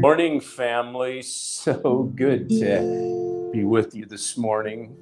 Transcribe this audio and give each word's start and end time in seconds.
Morning, 0.00 0.40
family. 0.40 1.22
So 1.22 2.12
good 2.14 2.50
to 2.50 3.50
be 3.52 3.64
with 3.64 3.94
you 3.94 4.04
this 4.04 4.36
morning. 4.36 4.94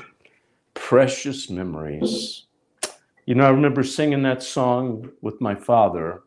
precious 0.74 1.50
memories. 1.50 2.46
You 3.26 3.36
know, 3.36 3.46
I 3.46 3.50
remember 3.50 3.84
singing 3.84 4.22
that 4.24 4.44
song 4.44 5.10
with 5.22 5.42
my 5.42 5.56
father 5.56 6.22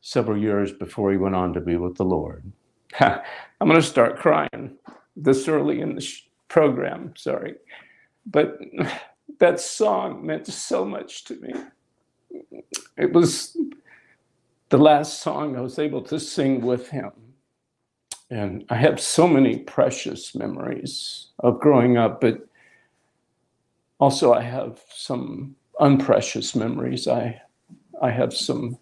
several 0.00 0.38
years 0.38 0.72
before 0.72 1.10
he 1.10 1.16
went 1.16 1.34
on 1.34 1.52
to 1.54 1.60
be 1.60 1.76
with 1.76 1.96
the 1.96 2.04
Lord. 2.04 2.52
I'm 3.00 3.22
going 3.60 3.74
to 3.74 3.82
start 3.82 4.18
crying 4.18 4.76
this 5.16 5.48
early 5.48 5.80
in 5.80 5.94
the 5.94 6.00
sh- 6.00 6.28
program, 6.48 7.14
sorry. 7.16 7.54
But 8.26 8.58
that 9.38 9.60
song 9.60 10.24
meant 10.24 10.46
so 10.46 10.84
much 10.84 11.24
to 11.24 11.34
me. 11.36 11.52
It 12.96 13.12
was 13.12 13.56
the 14.68 14.78
last 14.78 15.20
song 15.20 15.56
I 15.56 15.60
was 15.60 15.78
able 15.78 16.02
to 16.02 16.18
sing 16.18 16.60
with 16.60 16.88
him. 16.90 17.12
And 18.30 18.64
I 18.70 18.74
have 18.74 19.00
so 19.00 19.28
many 19.28 19.58
precious 19.60 20.34
memories 20.34 21.28
of 21.38 21.60
growing 21.60 21.96
up, 21.96 22.20
but 22.20 22.48
also 24.00 24.32
I 24.32 24.42
have 24.42 24.80
some 24.90 25.54
unprecious 25.78 26.56
memories. 26.56 27.06
I, 27.06 27.40
I 28.02 28.10
have 28.10 28.34
some 28.34 28.78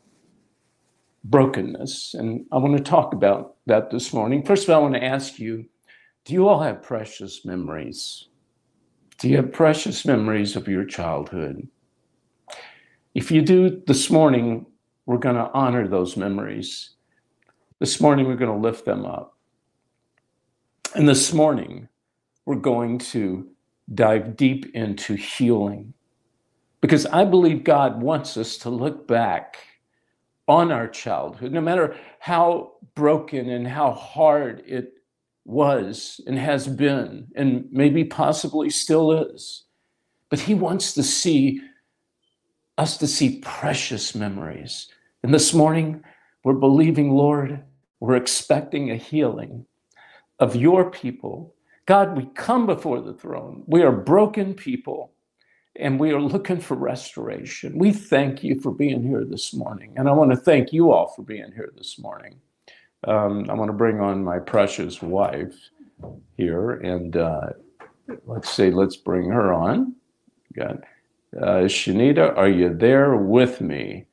brokenness, 1.24 2.14
and 2.14 2.46
I 2.52 2.58
want 2.58 2.76
to 2.76 2.82
talk 2.82 3.12
about 3.12 3.56
that 3.66 3.90
this 3.90 4.12
morning. 4.12 4.44
First 4.44 4.64
of 4.64 4.70
all, 4.70 4.80
I 4.80 4.82
want 4.82 4.94
to 4.94 5.04
ask 5.04 5.38
you 5.38 5.66
do 6.24 6.32
you 6.32 6.48
all 6.48 6.60
have 6.62 6.82
precious 6.82 7.44
memories? 7.44 8.28
Do 9.18 9.28
you 9.28 9.36
have 9.36 9.52
precious 9.52 10.06
memories 10.06 10.56
of 10.56 10.66
your 10.66 10.86
childhood? 10.86 11.68
If 13.14 13.30
you 13.30 13.42
do, 13.42 13.82
this 13.86 14.10
morning, 14.10 14.64
we're 15.06 15.18
going 15.18 15.36
to 15.36 15.50
honor 15.52 15.86
those 15.86 16.16
memories. 16.16 16.90
This 17.78 18.00
morning, 18.00 18.26
we're 18.26 18.36
going 18.36 18.50
to 18.50 18.68
lift 18.68 18.84
them 18.84 19.04
up. 19.04 19.36
And 20.94 21.08
this 21.08 21.32
morning, 21.32 21.88
we're 22.46 22.54
going 22.56 22.98
to 22.98 23.48
dive 23.94 24.36
deep 24.36 24.74
into 24.74 25.14
healing 25.14 25.92
because 26.80 27.06
I 27.06 27.24
believe 27.24 27.64
God 27.64 28.02
wants 28.02 28.36
us 28.36 28.58
to 28.58 28.70
look 28.70 29.08
back 29.08 29.56
on 30.46 30.70
our 30.70 30.86
childhood, 30.86 31.52
no 31.52 31.60
matter 31.60 31.96
how 32.18 32.72
broken 32.94 33.48
and 33.48 33.66
how 33.66 33.92
hard 33.92 34.62
it 34.66 34.92
was 35.44 36.20
and 36.26 36.38
has 36.38 36.66
been, 36.66 37.28
and 37.34 37.66
maybe 37.70 38.04
possibly 38.04 38.70
still 38.70 39.12
is. 39.12 39.64
But 40.28 40.40
He 40.40 40.54
wants 40.54 40.92
to 40.94 41.02
see 41.02 41.60
us 42.76 42.98
to 42.98 43.06
see 43.06 43.40
precious 43.40 44.14
memories. 44.14 44.88
And 45.24 45.32
this 45.32 45.54
morning, 45.54 46.04
we're 46.42 46.52
believing, 46.52 47.12
Lord, 47.12 47.62
we're 47.98 48.14
expecting 48.14 48.90
a 48.90 48.96
healing 48.96 49.64
of 50.38 50.54
your 50.54 50.90
people. 50.90 51.54
God, 51.86 52.14
we 52.14 52.26
come 52.34 52.66
before 52.66 53.00
the 53.00 53.14
throne. 53.14 53.62
We 53.66 53.80
are 53.84 53.90
broken 53.90 54.52
people 54.52 55.12
and 55.76 55.98
we 55.98 56.10
are 56.10 56.20
looking 56.20 56.60
for 56.60 56.74
restoration. 56.74 57.78
We 57.78 57.90
thank 57.90 58.44
you 58.44 58.60
for 58.60 58.70
being 58.70 59.02
here 59.02 59.24
this 59.24 59.54
morning. 59.54 59.94
And 59.96 60.10
I 60.10 60.12
want 60.12 60.30
to 60.32 60.36
thank 60.36 60.74
you 60.74 60.92
all 60.92 61.08
for 61.16 61.22
being 61.22 61.52
here 61.54 61.72
this 61.74 61.98
morning. 61.98 62.38
Um, 63.04 63.48
I 63.48 63.54
want 63.54 63.70
to 63.70 63.76
bring 63.78 64.00
on 64.00 64.22
my 64.22 64.38
precious 64.38 65.00
wife 65.00 65.54
here. 66.36 66.72
And 66.72 67.16
uh, 67.16 67.46
let's 68.26 68.50
say, 68.50 68.70
let's 68.70 68.96
bring 68.96 69.30
her 69.30 69.54
on. 69.54 69.94
Got 70.54 70.84
uh, 71.34 71.64
Shanita, 71.64 72.36
are 72.36 72.50
you 72.50 72.74
there 72.74 73.16
with 73.16 73.62
me? 73.62 74.04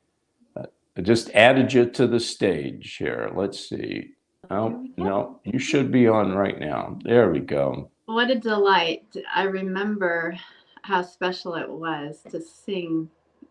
I 0.96 1.00
just 1.00 1.30
added 1.30 1.72
you 1.72 1.86
to 1.86 2.06
the 2.06 2.20
stage 2.20 2.96
here. 2.96 3.30
Let's 3.34 3.68
see. 3.68 4.10
No, 4.50 4.86
no, 4.98 5.40
you 5.44 5.58
should 5.58 5.90
be 5.90 6.06
on 6.06 6.32
right 6.32 6.58
now. 6.60 6.98
There 7.04 7.30
we 7.30 7.40
go. 7.40 7.90
What 8.04 8.30
a 8.30 8.38
delight. 8.38 9.06
I 9.34 9.44
remember 9.44 10.36
how 10.82 11.00
special 11.00 11.54
it 11.54 11.70
was 11.70 12.20
to 12.30 12.40
sing 12.40 13.08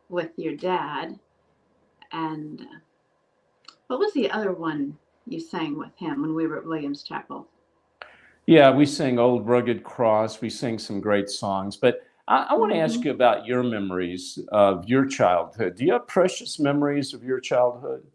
with 0.09 0.30
your 0.38 0.56
dad. 0.56 1.18
And 2.12 2.62
what 3.88 4.00
was 4.00 4.13
the 4.13 4.30
other 4.30 4.53
one 4.53 4.97
you 5.25 5.40
sang 5.40 5.80
with 5.80 5.96
him 5.96 6.22
when 6.22 6.35
we 6.35 6.46
were 6.46 6.57
at 6.57 6.66
Williams 6.66 7.01
Chapel? 7.01 7.47
Yeah, 8.46 8.69
we 8.69 8.85
sang 8.85 9.18
Old 9.18 9.47
Rugged 9.47 9.84
Cross. 9.84 10.41
We 10.41 10.50
sang 10.50 10.78
some 10.78 11.00
great 11.00 11.30
songs. 11.30 11.78
But 11.78 12.01
I, 12.28 12.48
I 12.52 12.54
want 12.56 12.72
to 12.72 12.78
ask 12.78 13.02
Mhm. 13.02 13.06
you 13.06 13.12
about 13.12 13.46
your 13.46 13.64
memories 13.64 14.40
of 14.50 14.88
your 14.88 15.06
childhood. 15.06 15.76
Do 15.76 15.86
you 15.86 15.94
have 15.94 16.08
precious 16.08 16.59
memories 16.59 17.14
of 17.14 17.24
your 17.24 17.40
childhood? 17.40 18.06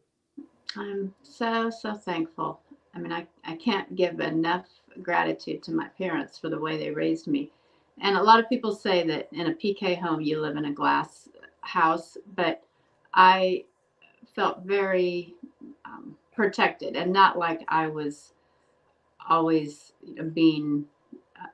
I'm 0.77 1.15
so, 1.23 1.71
so 1.71 1.95
thankful. 1.95 2.61
I 2.95 2.99
mean, 2.99 3.13
I, 3.13 3.27
I 3.45 3.57
can't 3.57 3.95
give 3.95 4.21
enough 4.21 4.67
gratitude 5.03 5.63
to 5.65 5.73
my 5.73 5.89
parents 5.89 6.39
for 6.39 6.49
the 6.49 6.59
way 6.59 6.77
they 6.77 6.91
raised 6.91 7.27
me. 7.27 7.51
And 8.01 8.17
a 8.17 8.23
lot 8.23 8.41
of 8.41 8.49
people 8.49 8.75
say 8.75 9.07
that 9.07 9.29
in 9.33 9.47
a 9.47 9.55
PK 9.55 9.99
home, 9.99 10.21
you 10.21 10.41
live 10.41 10.57
in 10.57 10.67
a 10.67 10.73
glass 10.73 11.29
house, 11.63 12.17
but 12.37 12.63
I 13.15 13.65
felt 14.35 14.63
very 14.65 15.35
um, 15.85 16.17
protected 16.35 16.97
and 16.97 17.13
not 17.13 17.39
like 17.39 17.63
I 17.69 17.87
was 17.89 18.33
always 19.29 19.93
being 20.35 20.85
uh, 21.41 21.49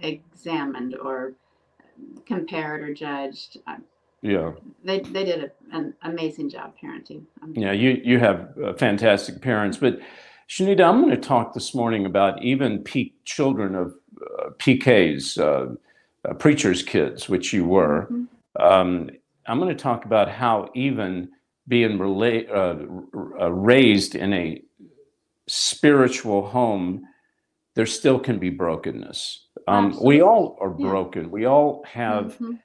examined 0.00 0.96
or 0.96 1.34
compared 2.26 2.82
or 2.82 2.94
judged. 2.94 3.58
Yeah. 4.22 4.52
they, 4.82 5.00
they 5.00 5.24
did 5.24 5.44
a, 5.44 5.76
an 5.76 5.94
amazing 6.02 6.48
job 6.48 6.72
parenting. 6.82 7.24
Yeah, 7.52 7.72
you 7.72 8.00
you 8.02 8.18
have 8.18 8.54
uh, 8.62 8.72
fantastic 8.74 9.42
parents, 9.42 9.76
but 9.76 9.98
Shanita, 10.48 10.80
I'm 10.82 11.00
going 11.02 11.10
to 11.10 11.16
talk 11.28 11.52
this 11.52 11.74
morning 11.74 12.06
about 12.06 12.42
even 12.42 12.82
P- 12.84 13.14
children 13.24 13.74
of 13.74 13.94
uh, 14.20 14.50
PKs, 14.58 15.38
uh, 15.38 15.74
uh, 16.28 16.34
preachers' 16.34 16.82
kids, 16.82 17.28
which 17.28 17.52
you 17.52 17.64
were. 17.66 18.08
Mhm. 18.10 18.28
Um, 18.60 19.10
I'm 19.46 19.58
going 19.58 19.74
to 19.76 19.82
talk 19.82 20.04
about 20.06 20.30
how 20.30 20.70
even 20.74 21.30
being 21.68 21.98
rela- 21.98 22.48
uh, 22.48 22.86
r- 23.14 23.40
uh, 23.42 23.48
raised 23.48 24.14
in 24.14 24.32
a 24.32 24.62
spiritual 25.48 26.46
home, 26.46 27.04
there 27.74 27.86
still 27.86 28.18
can 28.18 28.38
be 28.38 28.50
brokenness. 28.50 29.43
Um, 29.66 29.98
we 30.02 30.20
all 30.22 30.56
are 30.60 30.74
Yeah. 30.78 30.88
broken. 30.88 31.30
We 31.30 31.46
all 31.46 31.82
have 31.84 32.36
Mhm. 32.38 32.58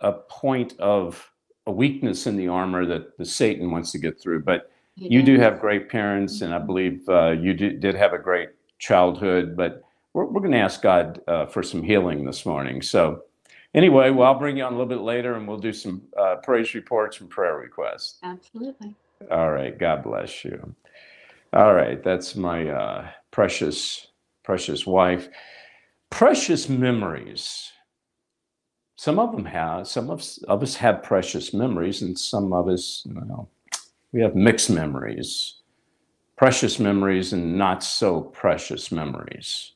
a 0.00 0.12
point 0.12 0.78
of 0.80 1.30
a 1.66 1.72
weakness 1.72 2.26
in 2.26 2.36
the 2.36 2.48
armor 2.48 2.84
that 2.86 3.16
the 3.18 3.24
Satan 3.24 3.70
wants 3.70 3.92
to 3.92 3.98
get 3.98 4.20
through. 4.20 4.42
But 4.42 4.70
you 4.96 5.22
do 5.22 5.38
have 5.38 5.60
great 5.60 5.88
parents, 5.88 6.42
and 6.42 6.52
I 6.54 6.58
believe 6.58 7.08
uh, 7.08 7.30
you 7.30 7.54
did, 7.54 7.80
did 7.80 7.94
have 7.94 8.12
a 8.12 8.18
great 8.18 8.50
childhood. 8.78 9.56
But 9.56 9.82
we're, 10.12 10.26
we're 10.26 10.40
going 10.40 10.52
to 10.52 10.58
ask 10.58 10.82
God 10.82 11.20
uh, 11.28 11.46
for 11.46 11.62
some 11.62 11.82
healing 11.82 12.24
this 12.24 12.44
morning. 12.44 12.82
So, 12.82 13.22
anyway, 13.74 14.10
well, 14.10 14.28
I'll 14.28 14.38
bring 14.38 14.56
you 14.58 14.64
on 14.64 14.72
a 14.72 14.76
little 14.76 14.88
bit 14.88 15.00
later, 15.02 15.34
and 15.34 15.46
we'll 15.46 15.58
do 15.58 15.72
some 15.72 16.02
uh, 16.16 16.36
praise 16.42 16.74
reports 16.74 17.20
and 17.20 17.30
prayer 17.30 17.56
requests. 17.56 18.18
Absolutely. 18.22 18.94
All 19.30 19.52
right. 19.52 19.78
God 19.78 20.02
bless 20.02 20.44
you. 20.44 20.74
All 21.52 21.74
right. 21.74 22.02
That's 22.02 22.34
my 22.36 22.68
uh, 22.68 23.10
precious, 23.30 24.08
precious 24.44 24.86
wife. 24.86 25.28
Precious 26.12 26.68
memories. 26.68 27.72
Some 28.96 29.18
of 29.18 29.32
them 29.32 29.46
have. 29.46 29.88
Some 29.88 30.10
of 30.10 30.22
of 30.46 30.62
us 30.62 30.74
have 30.76 31.02
precious 31.02 31.54
memories, 31.54 32.02
and 32.02 32.18
some 32.18 32.52
of 32.52 32.68
us, 32.68 33.06
well, 33.10 33.48
we 34.12 34.20
have 34.20 34.34
mixed 34.36 34.68
memories. 34.68 35.54
Precious 36.36 36.78
memories 36.78 37.32
and 37.32 37.56
not 37.56 37.82
so 37.82 38.20
precious 38.20 38.92
memories. 38.92 39.72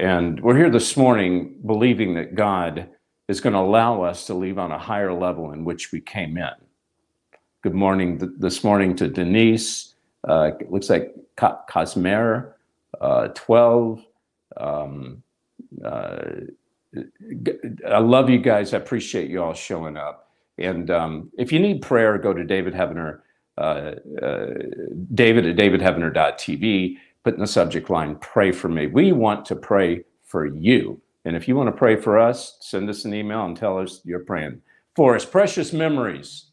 And 0.00 0.40
we're 0.40 0.56
here 0.56 0.68
this 0.68 0.96
morning 0.96 1.54
believing 1.64 2.12
that 2.14 2.34
God 2.34 2.88
is 3.28 3.40
going 3.40 3.52
to 3.52 3.60
allow 3.60 4.02
us 4.02 4.26
to 4.26 4.34
leave 4.34 4.58
on 4.58 4.72
a 4.72 4.78
higher 4.78 5.12
level 5.12 5.52
in 5.52 5.64
which 5.64 5.92
we 5.92 6.00
came 6.00 6.36
in. 6.38 6.50
Good 7.62 7.74
morning 7.74 8.18
th- 8.18 8.32
this 8.36 8.64
morning 8.64 8.96
to 8.96 9.06
Denise. 9.06 9.94
Uh, 10.28 10.50
it 10.58 10.72
looks 10.72 10.90
like 10.90 11.14
Cosmer, 11.36 12.56
uh, 13.00 13.28
12. 13.28 14.04
Um, 14.56 15.22
uh, 15.84 16.24
I 17.86 17.98
love 17.98 18.30
you 18.30 18.38
guys. 18.38 18.72
I 18.72 18.78
appreciate 18.78 19.30
you 19.30 19.42
all 19.42 19.54
showing 19.54 19.96
up. 19.96 20.30
And 20.58 20.90
um, 20.90 21.30
if 21.38 21.52
you 21.52 21.60
need 21.60 21.82
prayer, 21.82 22.18
go 22.18 22.32
to 22.32 22.44
David 22.44 22.74
Heavener, 22.74 23.20
uh, 23.58 23.92
uh, 24.22 24.46
David 25.14 25.46
at 25.46 25.56
davidheavener.tv. 25.56 26.96
Put 27.24 27.34
in 27.34 27.40
the 27.40 27.46
subject 27.46 27.90
line, 27.90 28.16
pray 28.16 28.52
for 28.52 28.68
me. 28.68 28.86
We 28.86 29.12
want 29.12 29.44
to 29.46 29.56
pray 29.56 30.04
for 30.24 30.46
you. 30.46 31.00
And 31.24 31.36
if 31.36 31.46
you 31.46 31.56
want 31.56 31.68
to 31.68 31.76
pray 31.76 31.96
for 31.96 32.18
us, 32.18 32.56
send 32.60 32.88
us 32.88 33.04
an 33.04 33.12
email 33.12 33.44
and 33.44 33.56
tell 33.56 33.78
us 33.78 34.00
you're 34.04 34.20
praying 34.20 34.62
for 34.96 35.14
us. 35.14 35.24
Precious 35.24 35.72
memories. 35.72 36.46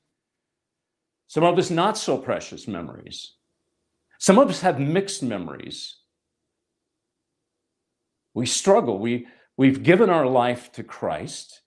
Some 1.28 1.44
of 1.44 1.58
us 1.58 1.70
not 1.70 1.98
so 1.98 2.18
precious 2.18 2.68
memories. 2.68 3.34
Some 4.20 4.38
of 4.38 4.50
us 4.50 4.62
have 4.62 4.80
mixed 4.80 5.24
memories. 5.24 5.98
We 8.36 8.46
struggle. 8.46 9.00
We, 9.00 9.28
we've 9.58 9.82
given 9.82 10.12
our 10.12 10.28
life 10.28 10.72
to 10.74 10.84
Christ, 10.84 11.62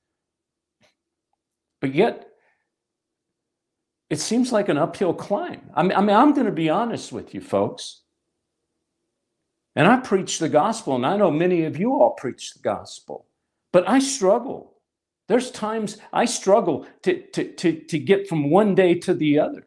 but 1.80 1.94
yet 1.94 2.28
it 4.10 4.20
seems 4.20 4.52
like 4.52 4.68
an 4.68 4.78
uphill 4.78 5.14
climb. 5.14 5.70
I 5.74 5.82
mean, 5.82 5.92
I 5.92 6.00
mean 6.02 6.14
I'm 6.14 6.34
going 6.34 6.46
to 6.46 6.52
be 6.52 6.68
honest 6.68 7.10
with 7.10 7.34
you, 7.34 7.40
folks. 7.40 8.02
And 9.74 9.86
I 9.86 9.96
preach 9.96 10.38
the 10.38 10.48
gospel, 10.48 10.94
and 10.96 11.06
I 11.06 11.16
know 11.16 11.30
many 11.30 11.64
of 11.64 11.78
you 11.78 11.92
all 11.92 12.10
preach 12.10 12.52
the 12.52 12.60
gospel, 12.60 13.26
but 13.72 13.88
I 13.88 13.98
struggle. 13.98 14.74
There's 15.28 15.50
times 15.50 15.98
I 16.12 16.24
struggle 16.24 16.86
to, 17.02 17.22
to, 17.32 17.52
to, 17.52 17.80
to 17.80 17.98
get 17.98 18.28
from 18.28 18.50
one 18.50 18.74
day 18.74 18.94
to 18.96 19.14
the 19.14 19.38
other. 19.38 19.66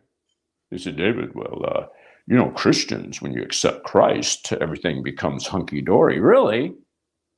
They 0.69 0.77
said, 0.77 0.98
David, 0.98 1.33
well, 1.33 1.63
uh, 1.65 1.86
you 2.27 2.36
know, 2.36 2.50
Christians, 2.50 3.21
when 3.21 3.31
you 3.31 3.42
accept 3.42 3.86
Christ, 3.86 4.53
everything 4.53 5.01
becomes 5.01 5.48
hunky 5.48 5.81
dory. 5.81 6.19
Really? 6.19 6.74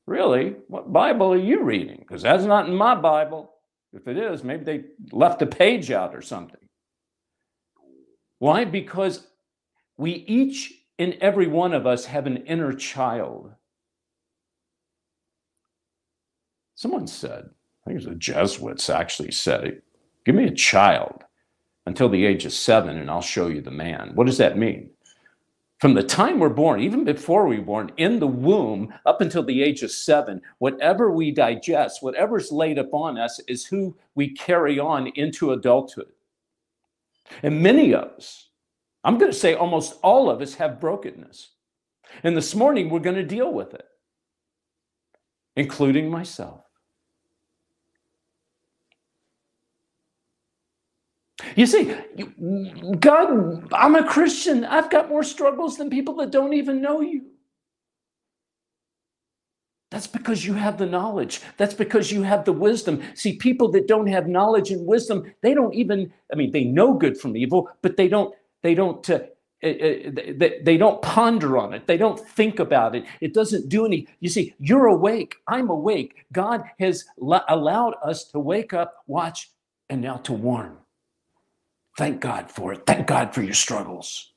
Really? 0.06 0.56
What 0.68 0.92
Bible 0.92 1.34
are 1.34 1.38
you 1.38 1.64
reading? 1.64 1.98
Because 2.00 2.22
that's 2.22 2.44
not 2.44 2.68
in 2.68 2.76
my 2.76 2.96
Bible. 2.96 3.54
If 3.94 4.08
it 4.08 4.18
is, 4.18 4.44
maybe 4.44 4.64
they 4.64 4.84
left 5.12 5.42
a 5.42 5.46
page 5.46 5.92
out 5.92 6.16
or 6.16 6.22
something. 6.22 6.60
Why? 8.40 8.66
Because 8.66 9.28
we 9.98 10.12
each 10.12 10.74
and 11.00 11.14
every 11.22 11.48
one 11.48 11.74
of 11.74 11.88
us 11.88 12.06
have 12.06 12.28
an 12.28 12.38
inner 12.38 12.74
child. 12.74 13.54
Someone 16.76 17.08
said, 17.08 17.50
I 17.86 17.90
think 17.90 18.02
it 18.02 18.06
was 18.06 18.06
the 18.06 18.16
Jesuits 18.16 18.90
actually 18.90 19.32
said 19.32 19.64
it, 19.64 19.84
give 20.26 20.36
me 20.36 20.46
a 20.46 20.52
child 20.52 21.24
until 21.86 22.10
the 22.10 22.26
age 22.26 22.46
of 22.46 22.54
seven 22.54 22.98
and 22.98 23.10
I'll 23.10 23.22
show 23.22 23.48
you 23.48 23.62
the 23.62 23.72
man. 23.72 24.12
What 24.16 24.28
does 24.28 24.40
that 24.40 24.58
mean? 24.58 24.90
From 25.84 25.96
the 25.96 26.02
time 26.02 26.40
we're 26.40 26.48
born, 26.48 26.80
even 26.80 27.04
before 27.04 27.46
we 27.46 27.58
are 27.58 27.62
born, 27.62 27.92
in 27.98 28.18
the 28.18 28.26
womb, 28.26 28.94
up 29.06 29.20
until 29.20 29.44
the 29.44 29.62
age 29.62 29.84
of 29.84 29.92
seven, 29.92 30.42
whatever 30.60 31.12
we 31.12 31.30
digest, 31.30 32.02
whatever's 32.02 32.54
laid 32.54 32.78
upon 32.78 33.18
us 33.18 33.42
is 33.50 33.66
who 33.66 33.94
we 34.16 34.30
carry 34.30 34.80
on 34.80 35.08
into 35.08 35.52
adulthood. 35.52 36.14
And 37.42 37.62
many 37.62 37.94
of 37.94 38.06
us, 38.16 38.48
I'm 39.04 39.18
going 39.18 39.34
to 39.34 39.38
say 39.38 39.56
almost 39.56 40.00
all 40.02 40.30
of 40.30 40.40
us 40.40 40.54
have 40.54 40.80
brokenness. 40.80 41.50
And 42.24 42.38
this 42.38 42.56
morning 42.56 42.90
we're 42.90 43.00
going 43.00 43.18
to 43.18 43.24
deal 43.26 43.52
with 43.52 43.74
it, 43.74 43.86
including 45.58 46.10
myself. 46.10 46.64
You 51.56 51.66
see, 51.66 51.96
God, 53.00 53.74
I'm 53.74 53.96
a 53.96 54.08
Christian. 54.08 54.66
I've 54.66 54.90
got 54.90 55.10
more 55.10 55.24
struggles 55.24 55.78
than 55.78 55.90
people 55.90 56.16
that 56.16 56.32
don't 56.32 56.54
even 56.54 56.82
know 56.82 57.02
you. 57.02 57.26
That's 59.92 60.08
because 60.08 60.46
you 60.46 60.54
have 60.54 60.78
the 60.80 60.88
knowledge. 60.88 61.42
That's 61.58 61.76
because 61.76 62.12
you 62.12 62.24
have 62.24 62.46
the 62.46 62.54
wisdom. 62.54 63.04
See, 63.14 63.38
people 63.38 63.70
that 63.72 63.88
don't 63.88 64.08
have 64.08 64.28
knowledge 64.28 64.72
and 64.72 64.88
wisdom, 64.88 65.32
they 65.42 65.54
don't 65.54 65.74
even, 65.76 66.12
I 66.32 66.36
mean, 66.36 66.52
they 66.52 66.64
know 66.64 66.96
good 66.96 67.18
from 67.20 67.38
evil, 67.38 67.70
but 67.84 67.96
they 67.96 68.08
don't, 68.08 68.34
they 68.64 68.74
don't, 68.74 69.08
uh, 69.10 69.20
they, 69.62 70.60
they 70.64 70.78
don't 70.78 71.02
ponder 71.04 71.58
on 71.60 71.74
it. 71.74 71.88
They 71.88 71.98
don't 71.98 72.20
think 72.20 72.60
about 72.60 72.96
it. 72.96 73.06
It 73.22 73.34
doesn't 73.34 73.70
do 73.70 73.86
any. 73.86 74.08
You 74.20 74.30
see, 74.30 74.56
you're 74.60 74.88
awake. 74.88 75.36
I'm 75.48 75.70
awake. 75.70 76.26
God 76.34 76.64
has 76.80 77.06
allowed 77.20 77.94
us 78.04 78.26
to 78.32 78.40
wake 78.40 78.74
up, 78.74 78.96
watch, 79.08 79.52
and 79.90 80.02
now 80.02 80.18
to 80.18 80.34
warn. 80.34 80.78
Thank 81.98 82.22
God 82.22 82.50
for 82.50 82.74
it. 82.74 82.86
Thank 82.86 83.08
God 83.08 83.34
for 83.34 83.44
your 83.44 83.54
struggles. 83.54 84.32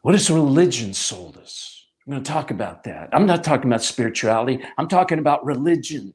What 0.00 0.14
has 0.14 0.30
religion 0.30 0.94
sold 0.94 1.36
us? 1.36 1.86
I'm 2.06 2.12
going 2.12 2.24
to 2.24 2.32
talk 2.32 2.50
about 2.50 2.84
that. 2.84 3.10
I'm 3.12 3.26
not 3.26 3.44
talking 3.44 3.70
about 3.70 3.82
spirituality, 3.82 4.64
I'm 4.76 4.88
talking 4.88 5.18
about 5.18 5.44
religion. 5.44 6.14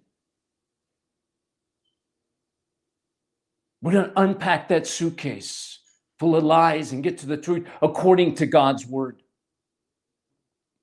We're 3.81 3.91
going 3.93 4.09
to 4.09 4.19
unpack 4.19 4.67
that 4.69 4.87
suitcase 4.87 5.79
full 6.19 6.35
of 6.35 6.43
lies 6.43 6.91
and 6.91 7.03
get 7.03 7.19
to 7.19 7.27
the 7.27 7.37
truth 7.37 7.67
according 7.81 8.35
to 8.35 8.47
God's 8.47 8.85
word. 8.87 9.21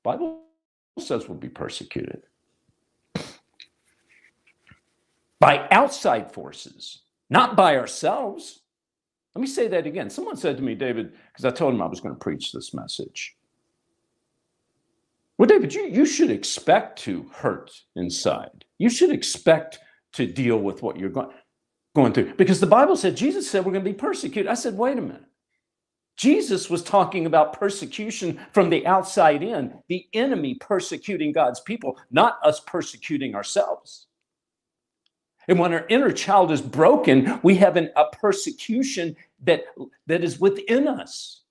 Bible 0.04 0.42
says 0.98 1.28
we'll 1.28 1.36
be 1.36 1.48
persecuted 1.48 2.22
by 5.44 5.68
outside 5.70 6.32
forces, 6.32 7.02
not 7.28 7.54
by 7.54 7.76
ourselves. 7.76 8.62
Let 9.34 9.42
me 9.42 9.46
say 9.46 9.68
that 9.68 9.86
again. 9.86 10.08
Someone 10.08 10.38
said 10.38 10.56
to 10.56 10.62
me, 10.62 10.74
David, 10.74 11.12
because 11.28 11.44
I 11.44 11.50
told 11.50 11.74
him 11.74 11.82
I 11.82 11.86
was 11.86 12.00
going 12.00 12.14
to 12.14 12.18
preach 12.18 12.50
this 12.50 12.72
message. 12.72 13.36
Well, 15.36 15.46
David, 15.46 15.74
you, 15.74 15.82
you 15.82 16.06
should 16.06 16.30
expect 16.30 16.98
to 17.00 17.24
hurt 17.30 17.70
inside. 17.94 18.64
You 18.78 18.88
should 18.88 19.10
expect 19.10 19.80
to 20.14 20.26
deal 20.26 20.56
with 20.56 20.82
what 20.82 20.98
you're 20.98 21.10
going, 21.10 21.28
going 21.94 22.14
through. 22.14 22.32
Because 22.36 22.58
the 22.58 22.66
Bible 22.66 22.96
said, 22.96 23.14
Jesus 23.14 23.50
said 23.50 23.66
we're 23.66 23.72
going 23.72 23.84
to 23.84 23.90
be 23.90 23.94
persecuted. 23.94 24.50
I 24.50 24.54
said, 24.54 24.78
wait 24.78 24.96
a 24.96 25.02
minute. 25.02 25.26
Jesus 26.16 26.70
was 26.70 26.82
talking 26.82 27.26
about 27.26 27.52
persecution 27.60 28.40
from 28.52 28.70
the 28.70 28.86
outside 28.86 29.42
in, 29.42 29.74
the 29.88 30.06
enemy 30.14 30.54
persecuting 30.54 31.32
God's 31.32 31.60
people, 31.60 31.98
not 32.10 32.38
us 32.42 32.60
persecuting 32.60 33.34
ourselves. 33.34 34.06
And 35.48 35.58
when 35.58 35.72
our 35.72 35.86
inner 35.88 36.10
child 36.10 36.50
is 36.50 36.62
broken, 36.62 37.38
we 37.42 37.56
have 37.56 37.76
an, 37.76 37.90
a 37.96 38.06
persecution 38.06 39.16
that, 39.42 39.64
that 40.06 40.24
is 40.24 40.40
within 40.40 40.88
us. 40.88 41.42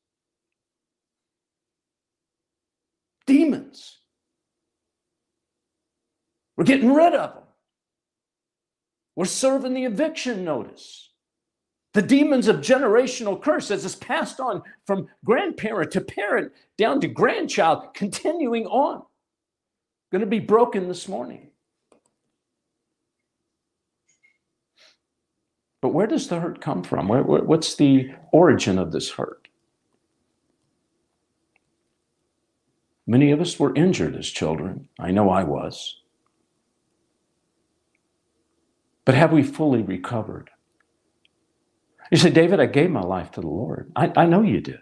Demons. 3.26 4.00
We're 6.58 6.66
getting 6.66 6.94
rid 6.94 7.14
of 7.14 7.34
them. 7.34 7.44
We're 9.16 9.26
serving 9.26 9.74
the 9.74 9.86
eviction 9.86 10.44
notice. 10.44 11.10
The 11.94 12.02
demons 12.02 12.48
of 12.48 12.58
generational 12.58 13.40
curse 13.40 13.70
as 13.70 13.86
it's 13.86 13.96
passed 13.96 14.40
on 14.40 14.64
from 14.88 15.08
grandparent 15.24 15.92
to 15.92 16.02
parent 16.02 16.52
down 16.78 17.00
to 17.02 17.08
grandchild, 17.08 17.94
continuing 17.94 18.66
on. 18.66 19.04
Going 20.12 20.22
to 20.22 20.28
be 20.28 20.40
broken 20.40 20.88
this 20.88 21.08
morning. 21.08 21.50
But 25.84 25.94
where 25.94 26.08
does 26.08 26.30
the 26.30 26.40
hurt 26.40 26.62
come 26.62 26.82
from? 26.82 27.10
Where, 27.10 27.24
where, 27.24 27.44
what's 27.44 27.76
the 27.76 28.10
origin 28.32 28.80
of 28.80 28.94
this 28.94 29.12
hurt? 29.12 29.50
Many 33.06 33.32
of 33.32 33.42
us 33.42 33.60
were 33.60 33.76
injured 33.76 34.16
as 34.16 34.30
children. 34.30 34.88
I 34.98 35.12
know 35.12 35.30
I 35.30 35.44
was. 35.44 36.00
But 39.04 39.16
have 39.16 39.34
we 39.34 39.44
fully 39.44 39.82
recovered? 39.82 40.52
You 42.10 42.18
say, 42.18 42.30
David, 42.30 42.62
I 42.62 42.68
gave 42.68 42.90
my 42.90 43.02
life 43.02 43.32
to 43.32 43.42
the 43.42 43.48
Lord. 43.48 43.92
I, 43.94 44.10
I 44.16 44.26
know 44.26 44.42
you 44.42 44.62
did. 44.62 44.80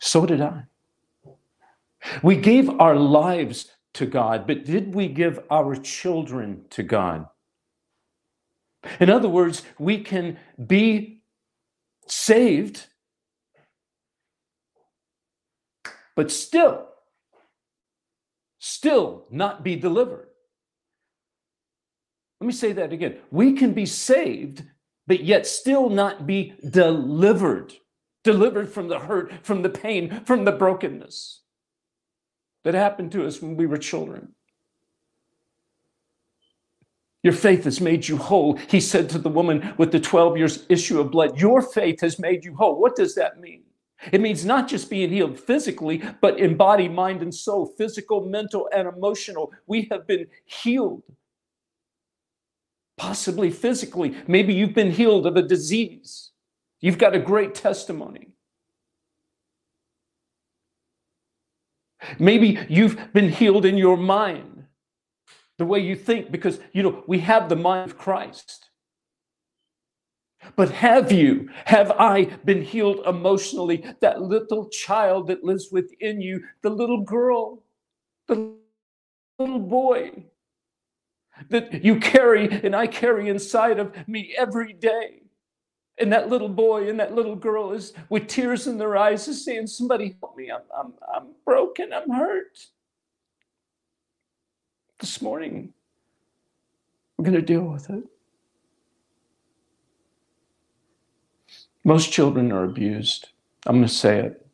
So 0.00 0.26
did 0.26 0.40
I. 0.40 0.64
We 2.24 2.34
gave 2.34 2.68
our 2.80 2.96
lives 2.96 3.70
to 3.92 4.06
God, 4.06 4.48
but 4.48 4.64
did 4.64 4.92
we 4.92 5.06
give 5.06 5.38
our 5.52 5.76
children 5.76 6.64
to 6.70 6.82
God? 6.82 7.26
In 9.00 9.10
other 9.10 9.28
words, 9.28 9.62
we 9.78 10.00
can 10.02 10.38
be 10.64 11.22
saved, 12.06 12.86
but 16.14 16.30
still, 16.30 16.88
still 18.58 19.26
not 19.30 19.62
be 19.62 19.76
delivered. 19.76 20.28
Let 22.40 22.46
me 22.46 22.52
say 22.52 22.72
that 22.72 22.92
again. 22.92 23.16
We 23.30 23.54
can 23.54 23.72
be 23.72 23.86
saved, 23.86 24.62
but 25.06 25.24
yet 25.24 25.46
still 25.46 25.88
not 25.88 26.26
be 26.26 26.54
delivered. 26.68 27.72
Delivered 28.24 28.72
from 28.72 28.88
the 28.88 28.98
hurt, 28.98 29.32
from 29.42 29.62
the 29.62 29.68
pain, 29.68 30.22
from 30.24 30.44
the 30.44 30.52
brokenness 30.52 31.42
that 32.64 32.74
happened 32.74 33.12
to 33.12 33.24
us 33.24 33.40
when 33.40 33.56
we 33.56 33.66
were 33.66 33.78
children. 33.78 34.35
Your 37.26 37.32
faith 37.32 37.64
has 37.64 37.80
made 37.80 38.06
you 38.06 38.16
whole. 38.18 38.54
He 38.68 38.78
said 38.78 39.10
to 39.10 39.18
the 39.18 39.28
woman 39.28 39.74
with 39.78 39.90
the 39.90 39.98
12 39.98 40.38
years 40.38 40.64
issue 40.68 41.00
of 41.00 41.10
blood, 41.10 41.36
Your 41.36 41.60
faith 41.60 42.00
has 42.02 42.20
made 42.20 42.44
you 42.44 42.54
whole. 42.54 42.80
What 42.80 42.94
does 42.94 43.16
that 43.16 43.40
mean? 43.40 43.64
It 44.12 44.20
means 44.20 44.44
not 44.44 44.68
just 44.68 44.88
being 44.88 45.10
healed 45.10 45.36
physically, 45.36 46.04
but 46.20 46.38
in 46.38 46.56
body, 46.56 46.88
mind, 46.88 47.22
and 47.22 47.34
soul, 47.34 47.66
physical, 47.66 48.24
mental, 48.26 48.68
and 48.72 48.86
emotional. 48.86 49.50
We 49.66 49.88
have 49.90 50.06
been 50.06 50.28
healed. 50.44 51.02
Possibly 52.96 53.50
physically. 53.50 54.16
Maybe 54.28 54.54
you've 54.54 54.74
been 54.74 54.92
healed 54.92 55.26
of 55.26 55.34
a 55.34 55.42
disease. 55.42 56.30
You've 56.80 56.96
got 56.96 57.16
a 57.16 57.18
great 57.18 57.56
testimony. 57.56 58.28
Maybe 62.20 62.64
you've 62.68 63.12
been 63.12 63.30
healed 63.30 63.64
in 63.64 63.76
your 63.76 63.96
mind, 63.96 64.55
the 65.58 65.66
way 65.66 65.80
you 65.80 65.96
think, 65.96 66.30
because, 66.30 66.60
you 66.72 66.82
know, 66.82 67.02
we 67.06 67.18
have 67.20 67.48
the 67.48 67.56
mind 67.56 67.90
of 67.90 67.98
Christ. 67.98 68.70
But 70.54 70.70
have 70.70 71.10
you, 71.10 71.48
have 71.64 71.90
I 71.92 72.26
been 72.44 72.62
healed 72.62 73.00
emotionally? 73.06 73.84
That 74.00 74.22
little 74.22 74.68
child 74.68 75.28
that 75.28 75.42
lives 75.42 75.70
within 75.72 76.20
you, 76.20 76.44
the 76.62 76.70
little 76.70 77.00
girl, 77.02 77.62
the 78.28 78.54
little 79.38 79.58
boy 79.58 80.24
that 81.50 81.84
you 81.84 81.98
carry 81.98 82.48
and 82.48 82.76
I 82.76 82.86
carry 82.86 83.28
inside 83.28 83.78
of 83.78 83.94
me 84.08 84.34
every 84.38 84.72
day. 84.72 85.22
And 85.98 86.12
that 86.12 86.28
little 86.28 86.50
boy 86.50 86.88
and 86.90 87.00
that 87.00 87.14
little 87.14 87.36
girl 87.36 87.72
is 87.72 87.94
with 88.10 88.26
tears 88.26 88.66
in 88.66 88.76
their 88.76 88.96
eyes 88.96 89.26
is 89.28 89.44
saying, 89.44 89.66
Somebody 89.66 90.16
help 90.20 90.36
me. 90.36 90.50
I'm, 90.50 90.60
I'm, 90.78 90.92
I'm 91.14 91.28
broken. 91.44 91.92
I'm 91.92 92.10
hurt. 92.10 92.58
This 94.98 95.20
morning, 95.20 95.72
we're 97.16 97.24
going 97.24 97.34
to 97.34 97.42
deal 97.42 97.62
with 97.62 97.90
it. 97.90 98.04
Most 101.84 102.12
children 102.12 102.50
are 102.52 102.64
abused. 102.64 103.28
I'm 103.66 103.76
going 103.76 103.86
to 103.86 103.92
say 103.92 104.20
it. 104.20 104.46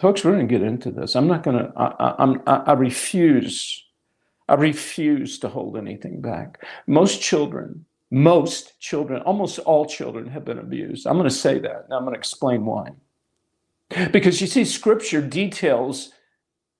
Folks, 0.00 0.24
we're 0.24 0.32
going 0.32 0.48
to 0.48 0.58
get 0.58 0.66
into 0.66 0.90
this. 0.90 1.14
I'm 1.14 1.28
not 1.28 1.42
going 1.42 1.58
to, 1.58 1.72
I, 1.76 1.86
I, 1.98 2.34
I, 2.46 2.56
I 2.56 2.72
refuse, 2.72 3.84
I 4.48 4.54
refuse 4.54 5.38
to 5.40 5.48
hold 5.48 5.76
anything 5.76 6.20
back. 6.20 6.64
Most 6.86 7.22
children 7.22 7.84
most 8.14 8.78
children, 8.78 9.22
almost 9.22 9.58
all 9.58 9.86
children, 9.86 10.28
have 10.28 10.44
been 10.44 10.60
abused. 10.60 11.04
I'm 11.04 11.16
going 11.16 11.28
to 11.28 11.34
say 11.34 11.58
that, 11.58 11.84
and 11.84 11.92
I'm 11.92 12.02
going 12.02 12.14
to 12.14 12.18
explain 12.18 12.64
why. 12.64 12.90
Because 14.12 14.40
you 14.40 14.46
see, 14.46 14.64
scripture 14.64 15.20
details 15.20 16.12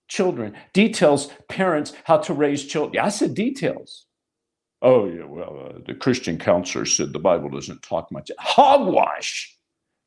children, 0.09 0.55
details 0.73 1.31
parents 1.49 1.93
how 2.05 2.19
to 2.19 2.35
raise 2.35 2.65
children. 2.65 3.05
I 3.05 3.09
said 3.09 3.35
details. 3.35 4.07
Oh, 4.83 5.07
yeah, 5.07 5.25
well, 5.25 5.71
uh, 5.71 5.79
the 5.87 5.95
Christian 5.95 6.39
counselor 6.39 6.85
said 6.85 7.13
the 7.13 7.19
Bible 7.19 7.49
doesn't 7.49 7.83
talk 7.83 8.13
much. 8.13 8.31
Hogwash. 8.39 9.57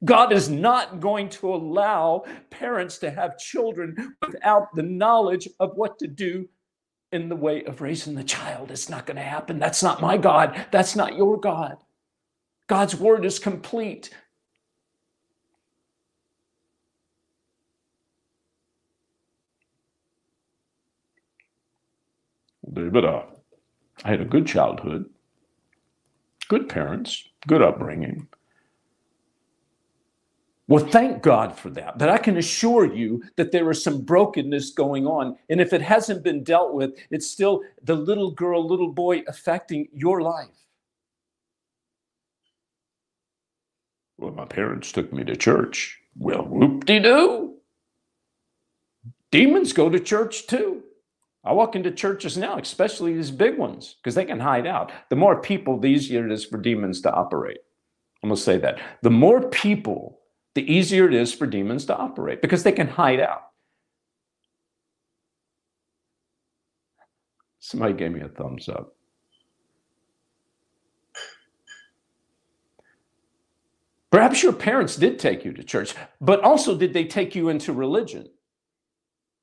God 0.05 0.31
is 0.31 0.49
not 0.49 0.99
going 0.99 1.29
to 1.29 1.53
allow 1.53 2.23
parents 2.51 2.99
to 2.99 3.09
have 3.09 3.39
children 3.39 4.15
without 4.21 4.67
the 4.75 4.83
knowledge 4.83 5.49
of 5.59 5.71
what 5.75 5.97
to 5.99 6.07
do 6.07 6.47
in 7.11 7.29
the 7.29 7.35
way 7.35 7.63
of 7.63 7.81
raising 7.81 8.13
the 8.13 8.23
child. 8.23 8.69
It's 8.69 8.89
not 8.89 9.07
going 9.07 9.17
to 9.17 9.23
happen. 9.23 9.57
That's 9.57 9.81
not 9.81 10.01
my 10.01 10.17
God. 10.17 10.67
That's 10.71 10.95
not 10.95 11.15
your 11.15 11.39
God. 11.39 11.77
God's 12.67 12.95
word 12.95 13.25
is 13.25 13.39
complete. 13.39 14.11
David, 22.77 23.05
uh, 23.05 23.23
I 24.05 24.11
had 24.11 24.21
a 24.21 24.25
good 24.25 24.45
childhood, 24.45 25.05
good 26.47 26.69
parents, 26.69 27.27
good 27.47 27.61
upbringing. 27.61 28.27
Well, 30.67 30.85
thank 30.85 31.23
God 31.23 31.57
for 31.57 31.69
that. 31.71 31.97
But 31.97 32.09
I 32.09 32.17
can 32.17 32.37
assure 32.37 32.93
you 32.93 33.23
that 33.37 33.51
there 33.51 33.71
is 33.71 33.81
some 33.81 34.01
brokenness 34.01 34.71
going 34.71 35.07
on. 35.07 35.37
And 35.49 35.61
if 35.61 35.71
it 35.71 35.81
hasn't 35.81 36.23
been 36.23 36.43
dealt 36.43 36.73
with, 36.73 36.91
it's 37.09 37.25
still 37.25 37.61
the 37.83 37.95
little 37.95 38.31
girl, 38.31 38.67
little 38.67 38.91
boy 38.91 39.23
affecting 39.27 39.87
your 39.93 40.21
life. 40.21 40.49
Well, 44.17 44.33
my 44.33 44.45
parents 44.45 44.91
took 44.91 45.13
me 45.13 45.23
to 45.23 45.35
church. 45.35 45.99
Well, 46.17 46.43
whoop 46.43 46.85
de 46.85 46.99
doo. 46.99 47.55
Demons 49.31 49.73
go 49.73 49.89
to 49.89 49.99
church 49.99 50.47
too. 50.47 50.83
I 51.47 51.53
walk 51.53 51.75
into 51.75 51.91
churches 51.91 52.37
now, 52.37 52.57
especially 52.57 53.13
these 53.13 53.31
big 53.31 53.57
ones, 53.57 53.95
because 54.01 54.15
they 54.15 54.25
can 54.25 54.39
hide 54.39 54.67
out. 54.67 54.91
The 55.09 55.15
more 55.15 55.41
people, 55.41 55.79
the 55.79 55.87
easier 55.87 56.25
it 56.25 56.31
is 56.31 56.43
for 56.43 56.57
demons 56.57 57.01
to 57.01 57.11
operate. 57.11 57.59
I'm 58.21 58.29
going 58.29 58.35
to 58.35 58.41
say 58.41 58.57
that. 58.57 58.79
The 59.01 59.09
more 59.09 59.49
people 59.49 60.19
the 60.57 60.73
easier 60.73 61.07
it 61.07 61.13
is 61.13 61.31
for 61.31 61.45
demons 61.45 61.85
to 61.85 61.95
operate 61.95 62.41
because 62.41 62.63
they 62.63 62.71
can 62.71 62.87
hide 62.87 63.19
out. 63.19 63.51
Somebody 67.59 67.93
gave 67.93 68.11
me 68.11 68.21
a 68.21 68.27
thumbs 68.27 68.67
up. 68.67 68.95
Perhaps 74.09 74.41
your 74.41 74.53
parents 74.53 74.95
did 74.95 75.19
take 75.19 75.45
you 75.45 75.53
to 75.53 75.63
church, 75.63 75.93
but 76.19 76.41
also 76.41 76.75
did 76.75 76.91
they 76.91 77.05
take 77.05 77.35
you 77.35 77.49
into 77.49 77.71
religion? 77.71 78.27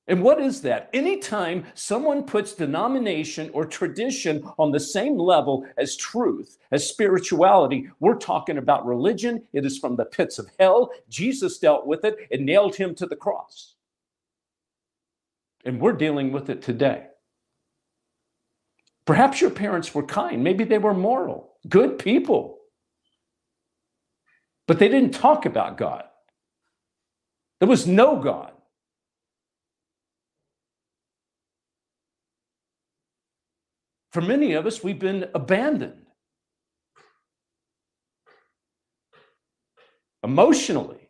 And 0.07 0.23
what 0.23 0.39
is 0.39 0.61
that? 0.63 0.91
Anytime 0.93 1.65
someone 1.75 2.25
puts 2.25 2.53
denomination 2.53 3.49
or 3.55 3.65
tradition 3.65 4.45
on 4.59 4.71
the 4.71 4.81
same 4.81 5.17
level 5.17 5.67
as 5.79 5.97
truth, 5.97 6.59
as 6.73 6.87
spirituality, 6.87 7.89
we're 8.01 8.17
talking 8.17 8.59
about 8.59 8.85
religion. 8.85 9.43
It 9.55 9.65
is 9.65 9.79
from 9.79 9.97
the 9.97 10.05
pits 10.05 10.39
of 10.39 10.51
hell. 10.59 10.91
Jesus 11.09 11.59
dealt 11.59 11.87
with 11.87 12.05
it 12.05 12.17
and 12.31 12.45
nailed 12.45 12.77
him 12.77 12.95
to 12.97 13.07
the 13.07 13.17
cross. 13.17 13.77
And 15.65 15.81
we're 15.81 15.93
dealing 15.93 16.33
with 16.33 16.51
it 16.51 16.61
today. 16.61 17.07
Perhaps 19.07 19.41
your 19.41 19.51
parents 19.51 19.95
were 19.95 20.03
kind. 20.03 20.45
Maybe 20.45 20.65
they 20.65 20.79
were 20.79 20.95
moral, 20.95 21.53
good 21.69 21.99
people. 21.99 22.59
But 24.67 24.79
they 24.79 24.89
didn't 24.89 25.13
talk 25.13 25.47
about 25.47 25.79
God. 25.79 26.05
There 27.61 27.69
was 27.69 27.87
no 27.87 28.17
God. 28.17 28.54
For 34.15 34.21
many 34.21 34.53
of 34.53 34.65
us, 34.65 34.81
we've 34.81 35.01
been 35.01 35.29
abandoned 35.35 36.07
emotionally. 40.23 41.09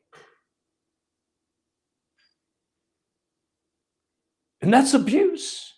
And 4.62 4.72
that's 4.72 4.94
abuse. 4.94 5.74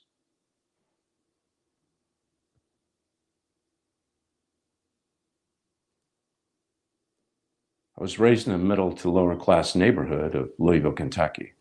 I 7.99 8.03
was 8.03 8.21
raised 8.21 8.47
in 8.47 8.55
a 8.55 8.59
middle 8.59 8.93
to 8.93 9.11
lower 9.11 9.35
class 9.35 9.75
neighborhood 9.75 10.37
of 10.37 10.51
Louisville, 10.61 10.93
Kentucky. 10.93 11.56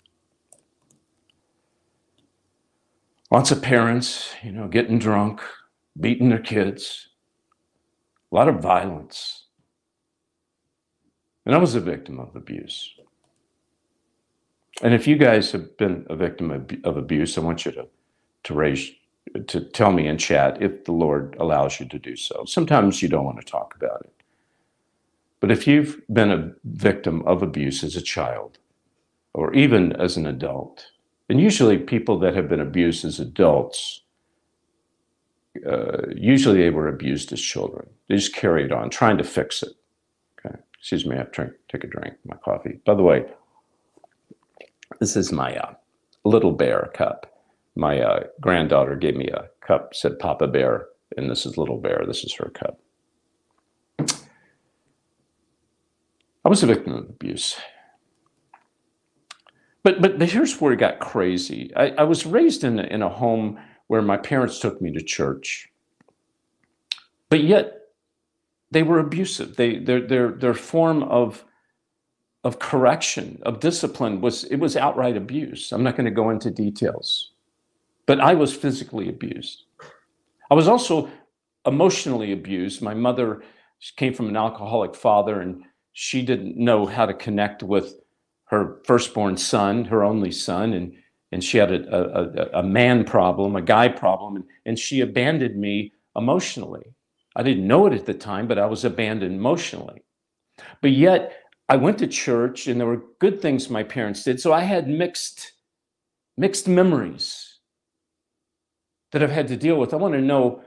Lots 3.36 3.52
of 3.52 3.62
parents, 3.62 4.34
you 4.44 4.54
know, 4.54 4.70
getting 4.70 4.98
drunk, 4.98 5.42
beating 6.00 6.30
their 6.30 6.40
kids, 6.40 7.10
a 8.32 8.36
lot 8.36 8.48
of 8.48 8.62
violence. 8.62 9.48
And 11.46 11.54
I 11.54 11.58
was 11.58 11.76
a 11.76 11.82
victim 11.82 12.18
of 12.18 12.34
abuse. 12.34 12.96
And 14.82 14.94
if 14.94 15.06
you 15.06 15.18
guys 15.18 15.52
have 15.52 15.76
been 15.76 16.06
a 16.10 16.16
victim 16.16 16.50
of, 16.50 16.96
abuse, 16.96 17.38
I 17.38 17.42
want 17.42 17.66
you 17.66 17.74
to, 17.74 17.88
to 18.46 18.54
raise 18.54 18.90
to 19.48 19.60
tell 19.60 19.92
me 19.92 20.08
in 20.08 20.18
chat 20.18 20.62
if 20.62 20.86
the 20.86 20.94
Lord 20.94 21.36
allows 21.38 21.78
you 21.78 21.88
to 21.88 22.00
do 22.00 22.16
so. 22.16 22.46
Sometimes 22.46 23.02
you 23.02 23.10
don't 23.10 23.26
want 23.26 23.42
to 23.42 23.46
talk 23.46 23.76
about 23.76 24.00
it. 24.06 24.14
But 25.42 25.52
if 25.52 25.68
you've 25.68 26.00
been 26.08 26.32
a 26.32 26.54
victim 26.64 27.22
of 27.28 27.44
abuse 27.44 27.84
as 27.84 27.98
a 27.98 28.02
child 28.02 28.60
or 29.34 29.54
even 29.54 29.92
as 29.92 30.16
an 30.16 30.26
adult, 30.26 30.86
and 31.30 31.40
usually 31.40 31.78
people 31.78 32.20
that 32.20 32.36
have 32.36 32.48
been 32.48 32.60
abused 32.60 33.06
as 33.06 33.20
adults, 33.20 34.02
uh, 35.68 36.08
usually 36.16 36.60
they 36.60 36.70
were 36.70 36.88
abused 36.88 37.32
as 37.34 37.42
children. 37.42 37.88
They 38.08 38.16
just 38.16 38.36
carried 38.36 38.72
on, 38.72 38.90
trying 38.90 39.18
to 39.18 39.24
fix 39.24 39.64
it. 39.64 39.74
Okay. 40.40 40.56
Excuse 40.78 41.06
me, 41.06 41.16
I 41.16 41.20
have 41.20 41.32
to 41.34 41.52
take 41.70 41.84
a 41.84 41.88
drink, 41.88 42.16
my 42.26 42.36
coffee. 42.38 42.80
By 42.86 42.94
the 42.94 43.04
way, 43.04 43.26
this 45.00 45.16
is 45.16 45.32
my 45.32 45.56
uh, 45.56 45.74
little 46.24 46.52
bear 46.52 46.92
cup. 46.94 47.32
My 47.76 48.00
uh, 48.00 48.24
granddaughter 48.40 48.96
gave 48.96 49.16
me 49.16 49.28
a 49.28 49.50
cup, 49.66 49.94
said 49.94 50.20
Papa 50.20 50.48
Bear, 50.48 50.88
and 51.18 51.30
this 51.30 51.46
is 51.46 51.58
Little 51.58 51.78
Bear. 51.78 52.04
This 52.08 52.24
is 52.24 52.34
her 52.36 52.50
cup. 52.50 52.80
I 56.46 56.50
was 56.50 56.64
a 56.64 56.68
victim 56.68 56.94
of 56.94 57.10
abuse. 57.10 57.58
But, 59.86 60.02
but 60.02 60.20
here's 60.24 60.60
where 60.60 60.74
it 60.74 60.80
got 60.80 61.00
crazy. 61.00 61.72
I, 61.76 61.92
I 61.92 62.04
was 62.04 62.26
raised 62.26 62.66
in 62.66 62.80
a, 62.80 62.84
in 62.86 63.04
a 63.04 63.10
home 63.10 63.60
where 63.88 64.02
my 64.02 64.18
parents 64.18 64.60
took 64.60 64.82
me 64.82 64.92
to 64.92 65.02
church, 65.02 65.70
but 67.30 67.44
yet 67.44 67.82
they 68.72 68.84
were 68.84 69.00
abusive. 69.00 69.56
They, 69.56 69.78
their, 69.78 70.02
their, 70.02 70.32
their 70.32 70.56
form 70.56 71.04
of 71.04 71.46
of 72.46 72.60
correction, 72.60 73.40
of 73.44 73.60
discipline 73.60 74.22
was 74.22 74.44
it 74.46 74.58
was 74.58 74.78
outright 74.78 75.18
abuse. 75.18 75.72
I'm 75.72 75.84
not 75.84 75.96
going 75.96 76.06
to 76.06 76.12
go 76.12 76.30
into 76.30 76.52
details. 76.52 77.32
But 78.06 78.20
I 78.22 78.36
was 78.36 78.56
physically 78.56 79.10
abused. 79.10 79.64
I 80.52 80.54
was 80.56 80.68
also 80.68 81.10
emotionally 81.66 82.34
abused. 82.34 82.84
My 82.84 82.94
mother 82.94 83.44
came 83.98 84.14
from 84.14 84.30
an 84.30 84.38
alcoholic 84.38 84.96
father 84.96 85.42
and 85.42 85.64
she 85.94 86.22
didn't 86.22 86.58
know 86.58 86.86
how 86.86 87.08
to 87.08 87.16
connect 87.16 87.64
with 87.64 87.96
her 88.46 88.78
firstborn 88.86 89.38
son, 89.38 89.86
her 89.86 90.04
only 90.04 90.32
son, 90.32 90.74
and 90.74 90.94
and 91.32 91.44
she 91.44 91.58
had 91.58 91.72
a, 91.72 92.54
a, 92.56 92.60
a 92.60 92.64
man 92.64 93.04
problem, 93.04 93.56
a 93.56 93.62
guy 93.62 93.90
problem, 93.90 94.38
and, 94.38 94.46
and 94.66 94.80
she 94.80 95.02
abandoned 95.02 95.58
me 95.58 95.92
emotionally. 96.16 96.94
I 97.36 97.44
didn't 97.44 97.68
know 97.68 97.88
it 97.88 97.94
at 97.94 98.06
the 98.06 98.14
time, 98.14 98.48
but 98.48 98.58
I 98.58 98.66
was 98.68 98.86
abandoned 98.86 99.36
emotionally. 99.36 100.04
But 100.82 100.92
yet 100.92 101.34
I 101.68 101.76
went 101.76 101.98
to 102.00 102.08
church 102.08 102.68
and 102.68 102.80
there 102.80 102.88
were 102.88 103.04
good 103.20 103.42
things 103.42 103.70
my 103.70 103.84
parents 103.84 104.24
did. 104.24 104.40
So 104.40 104.54
I 104.54 104.62
had 104.62 104.88
mixed, 104.88 105.52
mixed 106.38 106.68
memories 106.70 107.60
that 109.12 109.22
I've 109.22 109.32
had 109.32 109.50
to 109.50 109.58
deal 109.58 109.78
with. 109.78 109.94
I 109.94 109.98
want 109.98 110.14
to 110.14 110.22
know 110.22 110.62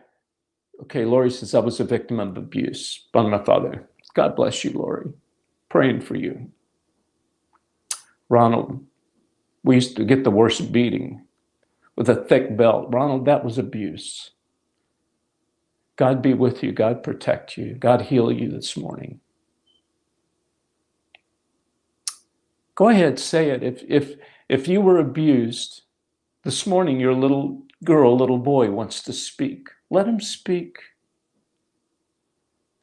okay, 0.83 1.05
Lori 1.05 1.31
says 1.31 1.55
I 1.55 1.61
was 1.61 1.81
a 1.81 1.85
victim 1.85 2.21
of 2.21 2.37
abuse 2.37 3.09
by 3.13 3.23
my 3.23 3.43
father. 3.43 3.89
God 4.15 4.37
bless 4.37 4.63
you, 4.65 4.73
Lori. 4.73 5.11
Praying 5.69 6.01
for 6.03 6.15
you. 6.15 6.51
Ronald, 8.29 8.85
we 9.65 9.77
used 9.77 9.97
to 9.97 10.05
get 10.05 10.25
the 10.25 10.31
worst 10.31 10.73
beating 10.73 11.23
with 11.97 12.09
a 12.09 12.15
thick 12.15 12.57
belt. 12.57 12.89
Ronald, 12.91 13.27
that 13.27 13.45
was 13.45 13.59
abuse. 13.59 14.31
God 15.97 16.23
be 16.23 16.35
with 16.35 16.63
you. 16.63 16.73
God 16.73 17.03
protect 17.03 17.57
you. 17.59 17.75
God 17.75 18.03
heal 18.03 18.31
you 18.31 18.51
this 18.51 18.77
morning. 18.77 19.21
Go 22.75 22.89
ahead, 22.89 23.19
say 23.19 23.51
it. 23.51 23.63
If 23.65 23.83
if 23.89 24.15
if 24.49 24.69
you 24.69 24.81
were 24.81 24.99
abused 24.99 25.83
this 26.45 26.67
morning, 26.67 27.01
your 27.01 27.15
little 27.15 27.63
girl, 27.85 28.17
little 28.17 28.39
boy 28.39 28.71
wants 28.71 29.03
to 29.03 29.13
speak. 29.13 29.69
Let 29.91 30.07
him 30.07 30.21
speak. 30.21 30.77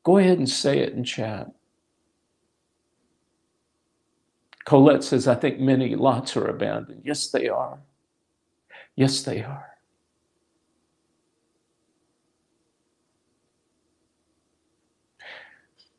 Go 0.03 0.17
ahead 0.17 0.37
and 0.37 0.49
say 0.49 0.79
it 0.79 0.93
in 0.93 1.03
chat. 1.05 1.47
Colette 4.65 5.03
says, 5.03 5.27
I 5.27 5.35
think 5.35 5.59
many 5.59 5.95
lots 5.95 6.35
are 6.35 6.47
abandoned. 6.47 7.03
Yes, 7.05 7.29
they 7.29 7.47
are. 7.47 7.79
Yes, 8.95 9.21
they 9.21 9.43
are. 9.43 9.67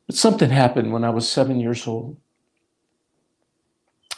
But 0.05 0.15
something 0.15 0.49
happened 0.49 0.91
when 0.91 1.03
I 1.03 1.09
was 1.09 1.29
seven 1.29 1.59
years 1.59 1.85
old. 1.87 2.17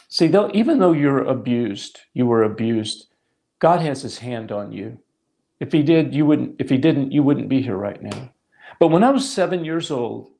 See, 0.08 0.26
though, 0.26 0.50
even 0.52 0.78
though 0.78 0.92
you're 0.92 1.24
abused, 1.24 2.00
you 2.14 2.26
were 2.26 2.42
abused, 2.42 3.06
God 3.60 3.80
has 3.80 4.02
his 4.02 4.18
hand 4.18 4.50
on 4.50 4.72
you. 4.72 4.98
If 5.60 5.72
he 5.72 5.82
did, 5.82 6.14
you 6.14 6.26
wouldn't, 6.26 6.56
if 6.58 6.68
he 6.68 6.78
didn't, 6.78 7.12
you 7.12 7.22
wouldn't 7.22 7.48
be 7.48 7.62
here 7.62 7.76
right 7.76 8.02
now. 8.02 8.32
But 8.80 8.88
when 8.88 9.04
I 9.04 9.10
was 9.10 9.28
seven 9.28 9.64
years 9.64 9.90
old, 9.90 10.32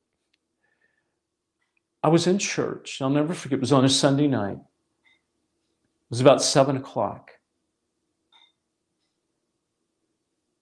I 2.02 2.08
was 2.08 2.26
in 2.26 2.38
church. 2.38 3.00
I'll 3.02 3.10
never 3.10 3.34
forget, 3.34 3.58
it 3.58 3.60
was 3.60 3.72
on 3.72 3.84
a 3.84 3.88
Sunday 3.88 4.26
night. 4.26 4.56
It 4.56 6.10
was 6.10 6.20
about 6.20 6.42
seven 6.42 6.76
o'clock. 6.76 7.32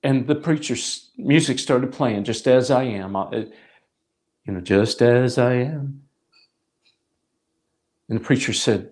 And 0.02 0.26
the 0.26 0.34
preacher's 0.34 1.10
music 1.16 1.58
started 1.58 1.92
playing 1.92 2.24
just 2.24 2.46
as 2.46 2.70
I 2.70 2.84
am. 2.84 3.14
you 4.44 4.52
know, 4.52 4.60
just 4.60 5.02
as 5.02 5.38
I 5.38 5.54
am. 5.54 6.02
And 8.08 8.18
the 8.18 8.24
preacher 8.24 8.52
said, 8.52 8.90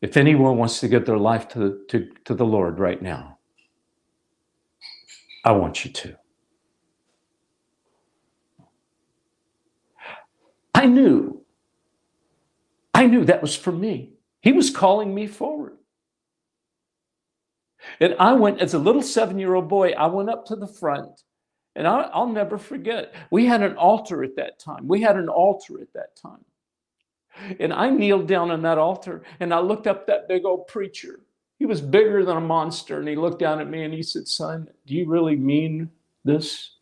if 0.00 0.16
anyone 0.16 0.58
wants 0.58 0.80
to 0.80 0.88
give 0.88 1.06
their 1.06 1.18
life 1.18 1.48
to, 1.48 1.80
to, 1.88 2.08
to 2.24 2.34
the 2.34 2.44
Lord 2.44 2.78
right 2.78 3.00
now, 3.00 3.38
I 5.44 5.52
want 5.52 5.84
you 5.84 5.92
to. 5.92 6.16
I 10.86 10.88
knew, 10.88 11.44
I 12.94 13.06
knew 13.06 13.24
that 13.24 13.42
was 13.42 13.56
for 13.56 13.72
me. 13.72 14.12
He 14.40 14.52
was 14.52 14.70
calling 14.70 15.12
me 15.12 15.26
forward. 15.26 15.78
And 17.98 18.14
I 18.20 18.34
went, 18.34 18.60
as 18.60 18.72
a 18.72 18.78
little 18.78 19.02
seven 19.02 19.36
year 19.36 19.54
old 19.54 19.68
boy, 19.68 19.94
I 19.98 20.06
went 20.06 20.30
up 20.30 20.46
to 20.46 20.54
the 20.54 20.68
front. 20.68 21.24
And 21.74 21.88
I, 21.88 22.16
will 22.16 22.28
never 22.28 22.56
forget, 22.56 23.12
we 23.32 23.46
had 23.46 23.62
an 23.62 23.74
altar 23.76 24.22
at 24.22 24.36
that 24.36 24.60
time. 24.60 24.86
We 24.86 25.02
had 25.02 25.16
an 25.16 25.28
altar 25.28 25.80
at 25.80 25.92
that 25.94 26.14
time. 26.14 26.44
And 27.58 27.72
I 27.72 27.90
kneeled 27.90 28.28
down 28.28 28.52
on 28.52 28.62
that 28.62 28.78
altar 28.78 29.24
and 29.40 29.52
I 29.52 29.58
looked 29.58 29.88
up 29.88 30.06
that 30.06 30.28
big 30.28 30.44
old 30.44 30.68
preacher. 30.68 31.18
He 31.58 31.66
was 31.66 31.80
bigger 31.80 32.24
than 32.24 32.36
a 32.36 32.40
monster. 32.40 33.00
And 33.00 33.08
he 33.08 33.16
looked 33.16 33.40
down 33.40 33.60
at 33.60 33.68
me 33.68 33.82
and 33.82 33.92
he 33.92 34.04
said, 34.04 34.28
Son, 34.28 34.68
do 34.86 34.94
you 34.94 35.08
really 35.08 35.36
mean 35.36 35.90
this? 36.24 36.76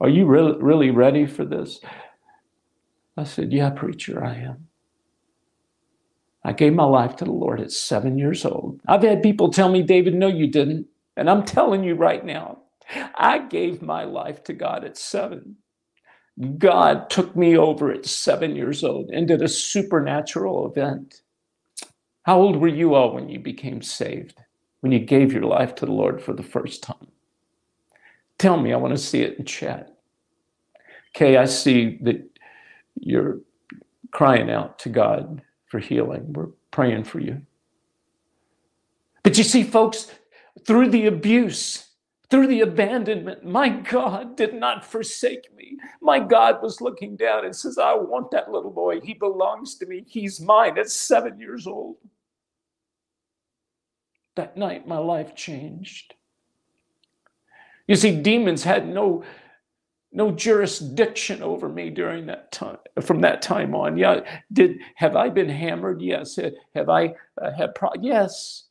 Are 0.00 0.08
you 0.08 0.24
really, 0.24 0.56
really 0.56 0.90
ready 0.90 1.26
for 1.26 1.44
this? 1.44 1.80
I 3.20 3.24
said, 3.24 3.52
Yeah, 3.52 3.70
preacher, 3.70 4.24
I 4.24 4.34
am. 4.36 4.68
I 6.44 6.52
gave 6.52 6.72
my 6.72 6.84
life 6.84 7.16
to 7.16 7.24
the 7.24 7.32
Lord 7.32 7.60
at 7.60 7.70
seven 7.72 8.18
years 8.18 8.44
old. 8.44 8.80
I've 8.88 9.02
had 9.02 9.22
people 9.22 9.50
tell 9.50 9.68
me, 9.68 9.82
David, 9.82 10.14
no, 10.14 10.26
you 10.26 10.46
didn't. 10.46 10.86
And 11.16 11.28
I'm 11.28 11.44
telling 11.44 11.84
you 11.84 11.94
right 11.94 12.24
now, 12.24 12.62
I 13.14 13.40
gave 13.40 13.82
my 13.82 14.04
life 14.04 14.42
to 14.44 14.54
God 14.54 14.84
at 14.84 14.96
seven. 14.96 15.56
God 16.58 17.10
took 17.10 17.36
me 17.36 17.58
over 17.58 17.92
at 17.92 18.06
seven 18.06 18.56
years 18.56 18.82
old 18.82 19.10
and 19.10 19.28
did 19.28 19.42
a 19.42 19.48
supernatural 19.48 20.66
event. 20.66 21.20
How 22.22 22.40
old 22.40 22.56
were 22.56 22.68
you 22.68 22.94
all 22.94 23.14
when 23.14 23.28
you 23.28 23.38
became 23.38 23.82
saved? 23.82 24.40
When 24.80 24.92
you 24.92 25.00
gave 25.00 25.32
your 25.32 25.42
life 25.44 25.74
to 25.76 25.86
the 25.86 25.92
Lord 25.92 26.22
for 26.22 26.32
the 26.32 26.42
first 26.42 26.82
time? 26.82 27.08
Tell 28.38 28.58
me, 28.58 28.72
I 28.72 28.76
want 28.78 28.94
to 28.94 29.02
see 29.02 29.20
it 29.20 29.38
in 29.38 29.44
chat. 29.44 29.94
Okay, 31.14 31.36
I 31.36 31.44
see 31.44 31.98
that 32.02 32.30
you're 33.00 33.40
crying 34.12 34.50
out 34.50 34.78
to 34.80 34.88
God 34.88 35.42
for 35.66 35.78
healing. 35.78 36.32
We're 36.32 36.48
praying 36.70 37.04
for 37.04 37.20
you. 37.20 37.42
But 39.22 39.36
you 39.36 39.44
see, 39.44 39.62
folks, 39.62 40.10
through 40.66 40.90
the 40.90 41.06
abuse, 41.06 41.88
through 42.30 42.46
the 42.46 42.60
abandonment, 42.60 43.44
my 43.44 43.68
God 43.68 44.36
did 44.36 44.54
not 44.54 44.84
forsake 44.84 45.54
me. 45.56 45.78
My 46.00 46.20
God 46.20 46.62
was 46.62 46.80
looking 46.80 47.16
down 47.16 47.44
and 47.44 47.54
says, 47.54 47.76
I 47.76 47.94
want 47.94 48.30
that 48.30 48.50
little 48.50 48.70
boy. 48.70 49.00
He 49.00 49.14
belongs 49.14 49.74
to 49.76 49.86
me. 49.86 50.04
He's 50.06 50.40
mine 50.40 50.78
at 50.78 50.90
seven 50.90 51.38
years 51.40 51.66
old. 51.66 51.96
That 54.36 54.56
night, 54.56 54.86
my 54.86 54.98
life 54.98 55.34
changed. 55.34 56.14
You 57.86 57.96
see, 57.96 58.14
demons 58.14 58.62
had 58.62 58.88
no, 58.88 59.24
no 60.12 60.30
jurisdiction 60.32 61.42
over 61.42 61.68
me 61.68 61.90
during 61.90 62.26
that 62.26 62.50
time, 62.52 62.78
from 63.00 63.20
that 63.20 63.42
time 63.42 63.74
on. 63.74 63.96
Yeah, 63.96 64.20
did 64.52 64.80
have 64.96 65.16
I 65.16 65.28
been 65.28 65.48
hammered? 65.48 66.02
Yes. 66.02 66.38
Have 66.74 66.88
I 66.88 67.14
uh, 67.40 67.52
had 67.52 67.74
pro- 67.74 67.94
yes 68.00 68.64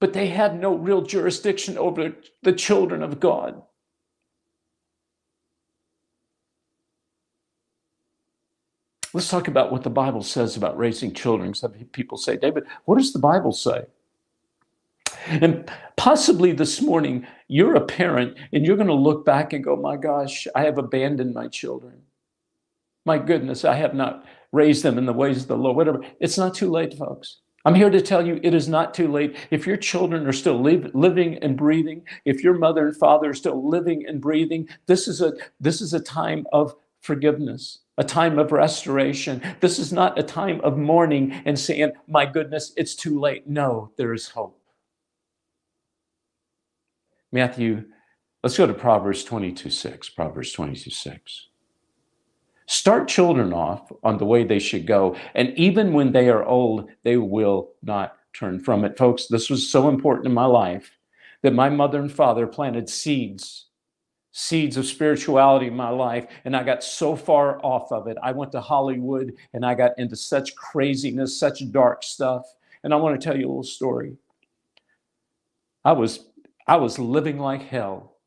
but 0.00 0.12
they 0.12 0.28
had 0.28 0.60
no 0.60 0.74
real 0.74 1.02
jurisdiction 1.02 1.76
over 1.76 2.14
the 2.42 2.52
children 2.52 3.02
of 3.02 3.18
God. 3.18 3.62
Let's 9.14 9.30
talk 9.30 9.48
about 9.48 9.72
what 9.72 9.82
the 9.82 9.90
Bible 9.90 10.22
says 10.22 10.56
about 10.56 10.76
raising 10.76 11.14
children. 11.14 11.54
Some 11.54 11.72
people 11.72 12.18
say, 12.18 12.36
David, 12.36 12.64
what 12.84 12.98
does 12.98 13.12
the 13.12 13.18
Bible 13.18 13.52
say? 13.52 13.86
And 15.26 15.68
possibly 15.96 16.52
this 16.52 16.80
morning, 16.80 17.26
you're 17.48 17.74
a 17.74 17.84
parent 17.84 18.36
and 18.52 18.64
you're 18.64 18.76
going 18.76 18.88
to 18.88 18.94
look 18.94 19.24
back 19.24 19.52
and 19.52 19.64
go, 19.64 19.74
My 19.74 19.96
gosh, 19.96 20.46
I 20.54 20.62
have 20.62 20.78
abandoned 20.78 21.34
my 21.34 21.48
children. 21.48 22.02
My 23.04 23.18
goodness, 23.18 23.64
I 23.64 23.74
have 23.74 23.94
not 23.94 24.24
raised 24.52 24.82
them 24.82 24.98
in 24.98 25.06
the 25.06 25.12
ways 25.12 25.42
of 25.42 25.48
the 25.48 25.56
Lord, 25.56 25.76
whatever. 25.76 26.02
It's 26.20 26.38
not 26.38 26.54
too 26.54 26.70
late, 26.70 26.94
folks. 26.94 27.38
I'm 27.64 27.74
here 27.74 27.90
to 27.90 28.00
tell 28.00 28.26
you 28.26 28.38
it 28.42 28.54
is 28.54 28.68
not 28.68 28.94
too 28.94 29.10
late. 29.10 29.36
If 29.50 29.66
your 29.66 29.76
children 29.76 30.26
are 30.26 30.32
still 30.32 30.60
living 30.60 31.38
and 31.42 31.56
breathing, 31.56 32.02
if 32.24 32.44
your 32.44 32.54
mother 32.54 32.86
and 32.86 32.96
father 32.96 33.30
are 33.30 33.34
still 33.34 33.68
living 33.68 34.06
and 34.06 34.20
breathing, 34.20 34.68
this 34.86 35.08
is 35.08 35.20
a 35.20 35.32
this 35.58 35.80
is 35.80 35.92
a 35.92 36.00
time 36.00 36.46
of 36.52 36.74
forgiveness, 37.00 37.80
a 37.96 38.04
time 38.04 38.38
of 38.38 38.52
restoration. 38.52 39.42
This 39.60 39.78
is 39.78 39.92
not 39.92 40.18
a 40.18 40.22
time 40.22 40.60
of 40.62 40.78
mourning 40.78 41.32
and 41.44 41.58
saying, 41.58 41.92
"My 42.06 42.26
goodness, 42.26 42.72
it's 42.76 42.94
too 42.94 43.18
late." 43.18 43.48
No, 43.48 43.90
there 43.96 44.14
is 44.14 44.28
hope. 44.28 44.57
Matthew, 47.32 47.84
let's 48.42 48.56
go 48.56 48.66
to 48.66 48.74
Proverbs 48.74 49.24
22 49.24 49.70
6. 49.70 50.08
Proverbs 50.10 50.52
22 50.52 50.90
6. 50.90 51.48
Start 52.66 53.08
children 53.08 53.52
off 53.52 53.90
on 54.02 54.18
the 54.18 54.26
way 54.26 54.44
they 54.44 54.58
should 54.58 54.86
go, 54.86 55.16
and 55.34 55.50
even 55.58 55.92
when 55.92 56.12
they 56.12 56.28
are 56.28 56.44
old, 56.44 56.90
they 57.02 57.16
will 57.16 57.70
not 57.82 58.16
turn 58.34 58.60
from 58.60 58.84
it. 58.84 58.96
Folks, 58.98 59.26
this 59.26 59.48
was 59.48 59.70
so 59.70 59.88
important 59.88 60.26
in 60.26 60.34
my 60.34 60.44
life 60.44 60.98
that 61.42 61.54
my 61.54 61.68
mother 61.68 62.00
and 62.00 62.12
father 62.12 62.46
planted 62.46 62.88
seeds 62.88 63.66
seeds 64.32 64.76
of 64.76 64.86
spirituality 64.86 65.66
in 65.66 65.74
my 65.74 65.88
life 65.88 66.26
and 66.44 66.54
i 66.54 66.62
got 66.62 66.84
so 66.84 67.16
far 67.16 67.58
off 67.64 67.90
of 67.90 68.06
it 68.06 68.16
i 68.22 68.30
went 68.30 68.52
to 68.52 68.60
hollywood 68.60 69.34
and 69.54 69.64
i 69.64 69.74
got 69.74 69.92
into 69.98 70.14
such 70.14 70.54
craziness 70.54 71.40
such 71.40 71.62
dark 71.72 72.02
stuff 72.02 72.44
and 72.84 72.92
i 72.92 72.96
want 72.96 73.18
to 73.18 73.24
tell 73.24 73.36
you 73.36 73.46
a 73.46 73.48
little 73.48 73.62
story 73.62 74.16
i 75.84 75.90
was 75.90 76.28
I 76.68 76.76
was 76.76 76.98
living 76.98 77.38
like 77.38 77.62
hell. 77.62 78.18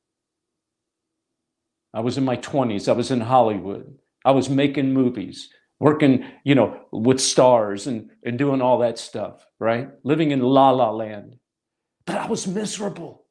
I 1.93 1.99
was 1.99 2.17
in 2.17 2.25
my 2.25 2.37
20s. 2.37 2.89
I 2.89 2.93
was 2.93 3.11
in 3.11 3.21
Hollywood. 3.21 3.99
I 4.25 4.31
was 4.31 4.49
making 4.49 4.93
movies, 4.93 5.49
working, 5.79 6.25
you 6.43 6.55
know, 6.55 6.85
with 6.91 7.19
stars 7.19 7.85
and, 7.85 8.09
and 8.23 8.39
doing 8.39 8.61
all 8.61 8.79
that 8.79 8.97
stuff, 8.97 9.45
right? 9.59 9.89
Living 10.03 10.31
in 10.31 10.41
la 10.41 10.71
la 10.71 10.89
land. 10.89 11.35
But 12.05 12.17
I 12.17 12.27
was 12.27 12.47
miserable. 12.47 13.25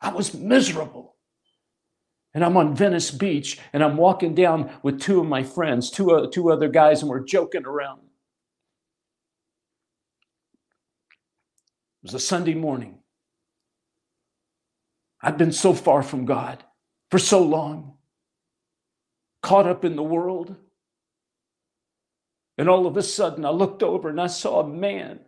I 0.00 0.12
was 0.12 0.34
miserable. 0.34 1.16
And 2.32 2.44
I'm 2.44 2.56
on 2.56 2.76
Venice 2.76 3.10
Beach 3.10 3.58
and 3.72 3.82
I'm 3.82 3.96
walking 3.96 4.34
down 4.34 4.70
with 4.82 5.00
two 5.00 5.20
of 5.20 5.26
my 5.26 5.42
friends, 5.42 5.90
two, 5.90 6.12
uh, 6.12 6.28
two 6.30 6.52
other 6.52 6.68
guys, 6.68 7.00
and 7.00 7.10
we're 7.10 7.24
joking 7.24 7.64
around. 7.64 8.00
It 12.02 12.12
was 12.12 12.14
a 12.14 12.20
Sunday 12.20 12.54
morning. 12.54 12.98
I've 15.26 15.36
been 15.36 15.50
so 15.50 15.74
far 15.74 16.04
from 16.04 16.24
God 16.24 16.62
for 17.10 17.18
so 17.18 17.42
long, 17.42 17.94
caught 19.42 19.66
up 19.66 19.84
in 19.84 19.96
the 19.96 20.02
world. 20.02 20.54
And 22.56 22.68
all 22.68 22.86
of 22.86 22.96
a 22.96 23.02
sudden, 23.02 23.44
I 23.44 23.50
looked 23.50 23.82
over 23.82 24.08
and 24.08 24.20
I 24.20 24.28
saw 24.28 24.60
a 24.60 24.68
man. 24.68 25.18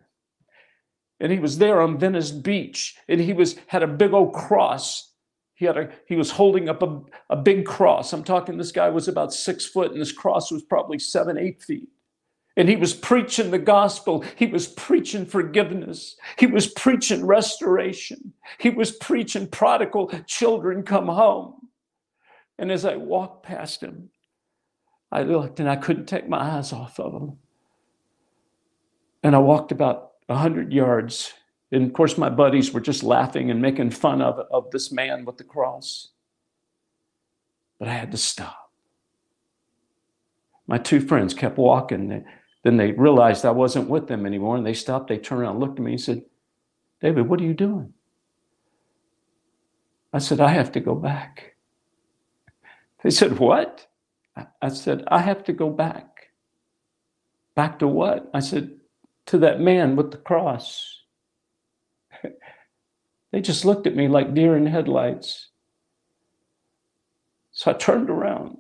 And 1.19 1.33
he 1.33 1.41
was 1.41 1.59
there 1.59 1.81
on 1.81 1.99
Venice 1.99 2.31
Beach, 2.31 2.97
and 3.09 3.21
he 3.21 3.33
was 3.33 3.57
had 3.67 3.83
a 3.83 3.89
big 3.89 4.13
old 4.13 4.35
cross. 4.35 5.15
He 5.55 5.65
had 5.65 5.77
a 5.77 5.91
he 6.07 6.15
was 6.15 6.31
holding 6.31 6.69
up 6.69 6.81
a, 6.81 7.01
a 7.29 7.37
big 7.37 7.67
cross. 7.67 8.13
I'm 8.13 8.23
talking 8.23 8.57
this 8.57 8.71
guy 8.71 8.91
was 8.91 9.09
about 9.09 9.35
six 9.35 9.67
foot, 9.67 9.91
and 9.91 10.01
this 10.01 10.13
cross 10.13 10.53
was 10.53 10.63
probably 10.63 11.01
seven, 11.01 11.37
eight 11.37 11.61
feet. 11.61 11.89
And 12.59 12.69
he 12.69 12.75
was 12.75 12.93
preaching 12.93 13.53
the 13.53 13.59
gospel. 13.59 14.25
He 14.35 14.47
was 14.47 14.67
preaching 14.67 15.25
forgiveness. 15.25 16.17
He 16.41 16.47
was 16.47 16.67
preaching 16.67 17.25
restoration. 17.25 18.33
He 18.59 18.69
was 18.69 18.91
preaching 18.91 19.47
prodigal 19.47 20.11
children 20.27 20.83
come 20.83 21.07
home. 21.07 21.69
And 22.59 22.73
as 22.73 22.85
I 22.85 22.97
walked 22.97 23.45
past 23.47 23.81
him, 23.81 24.11
I 25.13 25.23
looked 25.23 25.61
and 25.61 25.71
I 25.71 25.77
couldn't 25.77 26.07
take 26.07 26.29
my 26.29 26.57
eyes 26.57 26.73
off 26.73 26.99
of 26.99 27.13
him. 27.15 27.39
And 29.23 29.37
I 29.37 29.39
walked 29.39 29.71
about 29.71 30.15
a 30.29 30.35
100 30.35 30.73
yards. 30.73 31.33
And 31.71 31.87
of 31.87 31.93
course, 31.93 32.19
my 32.19 32.29
buddies 32.29 32.73
were 32.73 32.81
just 32.81 33.05
laughing 33.05 33.53
and 33.53 33.63
making 33.63 33.91
fun 33.91 34.21
of, 34.21 34.41
of 34.51 34.69
this 34.73 34.91
man 34.91 35.25
with 35.25 35.37
the 35.37 35.45
cross. 35.45 36.09
But 37.79 37.87
I 37.87 37.95
had 37.95 38.11
to 38.11 38.19
stop. 38.19 38.73
My 40.67 40.79
two 40.79 41.01
friends 41.01 41.35
kept 41.35 41.57
walking. 41.57 42.25
Then 42.65 42.77
they 42.77 42.93
realized 42.93 43.45
I 43.45 43.51
wasn't 43.51 43.89
with 43.89 44.09
them 44.09 44.27
anymore 44.27 44.57
and 44.57 44.67
they 44.67 44.75
stopped. 44.75 45.09
They 45.09 45.19
turned 45.19 45.43
around, 45.43 45.61
looked 45.61 45.79
at 45.79 45.85
me, 45.85 45.93
and 45.93 46.01
said, 46.01 46.23
David, 47.01 47.29
what 47.29 47.41
are 47.41 47.45
you 47.45 47.55
doing? 47.55 47.93
I 50.13 50.19
said, 50.19 50.41
I 50.41 50.49
have 50.49 50.73
to 50.73 50.81
go 50.81 50.95
back. 50.95 51.55
They 53.03 53.11
said, 53.11 53.39
What? 53.39 53.87
I 54.63 54.69
said, 54.69 55.05
I 55.09 55.21
have 55.21 55.45
to 55.45 55.53
go 55.53 55.71
back. 55.71 56.31
Back 57.55 57.79
to 57.81 57.89
what? 57.89 58.31
I 58.35 58.41
said, 58.41 58.79
To 59.27 59.39
that 59.39 59.61
man 59.61 59.97
with 59.97 60.11
the 60.11 60.17
cross. 60.17 61.03
they 63.33 63.41
just 63.41 63.65
looked 63.65 63.87
at 63.87 63.97
me 63.97 64.09
like 64.09 64.35
deer 64.35 64.57
in 64.57 64.67
headlights. 64.67 65.49
So 67.53 67.73
I 67.73 67.75
turned 67.75 68.09
around 68.09 68.59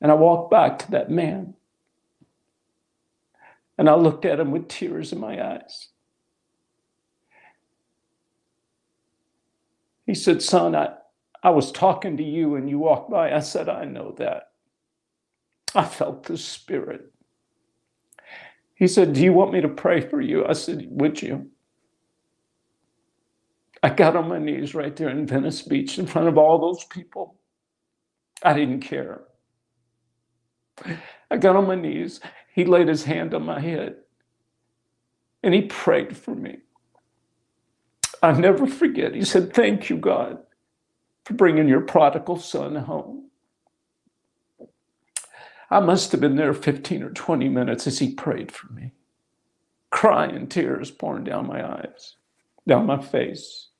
and 0.00 0.10
I 0.10 0.14
walked 0.14 0.50
back 0.50 0.78
to 0.80 0.90
that 0.92 1.10
man. 1.10 1.54
And 3.78 3.88
I 3.88 3.94
looked 3.94 4.24
at 4.24 4.40
him 4.40 4.50
with 4.50 4.68
tears 4.68 5.12
in 5.12 5.20
my 5.20 5.54
eyes. 5.54 5.88
He 10.06 10.14
said, 10.14 10.42
Son, 10.42 10.76
I, 10.76 10.94
I 11.42 11.50
was 11.50 11.72
talking 11.72 12.16
to 12.18 12.22
you 12.22 12.56
and 12.56 12.68
you 12.68 12.78
walked 12.78 13.10
by. 13.10 13.32
I 13.32 13.40
said, 13.40 13.68
I 13.68 13.84
know 13.84 14.14
that. 14.18 14.50
I 15.74 15.84
felt 15.84 16.24
the 16.24 16.36
Spirit. 16.36 17.10
He 18.74 18.86
said, 18.86 19.12
Do 19.12 19.22
you 19.22 19.32
want 19.32 19.52
me 19.52 19.60
to 19.60 19.68
pray 19.68 20.00
for 20.00 20.20
you? 20.20 20.46
I 20.46 20.52
said, 20.52 20.86
Would 20.90 21.22
you? 21.22 21.50
I 23.82 23.90
got 23.90 24.16
on 24.16 24.28
my 24.28 24.38
knees 24.38 24.74
right 24.74 24.94
there 24.94 25.10
in 25.10 25.26
Venice 25.26 25.62
Beach 25.62 25.98
in 25.98 26.06
front 26.06 26.28
of 26.28 26.38
all 26.38 26.58
those 26.58 26.84
people. 26.84 27.36
I 28.42 28.54
didn't 28.54 28.80
care. 28.80 29.22
I 31.30 31.36
got 31.36 31.56
on 31.56 31.66
my 31.66 31.74
knees 31.74 32.20
he 32.54 32.64
laid 32.64 32.86
his 32.86 33.02
hand 33.02 33.34
on 33.34 33.44
my 33.44 33.58
head 33.58 33.96
and 35.42 35.52
he 35.52 35.62
prayed 35.62 36.16
for 36.16 36.36
me. 36.36 36.58
I 38.22 38.30
never 38.30 38.68
forget. 38.68 39.12
He 39.12 39.24
said, 39.24 39.52
Thank 39.52 39.90
you, 39.90 39.96
God, 39.96 40.38
for 41.24 41.34
bringing 41.34 41.66
your 41.66 41.80
prodigal 41.80 42.38
son 42.38 42.76
home. 42.76 43.28
I 45.68 45.80
must 45.80 46.12
have 46.12 46.20
been 46.20 46.36
there 46.36 46.54
15 46.54 47.02
or 47.02 47.10
20 47.10 47.48
minutes 47.48 47.88
as 47.88 47.98
he 47.98 48.14
prayed 48.14 48.52
for 48.52 48.72
me, 48.72 48.92
crying 49.90 50.46
tears 50.46 50.92
pouring 50.92 51.24
down 51.24 51.48
my 51.48 51.68
eyes, 51.68 52.14
down 52.68 52.86
my 52.86 53.02
face. 53.02 53.70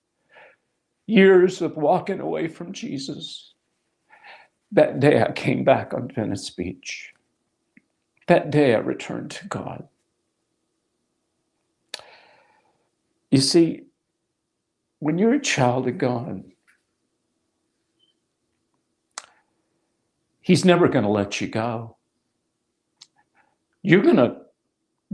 Years 1.07 1.63
of 1.63 1.77
walking 1.77 2.19
away 2.19 2.49
from 2.49 2.73
Jesus. 2.73 3.55
That 4.73 4.99
day 4.99 5.23
I 5.23 5.31
came 5.31 5.63
back 5.63 5.95
on 5.95 6.09
Venice 6.09 6.51
Beach. 6.51 7.14
That 8.27 8.51
day 8.51 8.75
I 8.75 8.79
returned 8.79 9.31
to 9.33 9.49
God. 9.49 9.89
You 13.31 13.41
see, 13.41 13.83
when 15.01 15.19
you're 15.19 15.35
a 15.35 15.41
child 15.41 15.89
of 15.89 15.99
God, 15.99 16.45
He's 20.41 20.65
never 20.65 20.89
going 20.89 21.05
to 21.05 21.11
let 21.11 21.41
you 21.41 21.49
go. 21.49 21.97
You're 23.83 24.03
going 24.03 24.17
to 24.17 24.37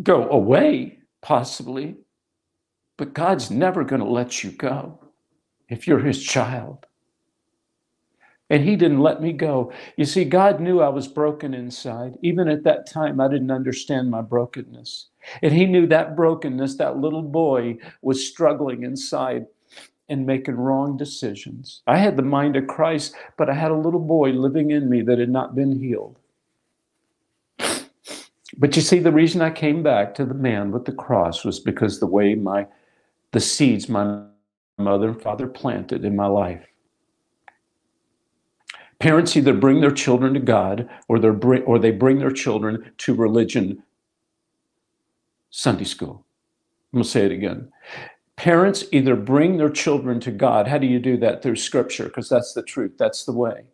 go 0.03 0.29
away, 0.29 0.99
possibly, 1.23 1.97
but 2.97 3.15
God's 3.15 3.51
never 3.51 3.85
going 3.85 4.03
to 4.03 4.09
let 4.09 4.45
you 4.45 4.51
go 4.51 5.01
if 5.69 5.87
you're 5.87 6.01
His 6.01 6.23
child 6.23 6.87
and 8.51 8.65
he 8.65 8.75
didn't 8.75 9.01
let 9.01 9.23
me 9.23 9.33
go. 9.33 9.73
You 9.97 10.05
see, 10.05 10.25
God 10.25 10.61
knew 10.61 10.81
I 10.81 10.89
was 10.89 11.07
broken 11.07 11.55
inside. 11.55 12.15
Even 12.21 12.49
at 12.49 12.65
that 12.65 12.91
time, 12.91 13.21
I 13.21 13.29
didn't 13.29 13.53
understand 13.53 14.11
my 14.11 14.23
brokenness. 14.23 15.07
And 15.43 15.53
he 15.53 15.67
knew 15.67 15.87
that 15.87 16.17
brokenness, 16.17 16.77
that 16.77 16.99
little 16.99 17.23
boy 17.23 17.79
was 18.03 18.27
struggling 18.27 18.83
inside 18.83 19.47
and 20.09 20.27
making 20.27 20.57
wrong 20.57 20.97
decisions. 20.97 21.83
I 21.87 21.99
had 21.99 22.17
the 22.17 22.23
mind 22.23 22.57
of 22.57 22.67
Christ, 22.67 23.15
but 23.39 23.49
I 23.49 23.55
had 23.55 23.71
a 23.71 23.77
little 23.77 24.01
boy 24.01 24.31
living 24.31 24.73
in 24.73 24.91
me 24.91 25.03
that 25.03 25.21
had 25.21 25.31
not 25.31 25.55
been 25.55 25.79
healed. 25.79 26.19
But 28.57 28.75
you 28.75 28.83
see, 28.83 28.99
the 28.99 29.13
reason 29.13 29.41
I 29.41 29.51
came 29.51 29.83
back 29.85 30.13
to 30.17 30.27
the 30.27 30.35
man 30.35 30.73
with 30.73 30.85
the 30.85 30.93
cross 30.93 31.45
was 31.45 31.61
because 31.61 32.01
the 32.01 32.07
way 32.07 32.35
my 32.35 32.67
the 33.33 33.39
seeds 33.39 33.89
my 33.89 34.25
mother 34.77 35.11
and 35.11 35.23
father 35.23 35.47
planted 35.47 36.05
in 36.05 36.17
my 36.17 36.27
life 36.27 36.67
Parents 39.01 39.37
either 39.37 39.55
bring 39.55 39.81
their 39.81 39.91
children 39.91 40.35
to 40.35 40.41
God 40.41 40.89
or, 41.09 41.19
they 41.19 41.31
bring, 41.31 41.63
or 41.63 41.79
they 41.79 41.91
bring 41.91 42.19
their 42.19 42.31
children 42.31 42.93
to 42.99 43.15
religion 43.15 43.83
Sunday 45.51 45.85
school. 45.85 46.25
I'm 46.93 46.99
going 46.99 47.05
to 47.05 47.11
say 47.11 47.25
it 47.25 47.33
again. 47.33 47.73
Parents 48.37 48.85
either 48.93 49.17
bring 49.17 49.57
their 49.57 49.71
children 49.71 50.21
to 50.21 50.31
God. 50.31 50.69
How 50.69 50.79
do 50.79 50.87
you 50.87 50.99
do 50.99 51.17
that? 51.19 51.43
Through 51.43 51.57
scripture, 51.57 52.05
because 52.05 52.29
that's 52.29 52.53
the 52.53 52.63
truth, 52.63 52.93
that's 52.99 53.25
the 53.25 53.33
way. 53.33 53.65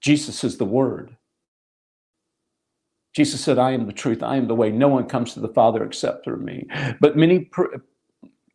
Jesus 0.00 0.44
is 0.44 0.58
the 0.58 0.64
word. 0.64 1.16
Jesus 3.12 3.40
said, 3.40 3.58
I 3.58 3.72
am 3.72 3.86
the 3.86 3.92
truth, 3.92 4.22
I 4.22 4.36
am 4.36 4.46
the 4.46 4.54
way. 4.54 4.70
No 4.70 4.88
one 4.88 5.06
comes 5.06 5.34
to 5.34 5.40
the 5.40 5.48
Father 5.48 5.84
except 5.84 6.24
through 6.24 6.36
me. 6.38 6.68
But 7.00 7.16
many 7.16 7.50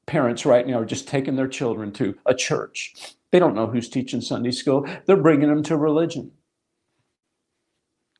parents 0.06 0.46
right 0.46 0.66
now 0.66 0.80
are 0.80 0.86
just 0.86 1.08
taking 1.08 1.36
their 1.36 1.48
children 1.48 1.92
to 1.94 2.16
a 2.26 2.34
church. 2.34 2.94
They 3.34 3.40
don't 3.40 3.56
know 3.56 3.66
who's 3.66 3.90
teaching 3.90 4.22
Sunday 4.22 4.52
school, 4.52 4.88
they're 5.08 5.18
bringing 5.18 5.50
them 5.50 5.64
to 5.64 5.76
religion. 5.76 6.34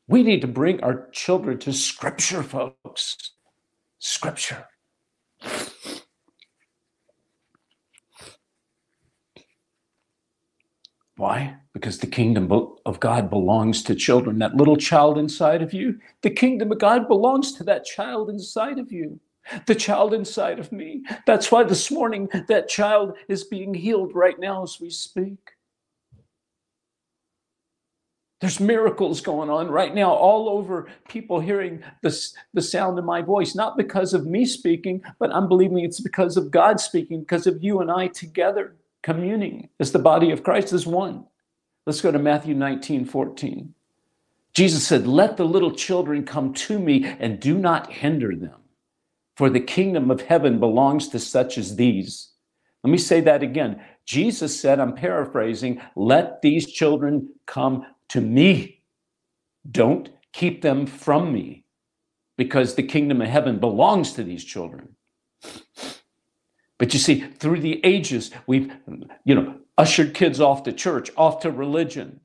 We 0.08 0.24
need 0.24 0.40
to 0.40 0.48
bring 0.48 0.82
our 0.82 1.08
children 1.12 1.60
to 1.60 1.72
Scripture, 1.72 2.42
folks. 2.42 3.16
Scripture. 4.00 4.66
Why? 11.16 11.58
Because 11.72 11.98
the 11.98 12.08
kingdom 12.08 12.50
of 12.84 12.98
God 12.98 13.30
belongs 13.30 13.84
to 13.84 13.94
children. 13.94 14.40
That 14.40 14.56
little 14.56 14.76
child 14.76 15.16
inside 15.16 15.62
of 15.62 15.72
you, 15.72 16.00
the 16.22 16.30
kingdom 16.30 16.72
of 16.72 16.80
God 16.80 17.06
belongs 17.06 17.52
to 17.52 17.64
that 17.64 17.84
child 17.84 18.30
inside 18.30 18.80
of 18.80 18.90
you, 18.90 19.20
the 19.66 19.74
child 19.74 20.14
inside 20.14 20.58
of 20.58 20.72
me. 20.72 21.02
That's 21.26 21.50
why 21.50 21.64
this 21.64 21.90
morning 21.90 22.28
that 22.48 22.68
child 22.68 23.16
is 23.28 23.44
being 23.44 23.74
healed 23.74 24.14
right 24.14 24.38
now 24.38 24.62
as 24.62 24.78
we 24.80 24.90
speak. 24.90 25.38
There's 28.40 28.60
miracles 28.60 29.22
going 29.22 29.48
on 29.48 29.70
right 29.70 29.94
now 29.94 30.12
all 30.12 30.50
over 30.50 30.88
people 31.08 31.40
hearing 31.40 31.82
this, 32.02 32.34
the 32.52 32.60
sound 32.60 32.98
of 32.98 33.04
my 33.04 33.22
voice, 33.22 33.54
not 33.54 33.78
because 33.78 34.12
of 34.12 34.26
me 34.26 34.44
speaking, 34.44 35.02
but 35.18 35.34
I'm 35.34 35.48
believing 35.48 35.78
it's 35.78 36.00
because 36.00 36.36
of 36.36 36.50
God 36.50 36.78
speaking, 36.78 37.20
because 37.20 37.46
of 37.46 37.64
you 37.64 37.80
and 37.80 37.90
I 37.90 38.08
together 38.08 38.76
communing 39.02 39.68
as 39.80 39.92
the 39.92 39.98
body 39.98 40.30
of 40.30 40.42
Christ 40.42 40.72
as 40.74 40.86
one. 40.86 41.24
Let's 41.86 42.00
go 42.00 42.10
to 42.10 42.18
Matthew 42.18 42.54
19 42.54 43.04
14. 43.04 43.74
Jesus 44.52 44.86
said, 44.86 45.06
Let 45.06 45.36
the 45.36 45.44
little 45.44 45.72
children 45.72 46.24
come 46.24 46.52
to 46.54 46.78
me 46.78 47.04
and 47.18 47.40
do 47.40 47.58
not 47.58 47.92
hinder 47.92 48.34
them, 48.36 48.60
for 49.36 49.50
the 49.50 49.60
kingdom 49.60 50.10
of 50.10 50.20
heaven 50.20 50.60
belongs 50.60 51.08
to 51.08 51.18
such 51.18 51.58
as 51.58 51.76
these. 51.76 52.30
Let 52.82 52.90
me 52.90 52.98
say 52.98 53.20
that 53.22 53.42
again. 53.42 53.80
Jesus 54.06 54.58
said, 54.60 54.78
I'm 54.78 54.94
paraphrasing, 54.94 55.80
let 55.96 56.42
these 56.42 56.70
children 56.70 57.30
come 57.46 57.86
to 58.10 58.20
me. 58.20 58.82
Don't 59.70 60.10
keep 60.32 60.60
them 60.60 60.86
from 60.86 61.32
me, 61.32 61.64
because 62.36 62.74
the 62.74 62.82
kingdom 62.82 63.22
of 63.22 63.28
heaven 63.28 63.58
belongs 63.58 64.12
to 64.12 64.22
these 64.22 64.44
children. 64.44 64.96
But 66.78 66.92
you 66.92 66.98
see, 66.98 67.20
through 67.20 67.60
the 67.60 67.84
ages, 67.84 68.30
we've, 68.46 68.70
you 69.24 69.34
know, 69.34 69.58
ushered 69.78 70.12
kids 70.12 70.40
off 70.40 70.64
to 70.64 70.72
church, 70.72 71.10
off 71.16 71.40
to 71.40 71.50
religion, 71.50 72.20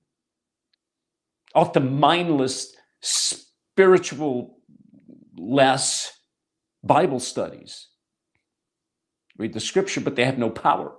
off 1.55 1.71
to 1.73 1.79
mindless, 1.79 2.75
spiritual, 3.01 4.57
less 5.37 6.18
Bible 6.83 7.19
studies. 7.19 7.87
Read 9.37 9.53
the 9.53 9.59
scripture, 9.59 10.01
but 10.01 10.15
they 10.15 10.25
have 10.25 10.37
no 10.37 10.49
power. 10.49 10.95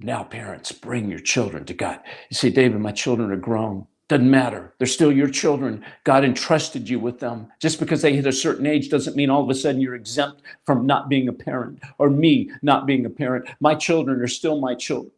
Now, 0.00 0.24
parents, 0.24 0.72
bring 0.72 1.10
your 1.10 1.20
children 1.20 1.64
to 1.66 1.74
God. 1.74 2.00
You 2.28 2.34
say, 2.34 2.50
David, 2.50 2.80
my 2.80 2.92
children 2.92 3.30
are 3.30 3.36
grown. 3.36 3.86
Doesn't 4.08 4.30
matter. 4.30 4.74
They're 4.78 4.86
still 4.86 5.12
your 5.12 5.28
children. 5.28 5.84
God 6.04 6.24
entrusted 6.24 6.88
you 6.88 6.98
with 6.98 7.20
them. 7.20 7.48
Just 7.60 7.78
because 7.78 8.02
they 8.02 8.14
hit 8.14 8.26
a 8.26 8.32
certain 8.32 8.66
age 8.66 8.90
doesn't 8.90 9.16
mean 9.16 9.30
all 9.30 9.42
of 9.42 9.48
a 9.48 9.54
sudden 9.54 9.80
you're 9.80 9.94
exempt 9.94 10.42
from 10.66 10.86
not 10.86 11.08
being 11.08 11.28
a 11.28 11.32
parent 11.32 11.78
or 11.98 12.10
me 12.10 12.50
not 12.62 12.84
being 12.84 13.06
a 13.06 13.10
parent. 13.10 13.48
My 13.60 13.74
children 13.74 14.20
are 14.20 14.28
still 14.28 14.60
my 14.60 14.74
children. 14.74 15.12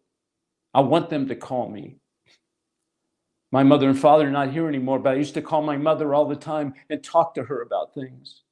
I 0.74 0.80
want 0.80 1.08
them 1.08 1.26
to 1.28 1.34
call 1.34 1.68
me. 1.70 1.96
My 3.54 3.62
mother 3.62 3.88
and 3.88 3.96
father 3.96 4.26
are 4.26 4.32
not 4.32 4.50
here 4.50 4.66
anymore, 4.66 4.98
but 4.98 5.12
I 5.12 5.16
used 5.16 5.34
to 5.34 5.40
call 5.40 5.62
my 5.62 5.76
mother 5.76 6.12
all 6.12 6.26
the 6.26 6.34
time 6.34 6.74
and 6.90 7.00
talk 7.04 7.34
to 7.36 7.44
her 7.44 7.62
about 7.62 7.94
things. 7.94 8.42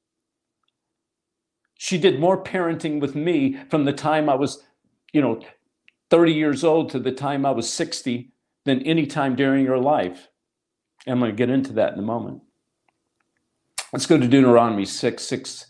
She 1.77 1.97
did 1.97 2.21
more 2.21 2.41
parenting 2.41 3.01
with 3.01 3.13
me 3.13 3.57
from 3.69 3.83
the 3.83 3.91
time 3.91 4.29
I 4.29 4.35
was, 4.35 4.63
you 5.11 5.21
know, 5.21 5.41
30 6.09 6.31
years 6.31 6.63
old 6.63 6.89
to 6.91 6.99
the 6.99 7.11
time 7.11 7.45
I 7.45 7.51
was 7.51 7.69
60 7.69 8.31
than 8.63 8.81
any 8.83 9.05
time 9.05 9.35
during 9.35 9.65
your 9.65 9.77
life. 9.77 10.29
I'm 11.05 11.19
going 11.19 11.31
to 11.31 11.35
get 11.35 11.49
into 11.49 11.73
that 11.73 11.91
in 11.91 11.99
a 11.99 12.01
moment. 12.01 12.41
Let's 13.91 14.05
go 14.05 14.17
to 14.17 14.25
Deuteronomy 14.25 14.85
6, 14.85 15.21
6, 15.21 15.65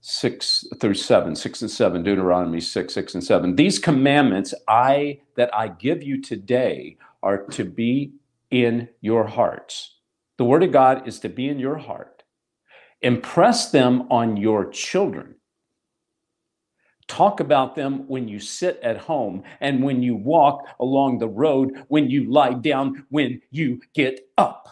6 0.00 0.64
through 0.80 0.94
7, 0.94 1.36
6 1.36 1.60
and 1.60 1.70
7, 1.70 2.02
Deuteronomy 2.02 2.62
6, 2.62 2.94
6 2.94 3.14
and 3.14 3.22
7. 3.22 3.56
These 3.56 3.78
commandments 3.78 4.54
I 4.66 5.20
that 5.36 5.54
I 5.54 5.68
give 5.68 6.02
you 6.02 6.22
today 6.22 6.96
are 7.22 7.44
to 7.48 7.64
be 7.66 8.14
in 8.54 8.88
your 9.02 9.26
hearts. 9.26 9.98
The 10.38 10.44
word 10.44 10.62
of 10.62 10.72
God 10.72 11.08
is 11.08 11.20
to 11.20 11.28
be 11.28 11.48
in 11.48 11.58
your 11.58 11.78
heart. 11.78 12.22
Impress 13.02 13.70
them 13.70 14.06
on 14.10 14.36
your 14.36 14.70
children 14.70 15.36
Talk 17.06 17.40
about 17.40 17.74
them 17.74 18.08
when 18.08 18.28
you 18.28 18.40
sit 18.40 18.80
at 18.82 18.96
home 18.96 19.42
and 19.60 19.82
when 19.82 20.02
you 20.02 20.16
walk 20.16 20.66
along 20.80 21.18
the 21.18 21.28
road, 21.28 21.84
when 21.88 22.08
you 22.08 22.30
lie 22.30 22.54
down, 22.54 23.06
when 23.10 23.42
you 23.50 23.80
get 23.94 24.20
up. 24.38 24.68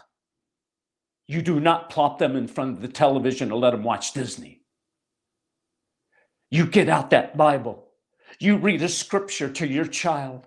You 1.26 1.42
do 1.42 1.60
not 1.60 1.90
plop 1.90 2.18
them 2.18 2.36
in 2.36 2.48
front 2.48 2.76
of 2.76 2.82
the 2.82 2.88
television 2.88 3.52
and 3.52 3.60
let 3.60 3.72
them 3.72 3.84
watch 3.84 4.12
Disney. 4.12 4.62
You 6.50 6.66
get 6.66 6.88
out 6.88 7.10
that 7.10 7.36
Bible. 7.36 7.88
You 8.38 8.56
read 8.56 8.82
a 8.82 8.88
scripture 8.88 9.50
to 9.50 9.66
your 9.66 9.86
child. 9.86 10.46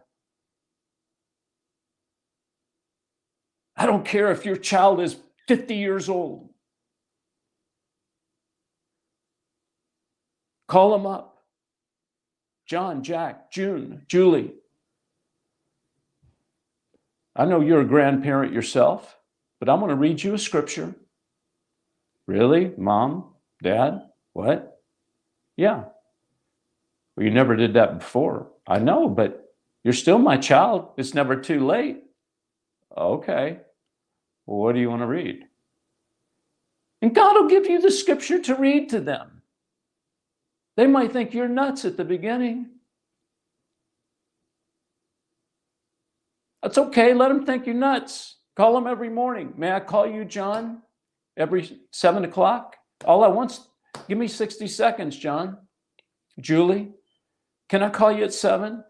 I 3.78 3.86
don't 3.86 4.06
care 4.06 4.32
if 4.32 4.46
your 4.46 4.56
child 4.56 5.02
is 5.02 5.18
50 5.48 5.76
years 5.76 6.10
old. 6.10 6.50
Call 10.68 10.92
them 10.92 11.06
up. 11.06 11.44
John, 12.66 13.04
Jack, 13.04 13.52
June, 13.52 14.04
Julie. 14.08 14.54
I 17.36 17.46
know 17.46 17.62
you're 17.62 17.82
a 17.82 17.86
grandparent 17.86 18.54
yourself, 18.54 19.18
but 19.60 19.70
I'm 19.70 19.80
going 19.80 19.90
to 19.90 19.96
read 19.96 20.24
you 20.24 20.34
a 20.34 20.40
scripture. 20.40 20.96
Really? 22.28 22.72
Mom? 22.78 23.26
Dad? 23.62 24.10
What? 24.34 24.82
Yeah. 25.58 25.84
Well, 27.16 27.26
you 27.26 27.32
never 27.32 27.56
did 27.56 27.74
that 27.74 28.00
before. 28.00 28.48
I 28.68 28.80
know, 28.80 29.10
but 29.10 29.54
you're 29.84 29.94
still 29.94 30.18
my 30.18 30.38
child. 30.38 30.90
It's 30.98 31.14
never 31.14 31.36
too 31.36 31.66
late. 31.66 32.04
Okay. 32.98 33.60
What 34.46 34.74
do 34.74 34.80
you 34.80 34.90
want 34.90 35.02
to 35.02 35.08
read? 35.08 35.46
And 37.02 37.14
God 37.14 37.36
will 37.36 37.50
give 37.50 37.66
you 37.66 37.82
the 37.82 37.92
scripture 37.92 38.40
to 38.44 38.56
read 38.56 38.90
to 38.90 39.00
them. 39.00 39.42
They 40.78 40.88
might 40.88 41.14
think 41.14 41.34
you're 41.34 41.48
nuts 41.48 41.86
at 41.86 41.98
the 41.98 42.04
beginning. 42.04 42.70
That's 46.62 46.78
okay. 46.78 47.14
Let 47.14 47.30
them 47.30 47.46
think 47.46 47.66
you're 47.66 47.76
nuts. 47.76 48.38
Call 48.56 48.74
them 48.74 48.88
every 48.88 49.10
morning. 49.10 49.54
May 49.58 49.72
I 49.72 49.80
call 49.80 50.08
you 50.08 50.26
John 50.26 50.82
every 51.38 51.80
seven 51.92 52.26
o'clock? 52.26 52.76
All 53.06 53.24
I 53.24 53.28
want, 53.28 53.60
give 54.08 54.18
me 54.18 54.28
60 54.28 54.68
seconds, 54.68 55.18
John. 55.18 55.58
Julie, 56.40 56.92
can 57.70 57.84
I 57.84 57.90
call 57.90 58.12
you 58.12 58.24
at 58.24 58.34
seven? 58.34 58.84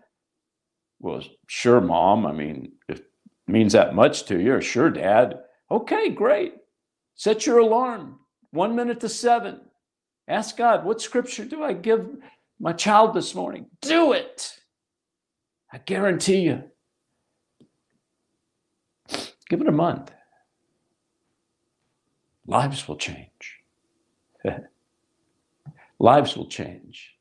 Well, 1.00 1.22
sure, 1.48 1.82
mom. 1.82 2.26
I 2.26 2.32
mean, 2.32 2.74
if 2.88 3.00
it 3.00 3.06
means 3.48 3.74
that 3.74 3.94
much 3.94 4.26
to 4.26 4.40
you, 4.40 4.62
sure, 4.62 4.90
dad. 4.90 5.40
Okay, 5.72 6.10
great. 6.10 6.56
Set 7.16 7.46
your 7.46 7.60
alarm. 7.60 8.20
One 8.52 8.76
minute 8.76 9.00
to 9.02 9.10
seven. 9.10 9.62
Ask 10.28 10.58
God, 10.58 10.86
what 10.86 11.02
scripture 11.02 11.46
do 11.46 11.64
I 11.64 11.74
give 11.74 12.08
my 12.60 12.74
child 12.74 13.14
this 13.14 13.36
morning? 13.36 13.68
Do 13.82 14.14
it. 14.14 14.60
I 15.72 15.78
guarantee 15.80 16.40
you. 16.40 16.64
Give 19.50 19.62
it 19.62 19.68
a 19.68 19.72
month. 19.72 20.12
Lives 22.48 22.88
will 22.88 22.98
change. 22.98 23.60
Lives 26.00 26.36
will 26.36 26.48
change. 26.48 27.16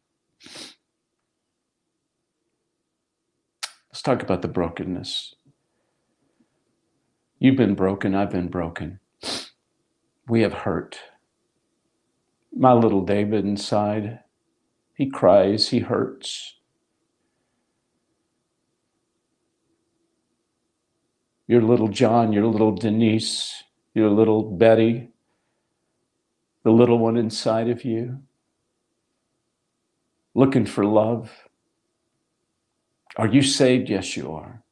Let's 3.91 4.03
talk 4.03 4.23
about 4.23 4.43
the 4.43 4.49
brokenness. 4.49 5.35
You've 7.45 7.57
been 7.57 7.75
broken, 7.75 8.15
I've 8.15 8.31
been 8.31 8.49
broken. 8.49 9.01
We 10.27 10.41
have 10.41 10.55
hurt 10.55 10.99
my 12.57 12.73
little 12.73 13.05
David 13.05 13.45
inside. 13.45 14.21
He 14.95 15.11
cries, 15.11 15.69
he 15.69 15.81
hurts. 15.81 16.55
Your 21.47 21.61
little 21.61 21.89
John, 21.89 22.33
your 22.33 22.47
little 22.47 22.73
Denise, 22.73 23.65
your 23.93 24.09
little 24.09 24.43
Betty, 24.43 25.11
the 26.63 26.71
little 26.71 26.99
one 26.99 27.19
inside 27.19 27.69
of 27.69 27.85
you? 27.85 28.23
Looking 30.33 30.65
for 30.65 30.87
love? 30.87 31.31
Are 33.19 33.29
you 33.29 33.43
saved? 33.43 33.91
Yes, 33.91 34.17
you 34.17 34.33
are. 34.33 34.64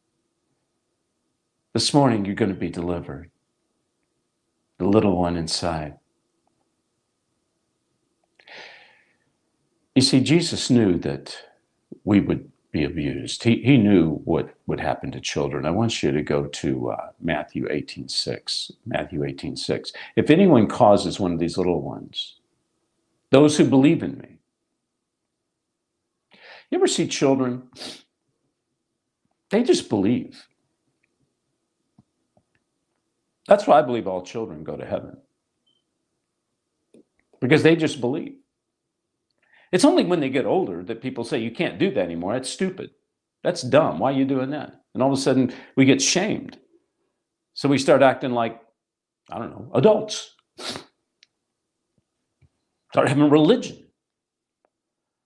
This 1.74 1.94
morning, 1.94 2.26
you're 2.26 2.34
going 2.34 2.52
to 2.52 2.58
be 2.58 2.68
delivered. 2.68 3.30
The 4.78 4.84
little 4.84 5.16
one 5.16 5.36
inside. 5.36 5.96
You 9.94 10.02
see, 10.02 10.20
Jesus 10.20 10.68
knew 10.68 10.98
that 10.98 11.34
we 12.04 12.20
would 12.20 12.50
be 12.72 12.84
abused. 12.84 13.44
He, 13.44 13.62
he 13.62 13.78
knew 13.78 14.16
what 14.24 14.54
would 14.66 14.80
happen 14.80 15.12
to 15.12 15.20
children. 15.20 15.64
I 15.64 15.70
want 15.70 16.02
you 16.02 16.12
to 16.12 16.22
go 16.22 16.44
to 16.44 16.90
uh, 16.90 17.10
Matthew 17.20 17.66
18 17.70 18.08
6. 18.08 18.72
Matthew 18.84 19.24
18 19.24 19.56
6. 19.56 19.92
If 20.16 20.28
anyone 20.28 20.66
causes 20.66 21.18
one 21.18 21.32
of 21.32 21.38
these 21.38 21.56
little 21.56 21.80
ones, 21.80 22.36
those 23.30 23.56
who 23.56 23.64
believe 23.64 24.02
in 24.02 24.18
me. 24.18 24.38
You 26.70 26.78
ever 26.78 26.86
see 26.86 27.08
children? 27.08 27.70
They 29.50 29.62
just 29.62 29.88
believe. 29.88 30.46
That's 33.48 33.66
why 33.66 33.78
I 33.78 33.82
believe 33.82 34.06
all 34.06 34.22
children 34.22 34.64
go 34.64 34.76
to 34.76 34.84
heaven. 34.86 35.16
Because 37.40 37.62
they 37.62 37.76
just 37.76 38.00
believe. 38.00 38.36
It's 39.72 39.84
only 39.84 40.04
when 40.04 40.20
they 40.20 40.28
get 40.28 40.46
older 40.46 40.84
that 40.84 41.02
people 41.02 41.24
say, 41.24 41.38
you 41.38 41.50
can't 41.50 41.78
do 41.78 41.90
that 41.92 42.04
anymore. 42.04 42.34
That's 42.34 42.50
stupid. 42.50 42.90
That's 43.42 43.62
dumb. 43.62 43.98
Why 43.98 44.10
are 44.12 44.16
you 44.16 44.24
doing 44.24 44.50
that? 44.50 44.82
And 44.94 45.02
all 45.02 45.12
of 45.12 45.18
a 45.18 45.22
sudden, 45.22 45.52
we 45.76 45.84
get 45.84 46.02
shamed. 46.02 46.58
So 47.54 47.68
we 47.68 47.78
start 47.78 48.02
acting 48.02 48.32
like, 48.32 48.60
I 49.30 49.38
don't 49.38 49.50
know, 49.50 49.70
adults. 49.74 50.34
Start 52.92 53.08
having 53.08 53.30
religion. 53.30 53.86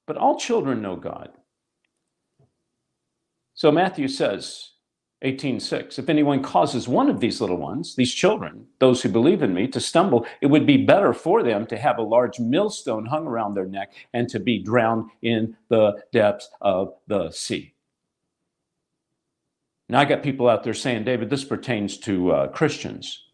But 0.06 0.16
all 0.16 0.38
children 0.38 0.82
know 0.82 0.96
God. 0.96 1.30
So 3.54 3.72
Matthew 3.72 4.06
says, 4.08 4.70
18:6 5.22 5.98
If 5.98 6.08
anyone 6.08 6.42
causes 6.42 6.86
one 6.86 7.08
of 7.08 7.20
these 7.20 7.40
little 7.40 7.56
ones, 7.56 7.96
these 7.96 8.12
children, 8.12 8.66
those 8.78 9.02
who 9.02 9.08
believe 9.08 9.42
in 9.42 9.54
me, 9.54 9.66
to 9.68 9.80
stumble, 9.80 10.26
it 10.42 10.46
would 10.46 10.66
be 10.66 10.76
better 10.76 11.12
for 11.12 11.42
them 11.42 11.66
to 11.66 11.78
have 11.78 11.98
a 11.98 12.02
large 12.02 12.38
millstone 12.38 13.06
hung 13.06 13.26
around 13.26 13.54
their 13.54 13.66
neck 13.66 13.92
and 14.12 14.28
to 14.28 14.38
be 14.38 14.58
drowned 14.58 15.10
in 15.22 15.56
the 15.68 16.02
depths 16.12 16.50
of 16.60 16.94
the 17.06 17.30
sea. 17.30 17.72
Now 19.88 20.00
I 20.00 20.04
got 20.04 20.22
people 20.22 20.48
out 20.48 20.64
there 20.64 20.74
saying, 20.74 21.04
David, 21.04 21.30
this 21.30 21.44
pertains 21.44 21.96
to 21.98 22.32
uh, 22.32 22.48
Christians. 22.48 23.24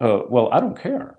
Uh, 0.00 0.22
well, 0.28 0.48
I 0.52 0.60
don't 0.60 0.78
care. 0.78 1.18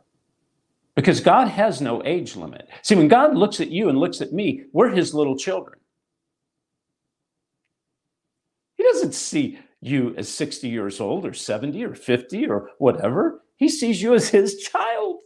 Because 0.96 1.20
God 1.20 1.48
has 1.48 1.82
no 1.82 2.04
age 2.06 2.36
limit. 2.36 2.68
See, 2.84 2.96
when 2.96 3.08
God 3.08 3.36
looks 3.36 3.60
at 3.60 3.72
you 3.72 3.90
and 3.90 3.98
looks 3.98 4.22
at 4.22 4.32
me, 4.32 4.66
we're 4.74 4.90
his 4.90 5.14
little 5.14 5.36
children. 5.36 5.80
He 8.76 8.84
doesn't 9.04 9.14
see 9.14 9.60
you 9.82 10.16
as 10.18 10.30
60 10.30 10.70
years 10.70 11.02
old 11.02 11.26
or 11.26 11.34
70 11.34 11.84
or 11.84 11.94
50 11.94 12.48
or 12.48 12.70
whatever. 12.78 13.42
He 13.58 13.68
sees 13.68 14.02
you 14.02 14.14
as 14.14 14.30
his 14.30 14.64
child. 14.64 15.18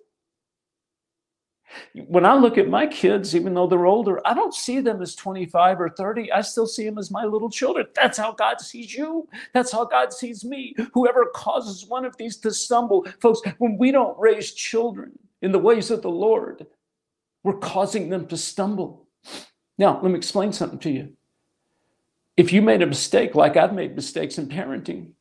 When 2.07 2.25
I 2.25 2.33
look 2.33 2.57
at 2.57 2.69
my 2.69 2.87
kids, 2.87 3.35
even 3.35 3.53
though 3.53 3.67
they're 3.67 3.85
older, 3.85 4.19
I 4.25 4.33
don't 4.33 4.53
see 4.53 4.79
them 4.79 4.99
as 5.01 5.13
25 5.13 5.79
or 5.79 5.89
30. 5.89 6.31
I 6.31 6.41
still 6.41 6.65
see 6.65 6.85
them 6.85 6.97
as 6.97 7.11
my 7.11 7.23
little 7.23 7.51
children. 7.51 7.85
That's 7.93 8.17
how 8.17 8.31
God 8.31 8.59
sees 8.59 8.95
you. 8.95 9.27
That's 9.53 9.71
how 9.71 9.85
God 9.85 10.11
sees 10.11 10.43
me. 10.43 10.73
Whoever 10.93 11.27
causes 11.35 11.85
one 11.85 12.03
of 12.03 12.17
these 12.17 12.37
to 12.37 12.51
stumble, 12.51 13.05
folks, 13.21 13.41
when 13.59 13.77
we 13.77 13.91
don't 13.91 14.17
raise 14.19 14.53
children 14.53 15.11
in 15.43 15.51
the 15.51 15.59
ways 15.59 15.91
of 15.91 16.01
the 16.01 16.09
Lord, 16.09 16.65
we're 17.43 17.59
causing 17.59 18.09
them 18.09 18.25
to 18.27 18.37
stumble. 18.37 19.07
Now, 19.77 19.99
let 20.01 20.11
me 20.11 20.17
explain 20.17 20.51
something 20.51 20.79
to 20.79 20.89
you. 20.89 21.16
If 22.37 22.53
you 22.53 22.61
made 22.61 22.83
a 22.83 22.87
mistake, 22.87 23.33
like 23.33 23.57
I've 23.57 23.73
made 23.73 23.95
mistakes 23.95 24.37
in 24.37 24.47
parenting, 24.47 25.13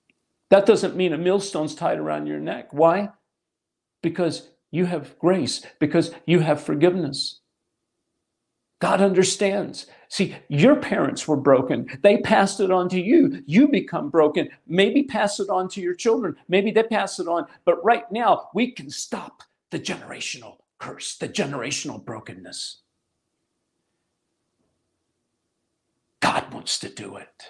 that 0.50 0.66
doesn't 0.66 0.96
mean 0.96 1.14
a 1.14 1.18
millstone's 1.18 1.74
tied 1.74 1.98
around 1.98 2.26
your 2.26 2.38
neck. 2.38 2.72
Why? 2.72 3.08
Because 4.02 4.50
you 4.70 4.84
have 4.84 5.18
grace, 5.18 5.64
because 5.80 6.12
you 6.26 6.40
have 6.40 6.62
forgiveness. 6.62 7.40
God 8.78 9.00
understands. 9.00 9.86
See, 10.08 10.36
your 10.48 10.76
parents 10.76 11.26
were 11.26 11.36
broken. 11.36 11.88
They 12.02 12.18
passed 12.18 12.60
it 12.60 12.70
on 12.70 12.90
to 12.90 13.00
you. 13.00 13.42
You 13.46 13.68
become 13.68 14.10
broken. 14.10 14.50
Maybe 14.66 15.02
pass 15.02 15.40
it 15.40 15.48
on 15.48 15.68
to 15.70 15.80
your 15.80 15.94
children. 15.94 16.36
Maybe 16.48 16.70
they 16.70 16.82
pass 16.82 17.18
it 17.18 17.26
on. 17.26 17.46
But 17.64 17.82
right 17.82 18.04
now, 18.12 18.50
we 18.54 18.70
can 18.72 18.90
stop 18.90 19.42
the 19.70 19.80
generational 19.80 20.58
curse, 20.78 21.16
the 21.16 21.28
generational 21.28 22.04
brokenness. 22.04 22.82
God 26.26 26.52
wants 26.52 26.80
to 26.80 26.88
do 26.88 27.16
it. 27.18 27.44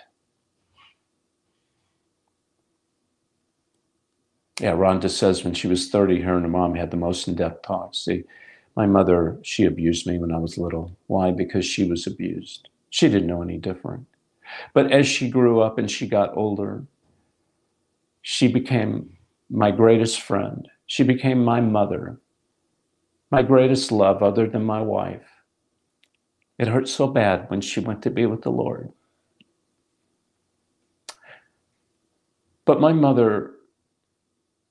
Yeah, 4.60 4.72
Rhonda 4.72 5.08
says 5.08 5.44
when 5.44 5.54
she 5.54 5.66
was 5.66 5.88
30, 5.88 6.20
her 6.20 6.34
and 6.34 6.44
her 6.44 6.50
mom 6.50 6.74
had 6.74 6.90
the 6.90 6.98
most 6.98 7.26
in 7.26 7.36
depth 7.36 7.62
talks. 7.62 8.04
See, 8.04 8.24
my 8.76 8.84
mother, 8.84 9.38
she 9.42 9.64
abused 9.64 10.06
me 10.06 10.18
when 10.18 10.30
I 10.30 10.36
was 10.36 10.58
little. 10.58 10.94
Why? 11.06 11.30
Because 11.30 11.64
she 11.64 11.88
was 11.88 12.06
abused. 12.06 12.68
She 12.90 13.08
didn't 13.08 13.28
know 13.28 13.40
any 13.40 13.56
different. 13.56 14.06
But 14.74 14.92
as 14.92 15.06
she 15.06 15.30
grew 15.30 15.60
up 15.60 15.78
and 15.78 15.90
she 15.90 16.06
got 16.06 16.36
older, 16.36 16.84
she 18.20 18.46
became 18.46 19.16
my 19.48 19.70
greatest 19.70 20.20
friend. 20.20 20.68
She 20.86 21.02
became 21.02 21.42
my 21.42 21.62
mother, 21.62 22.18
my 23.30 23.42
greatest 23.42 23.90
love 23.90 24.22
other 24.22 24.46
than 24.46 24.64
my 24.64 24.82
wife. 24.82 25.35
It 26.58 26.68
hurt 26.68 26.88
so 26.88 27.06
bad 27.06 27.48
when 27.50 27.60
she 27.60 27.80
went 27.80 28.02
to 28.02 28.10
be 28.10 28.26
with 28.26 28.42
the 28.42 28.50
Lord. 28.50 28.92
But 32.64 32.80
my 32.80 32.92
mother 32.92 33.52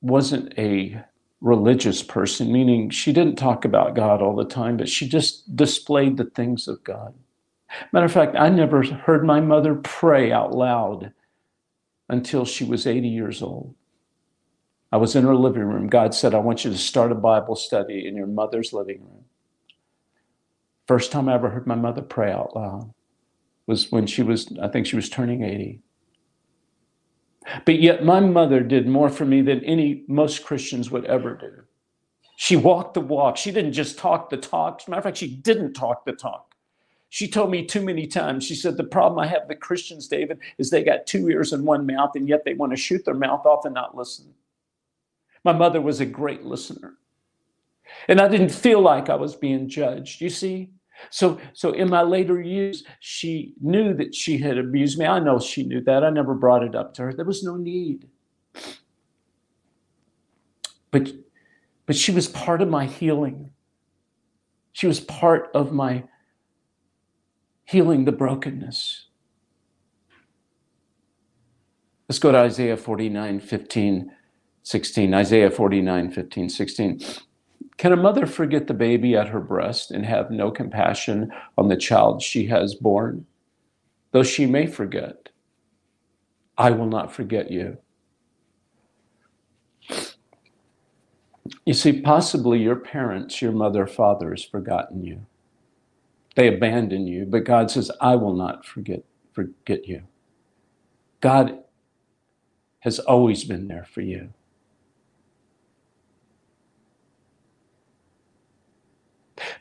wasn't 0.02 0.58
a 0.58 1.04
religious 1.42 2.02
person, 2.02 2.52
meaning 2.52 2.90
she 2.90 3.14
didn't 3.14 3.36
talk 3.36 3.66
about 3.66 3.96
God 3.96 4.22
all 4.22 4.36
the 4.36 4.46
time, 4.46 4.78
but 4.78 4.90
she 4.90 5.08
just 5.08 5.56
displayed 5.56 6.18
the 6.18 6.26
things 6.26 6.68
of 6.68 6.84
God. 6.84 7.14
Matter 7.92 8.06
of 8.06 8.12
fact, 8.12 8.36
I 8.36 8.50
never 8.50 8.84
heard 8.84 9.26
my 9.26 9.40
mother 9.40 9.76
pray 9.76 10.32
out 10.32 10.54
loud 10.54 11.14
until 12.10 12.46
she 12.46 12.64
was 12.64 12.88
80 12.88 13.08
years 13.08 13.42
old. 13.42 13.76
I 14.92 14.98
was 14.98 15.16
in 15.16 15.26
her 15.26 15.36
living 15.36 15.64
room. 15.64 15.88
God 15.88 16.14
said, 16.14 16.34
I 16.34 16.40
want 16.40 16.64
you 16.64 16.72
to 16.72 16.78
start 16.78 17.12
a 17.12 17.16
Bible 17.16 17.56
study 17.56 18.08
in 18.08 18.16
your 18.16 18.28
mother's 18.28 18.72
living 18.72 19.02
room. 19.02 19.26
First 20.88 21.12
time 21.12 21.28
I 21.30 21.34
ever 21.34 21.50
heard 21.50 21.68
my 21.68 21.76
mother 21.76 22.02
pray 22.02 22.32
out 22.32 22.56
loud 22.56 22.94
was 23.68 23.92
when 23.92 24.06
she 24.06 24.22
was, 24.22 24.52
I 24.62 24.68
think 24.68 24.86
she 24.86 24.96
was 24.96 25.10
turning 25.10 25.44
80. 25.44 25.82
But 27.66 27.80
yet 27.80 28.04
my 28.04 28.20
mother 28.20 28.62
did 28.62 28.88
more 28.88 29.10
for 29.10 29.26
me 29.26 29.42
than 29.42 29.64
any 29.64 30.04
most 30.08 30.44
Christians 30.44 30.92
would 30.92 31.06
ever 31.06 31.36
do. 31.36 31.64
She 32.38 32.56
walked 32.56 32.96
the 32.96 33.02
walk. 33.02 33.38
She 33.38 33.52
didn't 33.52 33.74
just 33.74 33.98
talk 33.98 34.30
the 34.30 34.38
talk. 34.38 34.82
As 34.82 34.88
a 34.88 34.92
matter 34.92 35.00
of 35.00 35.04
fact, 35.06 35.18
she 35.18 35.38
didn't 35.38 35.74
talk 35.74 36.06
the 36.06 36.14
talk. 36.14 36.54
She 37.10 37.28
told 37.30 37.50
me 37.50 37.66
too 37.66 37.82
many 37.82 38.08
times, 38.08 38.46
she 38.46 38.56
said, 38.56 38.76
the 38.76 38.84
problem 38.84 39.20
I 39.20 39.28
have 39.28 39.44
with 39.48 39.62
Christians, 39.62 40.08
David, 40.08 40.40
is 40.58 40.70
they 40.70 40.84
got 40.84 41.06
two 41.06 41.30
ears 41.30 41.54
and 41.54 41.64
one 41.64 41.86
mouth, 41.86 42.12
and 42.16 42.28
yet 42.28 42.44
they 42.44 42.56
want 42.56 42.74
to 42.74 42.78
shoot 42.78 43.06
their 43.06 43.14
mouth 43.14 43.46
off 43.46 43.64
and 43.64 43.74
not 43.74 43.96
listen. 43.96 44.34
My 45.46 45.54
mother 45.54 45.80
was 45.80 46.02
a 46.02 46.06
great 46.06 46.44
listener. 46.44 46.96
And 48.08 48.20
I 48.20 48.28
didn't 48.28 48.50
feel 48.50 48.82
like 48.82 49.10
I 49.10 49.16
was 49.16 49.36
being 49.36 49.70
judged. 49.70 50.20
You 50.20 50.30
see, 50.30 50.72
so, 51.10 51.40
so 51.54 51.72
in 51.72 51.90
my 51.90 52.02
later 52.02 52.42
years, 52.42 52.84
she 53.00 53.54
knew 53.62 53.94
that 53.94 54.16
she 54.16 54.38
had 54.38 54.58
abused 54.58 54.98
me. 54.98 55.06
I 55.06 55.20
know 55.20 55.40
she 55.40 55.64
knew 55.64 55.82
that. 55.82 56.04
I 56.04 56.10
never 56.10 56.34
brought 56.34 56.64
it 56.64 56.76
up 56.76 56.94
to 56.96 57.04
her. 57.04 57.14
There 57.14 57.26
was 57.26 57.44
no 57.44 57.56
need. 57.56 58.08
But, 60.92 61.12
but 61.86 61.96
she 61.96 62.12
was 62.12 62.28
part 62.28 62.62
of 62.62 62.70
my 62.70 62.86
healing. 62.86 63.52
She 64.72 64.88
was 64.88 65.00
part 65.00 65.50
of 65.54 65.72
my 65.72 66.04
healing 67.66 68.06
the 68.06 68.12
brokenness. 68.12 69.06
Let's 72.08 72.20
go 72.20 72.32
to 72.32 72.38
Isaiah 72.38 72.78
49, 72.78 73.40
15, 73.40 74.12
16. 74.62 75.14
Isaiah 75.14 75.50
49, 75.50 76.12
15, 76.12 76.50
16. 76.50 77.02
Can 77.78 77.92
a 77.92 77.98
mother 77.98 78.26
forget 78.26 78.68
the 78.68 78.74
baby 78.74 79.16
at 79.16 79.28
her 79.28 79.42
breast 79.42 79.92
and 79.92 80.06
have 80.06 80.32
no 80.32 80.50
compassion 80.50 81.32
on 81.58 81.68
the 81.68 81.76
child 81.76 82.22
she 82.22 82.48
has 82.48 82.74
born? 82.74 83.26
Though 84.12 84.24
she 84.24 84.46
may 84.46 84.66
forget, 84.66 85.30
I 86.58 86.72
will 86.72 86.86
not 86.86 87.14
forget 87.14 87.52
you. 87.52 87.78
You 91.66 91.74
see, 91.74 92.02
possibly 92.02 92.60
your 92.60 92.78
parents, 92.78 93.42
your 93.42 93.52
mother, 93.52 93.86
father 93.86 94.32
has 94.32 94.44
forgotten 94.44 95.04
you. 95.04 95.26
They 96.36 96.48
abandon 96.48 97.08
you, 97.08 97.26
but 97.26 97.44
God 97.44 97.72
says, 97.72 97.92
I 98.02 98.16
will 98.16 98.34
not 98.34 98.66
forget, 98.66 99.04
forget 99.34 99.88
you. 99.88 100.04
God 101.22 101.60
has 102.80 103.00
always 103.00 103.44
been 103.44 103.68
there 103.68 103.88
for 103.92 104.02
you. 104.02 104.34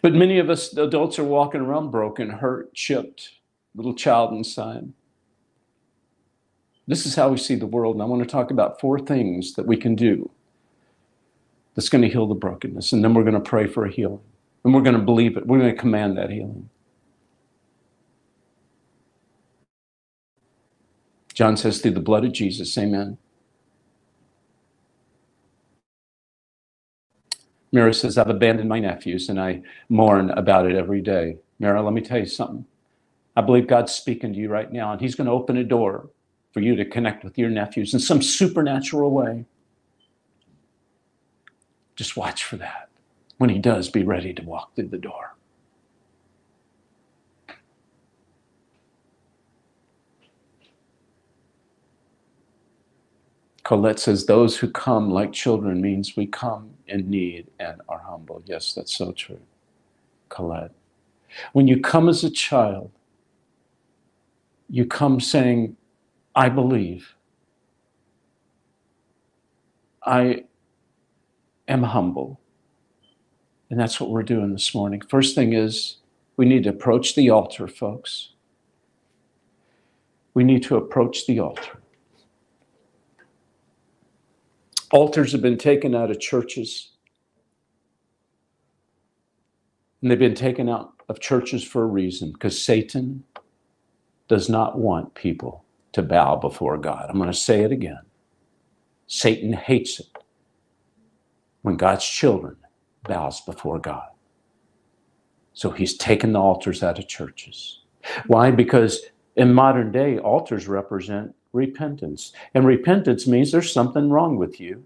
But 0.03 0.15
many 0.15 0.39
of 0.39 0.51
us 0.51 0.77
adults 0.77 1.19
are 1.19 1.25
walking 1.25 1.61
around 1.61 1.91
broken, 1.91 2.31
hurt, 2.31 2.75
chipped, 2.75 3.31
little 3.75 3.95
child 3.95 4.33
inside. 4.33 4.93
This 6.87 7.07
is 7.07 7.15
how 7.15 7.31
we 7.31 7.39
see 7.39 7.55
the 7.55 7.67
world. 7.67 7.97
And 7.97 8.03
I 8.03 8.07
want 8.07 8.23
to 8.23 8.29
talk 8.29 8.51
about 8.51 8.81
four 8.81 8.99
things 8.99 9.55
that 9.55 9.67
we 9.67 9.77
can 9.77 9.95
do 9.95 10.31
that's 11.75 11.89
going 11.89 12.03
to 12.03 12.09
heal 12.09 12.27
the 12.27 12.35
brokenness. 12.35 12.93
And 12.93 13.03
then 13.03 13.15
we're 13.15 13.23
going 13.23 13.35
to 13.35 13.41
pray 13.41 13.67
for 13.67 13.85
a 13.87 13.91
healing. 13.91 14.21
And 14.65 14.75
we're 14.75 14.83
going 14.83 14.97
to 14.97 15.03
believe 15.03 15.37
it. 15.37 15.47
We're 15.47 15.59
going 15.59 15.75
to 15.75 15.81
command 15.81 16.17
that 16.19 16.31
healing. 16.31 16.69
John 21.33 21.57
says, 21.57 21.81
through 21.81 21.93
the 21.93 22.01
blood 22.01 22.25
of 22.25 22.33
Jesus, 22.33 22.77
amen. 22.79 23.19
Mira 27.75 27.93
says, 27.93 28.17
I've 28.17 28.31
abandoned 28.31 28.69
my 28.69 28.79
nephews 28.79 29.29
and 29.29 29.41
I 29.41 29.61
mourn 29.89 30.31
about 30.31 30.71
it 30.71 30.77
every 30.77 31.01
day. 31.03 31.39
Mira, 31.59 31.83
let 31.83 31.93
me 31.93 32.01
tell 32.01 32.19
you 32.21 32.25
something. 32.25 32.65
I 33.35 33.41
believe 33.41 33.67
God's 33.67 33.93
speaking 33.93 34.33
to 34.33 34.39
you 34.39 34.49
right 34.49 34.73
now, 34.73 34.93
and 34.93 35.01
He's 35.01 35.17
going 35.17 35.27
to 35.27 35.33
open 35.33 35.57
a 35.57 35.65
door 35.65 36.09
for 36.53 36.61
you 36.61 36.77
to 36.77 36.85
connect 36.85 37.25
with 37.25 37.37
your 37.37 37.51
nephews 37.51 37.93
in 37.93 37.99
some 37.99 38.23
supernatural 38.23 39.11
way. 39.11 39.47
Just 41.97 42.17
watch 42.17 42.45
for 42.45 42.57
that. 42.59 42.91
When 43.39 43.51
He 43.51 43.59
does, 43.59 43.89
be 43.89 44.05
ready 44.05 44.33
to 44.35 44.43
walk 44.45 44.77
through 44.77 44.91
the 44.91 44.99
door. 44.99 45.35
Colette 53.65 53.99
says, 53.99 54.27
Those 54.27 54.59
who 54.59 54.71
come 54.71 55.11
like 55.11 55.33
children 55.33 55.81
means 55.81 56.17
we 56.17 56.29
come 56.29 56.74
in 56.89 57.09
need 57.09 57.51
and 57.59 57.81
are 57.89 57.99
humble. 57.99 58.43
Yes, 58.47 58.73
that's 58.75 58.95
so 58.95 59.13
true. 59.13 59.41
Colette. 60.29 60.73
When 61.53 61.67
you 61.67 61.81
come 61.81 62.09
as 62.09 62.25
a 62.25 62.31
child, 62.31 62.91
you 64.69 64.85
come 64.87 65.21
saying, 65.21 65.77
I 66.35 66.49
believe. 66.49 67.15
I 70.05 70.45
am 71.69 71.83
humble. 71.83 72.41
And 73.71 73.81
that's 73.81 74.01
what 74.01 74.11
we're 74.11 74.23
doing 74.23 74.53
this 74.53 74.75
morning. 74.75 75.01
First 75.09 75.35
thing 75.35 75.53
is, 75.53 75.97
we 76.37 76.45
need 76.45 76.65
to 76.65 76.71
approach 76.71 77.15
the 77.15 77.31
altar, 77.31 77.67
folks. 77.67 78.31
We 80.35 80.45
need 80.45 80.63
to 80.65 80.77
approach 80.77 81.27
the 81.27 81.41
altar. 81.41 81.79
Altars 84.95 85.33
have 85.33 85.43
been 85.43 85.59
taken 85.59 85.93
out 85.93 86.13
of 86.13 86.21
churches. 86.21 86.93
And 90.01 90.09
they've 90.09 90.17
been 90.17 90.37
taken 90.37 90.69
out 90.69 90.93
of 91.09 91.19
churches 91.19 91.65
for 91.65 91.83
a 91.83 91.87
reason 91.87 92.31
because 92.33 92.65
Satan 92.65 93.25
does 94.29 94.49
not 94.49 94.79
want 94.79 95.17
people 95.17 95.65
to 95.95 96.03
bow 96.03 96.37
before 96.37 96.79
God. 96.79 97.07
I'm 97.09 97.19
going 97.19 97.29
to 97.29 97.37
say 97.37 97.63
it 97.63 97.73
again. 97.73 98.03
Satan 99.09 99.53
hates 99.53 99.99
it 99.99 100.07
when 101.63 101.77
God's 101.77 102.07
children 102.07 102.55
bows 103.03 103.41
before 103.41 103.81
God. 103.81 104.07
So 105.55 105.71
he's 105.71 105.97
taken 105.97 106.35
the 106.35 106.41
altars 106.41 106.85
out 106.85 107.01
of 107.01 107.09
churches. 107.09 107.81
Why? 108.29 108.53
Because 108.53 109.01
in 109.35 109.55
modern 109.55 109.91
day, 109.91 110.21
altars 110.21 110.69
represent 110.69 111.35
repentance. 111.55 112.33
And 112.55 112.67
repentance 112.67 113.27
means 113.27 113.53
there's 113.53 113.73
something 113.73 114.11
wrong 114.11 114.37
with 114.37 114.61
you. 114.61 114.85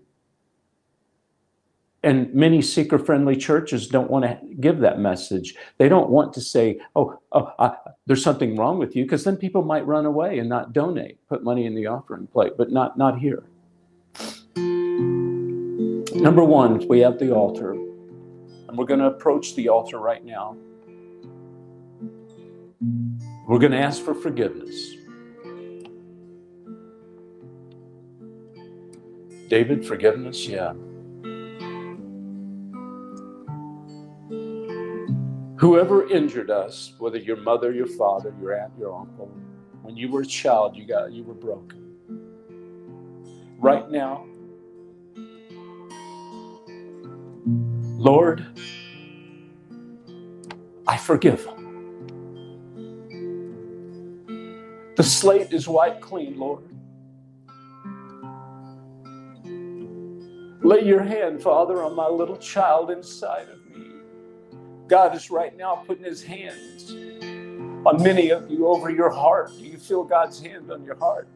And 2.04 2.32
many 2.32 2.62
seeker 2.62 2.98
friendly 2.98 3.34
churches 3.36 3.88
don't 3.88 4.08
want 4.08 4.24
to 4.24 4.38
give 4.60 4.78
that 4.78 5.00
message. 5.00 5.56
They 5.78 5.88
don't 5.88 6.10
want 6.10 6.32
to 6.34 6.40
say, 6.40 6.80
oh, 6.94 7.18
oh 7.32 7.52
I, 7.58 7.74
there's 8.06 8.22
something 8.22 8.56
wrong 8.56 8.78
with 8.78 8.94
you, 8.94 9.04
because 9.04 9.24
then 9.24 9.36
people 9.36 9.62
might 9.62 9.84
run 9.84 10.06
away 10.06 10.38
and 10.38 10.48
not 10.48 10.72
donate, 10.72 11.18
put 11.28 11.42
money 11.42 11.66
in 11.66 11.74
the 11.74 11.86
offering 11.86 12.28
plate, 12.28 12.52
but 12.56 12.70
not, 12.70 12.96
not 12.96 13.18
here. 13.18 13.42
Number 16.14 16.44
one, 16.44 16.86
we 16.86 17.00
have 17.00 17.18
the 17.18 17.34
altar, 17.34 17.72
and 17.72 18.78
we're 18.78 18.86
going 18.86 19.00
to 19.00 19.06
approach 19.06 19.56
the 19.56 19.68
altar 19.68 19.98
right 19.98 20.24
now. 20.24 20.56
We're 23.48 23.58
going 23.58 23.72
to 23.72 23.78
ask 23.78 24.00
for 24.02 24.14
forgiveness. 24.14 24.94
David, 29.48 29.86
forgiveness? 29.86 30.46
Yeah. 30.46 30.74
Whoever 35.56 36.06
injured 36.08 36.50
us, 36.50 36.92
whether 36.98 37.16
your 37.16 37.38
mother, 37.38 37.72
your 37.72 37.86
father, 37.86 38.34
your 38.40 38.60
aunt, 38.60 38.72
your 38.78 38.94
uncle, 38.94 39.32
when 39.82 39.96
you 39.96 40.10
were 40.10 40.20
a 40.20 40.26
child, 40.26 40.76
you 40.76 40.86
got 40.86 41.12
you 41.12 41.24
were 41.24 41.34
broken. 41.34 41.96
Right 43.58 43.90
now, 43.90 44.26
Lord, 47.96 48.46
I 50.86 50.98
forgive. 50.98 51.48
The 54.96 55.02
slate 55.02 55.52
is 55.52 55.66
wiped 55.66 56.02
clean, 56.02 56.38
Lord. 56.38 56.67
Lay 60.68 60.84
your 60.84 61.02
hand, 61.02 61.42
Father, 61.42 61.82
on 61.82 61.96
my 61.96 62.06
little 62.06 62.36
child 62.36 62.90
inside 62.90 63.48
of 63.48 63.74
me. 63.74 63.86
God 64.86 65.16
is 65.16 65.30
right 65.30 65.56
now 65.56 65.76
putting 65.76 66.04
his 66.04 66.22
hands 66.22 66.90
on 67.86 68.02
many 68.02 68.28
of 68.28 68.50
you 68.50 68.66
over 68.66 68.90
your 68.90 69.08
heart. 69.08 69.50
Do 69.56 69.64
you 69.64 69.78
feel 69.78 70.04
God's 70.04 70.38
hand 70.38 70.70
on 70.70 70.84
your 70.84 70.96
heart? 70.96 71.26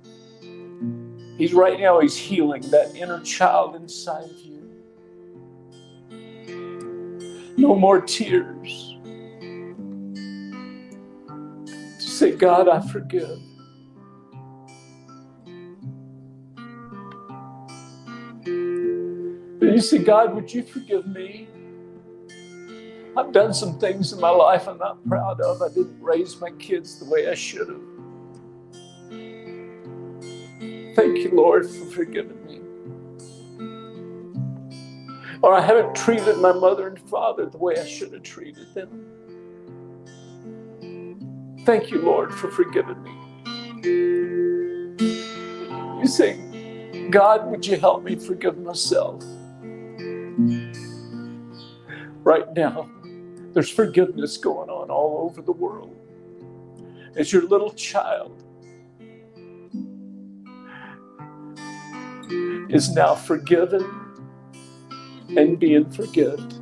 He's 1.39 1.55
right 1.55 1.81
now, 1.81 2.01
he's 2.01 2.15
healing 2.15 2.61
that 2.73 2.95
inner 2.95 3.21
child 3.23 3.75
inside 3.75 4.25
of 4.25 4.39
you. 4.39 4.71
No 7.57 7.75
more 7.75 8.03
tears. 8.03 8.99
Say, 12.01 12.33
God, 12.33 12.69
I 12.69 12.87
forgive. 12.89 13.39
And 19.63 19.75
you 19.75 19.81
say, 19.81 19.99
God, 19.99 20.35
would 20.35 20.53
you 20.53 20.65
forgive 20.65 21.07
me? 21.07 21.47
I've 23.17 23.31
done 23.31 23.55
some 23.55 23.79
things 23.79 24.13
in 24.13 24.19
my 24.19 24.29
life 24.29 24.67
I'm 24.67 24.79
not 24.79 25.07
proud 25.07 25.41
of. 25.41 25.63
I 25.63 25.69
didn't 25.69 26.03
raise 26.03 26.41
my 26.41 26.51
kids 26.53 26.99
the 26.99 27.05
way 27.05 27.29
I 27.29 27.35
should 27.35 27.69
have. 27.69 27.81
Thank 30.97 31.19
you, 31.19 31.31
Lord, 31.33 31.71
for 31.71 31.85
forgiving 31.87 32.45
me. 32.45 32.61
Or 35.43 35.55
I 35.55 35.61
haven't 35.61 35.95
treated 35.95 36.39
my 36.39 36.53
mother 36.53 36.89
and 36.89 36.99
father 36.99 37.47
the 37.47 37.59
way 37.59 37.77
I 37.79 37.87
should 37.87 38.13
have 38.15 38.25
treated 38.25 38.75
them. 38.75 39.07
Thank 41.65 41.93
you, 41.93 42.01
Lord, 42.01 42.35
for 42.35 42.51
forgiving 42.51 43.01
me. 43.05 43.13
You 46.01 46.07
say, 46.07 46.37
God, 47.11 47.49
would 47.49 47.65
you 47.65 47.77
help 47.79 48.03
me 48.03 48.17
forgive 48.17 48.59
myself? 48.59 49.23
Right 52.25 52.47
now, 52.55 52.89
there's 53.53 53.71
forgiveness 53.71 54.37
going 54.37 54.71
on 54.71 54.91
all 54.91 55.25
over 55.25 55.43
the 55.43 55.53
world. 55.53 55.97
As 57.17 57.33
your 57.33 57.43
little 57.43 57.73
child 57.73 58.43
is 62.71 62.95
now 62.95 63.15
forgiven 63.15 63.85
and 65.37 65.59
being 65.59 65.91
forgiven. 65.91 66.62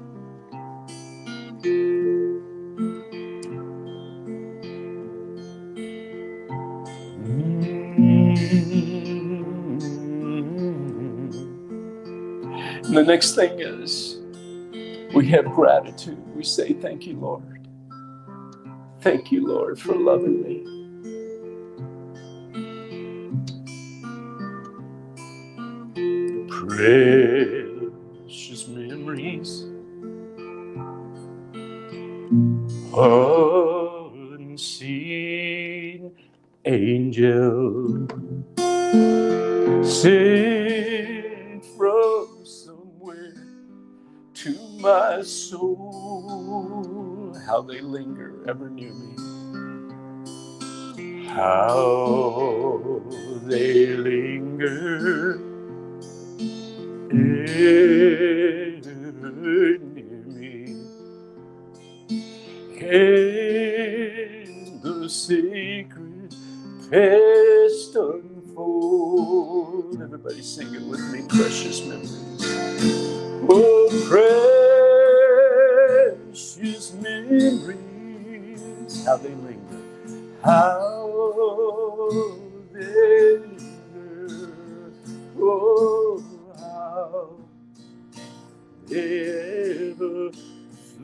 Next 13.11 13.35
thing 13.35 13.59
is 13.59 14.19
we 15.13 15.29
have 15.31 15.47
gratitude. 15.47 16.25
We 16.37 16.45
say, 16.45 16.75
Thank 16.75 17.07
you, 17.09 17.19
Lord. 17.19 17.67
Thank 19.01 19.33
you, 19.33 19.49
Lord, 19.49 19.81
for 19.81 19.97
loving 19.97 20.43
me. 20.45 20.65
Precious 26.49 27.40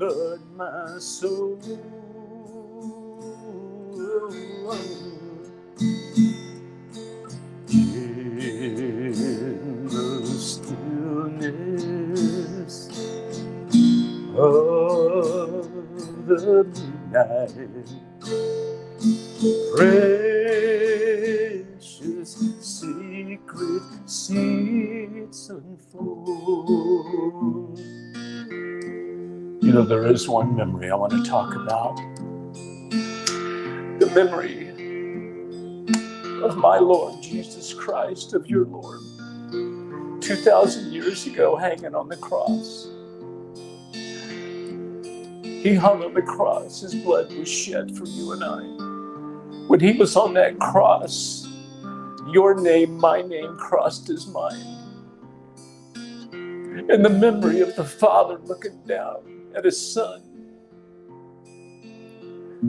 flood 0.07 0.41
my 0.57 0.99
soul. 0.99 1.59
In 7.69 8.37
the 9.89 10.27
stillness 10.39 11.67
of 14.37 15.69
the 16.27 16.65
night, 17.11 17.89
precious 19.77 20.46
there 29.83 30.07
is 30.07 30.29
one 30.29 30.57
memory 30.57 30.91
I 30.91 30.95
want 30.95 31.13
to 31.13 31.23
talk 31.25 31.55
about. 31.55 31.97
The 33.99 34.11
memory 34.15 34.69
of 36.43 36.57
my 36.57 36.79
Lord 36.79 37.23
Jesus 37.23 37.75
Christ, 37.75 38.33
of 38.33 38.47
your 38.49 38.65
Lord, 38.65 39.01
2,000 40.23 40.93
years 40.93 41.27
ago, 41.27 41.57
hanging 41.57 41.95
on 41.95 42.09
the 42.09 42.17
cross. 42.17 42.89
He 45.43 45.75
hung 45.75 46.03
on 46.03 46.15
the 46.15 46.23
cross, 46.23 46.81
his 46.81 46.95
blood 46.95 47.33
was 47.33 47.49
shed 47.49 47.97
for 47.97 48.05
you 48.07 48.33
and 48.33 48.45
I. 48.45 48.63
When 49.67 49.81
he 49.81 49.93
was 49.93 50.17
on 50.17 50.35
that 50.35 50.59
cross, 50.59 51.47
your 52.31 52.55
name, 52.61 52.97
my 52.97 53.21
name 53.21 53.57
crossed 53.57 54.07
his 54.07 54.27
mind. 54.27 54.63
And 56.33 57.05
the 57.05 57.11
memory 57.11 57.61
of 57.61 57.75
the 57.77 57.85
Father 57.85 58.39
looking 58.45 58.81
down 58.87 59.36
at 59.57 59.65
his 59.65 59.95
Son, 59.95 60.23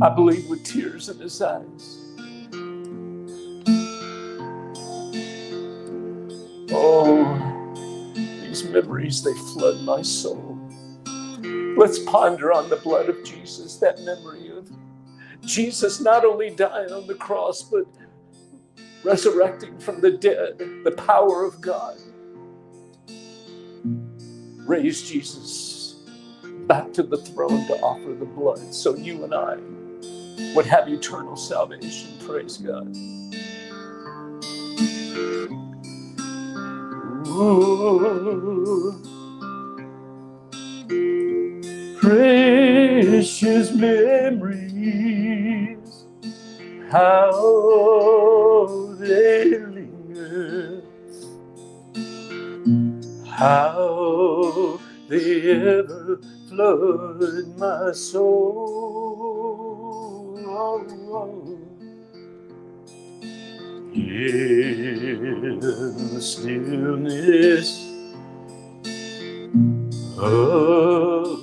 I 0.01 0.09
believe 0.09 0.49
with 0.49 0.63
tears 0.63 1.09
in 1.09 1.19
his 1.19 1.41
eyes. 1.41 2.15
Oh, 6.71 7.73
these 8.15 8.63
memories, 8.65 9.23
they 9.23 9.33
flood 9.33 9.81
my 9.81 10.01
soul. 10.01 10.57
Let's 11.77 11.99
ponder 11.99 12.53
on 12.53 12.69
the 12.69 12.77
blood 12.77 13.09
of 13.09 13.23
Jesus, 13.23 13.77
that 13.77 13.99
memory 14.01 14.49
of 14.49 14.69
Jesus 15.41 15.99
not 15.99 16.25
only 16.25 16.51
dying 16.51 16.91
on 16.91 17.05
the 17.07 17.15
cross, 17.15 17.63
but 17.63 17.85
resurrecting 19.03 19.77
from 19.79 20.01
the 20.01 20.11
dead, 20.11 20.57
the 20.83 20.93
power 20.97 21.43
of 21.43 21.59
God. 21.61 21.97
Raise 24.65 25.09
Jesus 25.09 25.66
back 26.67 26.93
to 26.93 27.03
the 27.03 27.17
throne 27.17 27.67
to 27.67 27.75
offer 27.81 28.13
the 28.13 28.25
blood 28.25 28.73
so 28.73 28.95
you 28.95 29.23
and 29.25 29.33
I 29.33 29.57
would 30.55 30.65
have 30.67 30.87
eternal 30.89 31.35
salvation. 31.37 32.09
Praise 32.25 32.57
God. 32.57 32.95
Ooh. 37.27 38.95
Precious 42.01 43.71
memories, 43.73 44.69
how 46.91 47.31
they 48.99 49.59
linger, 49.59 50.83
how 53.27 54.79
they 55.09 55.51
ever 55.51 56.19
flood 56.49 57.57
my 57.57 57.91
soul. 57.91 58.77
In 63.93 65.59
the 65.59 66.21
stillness 66.21 67.69
of 70.17 71.41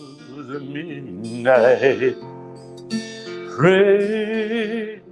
the 0.49 0.61
midnight, 0.61 2.17
precious 3.57 5.03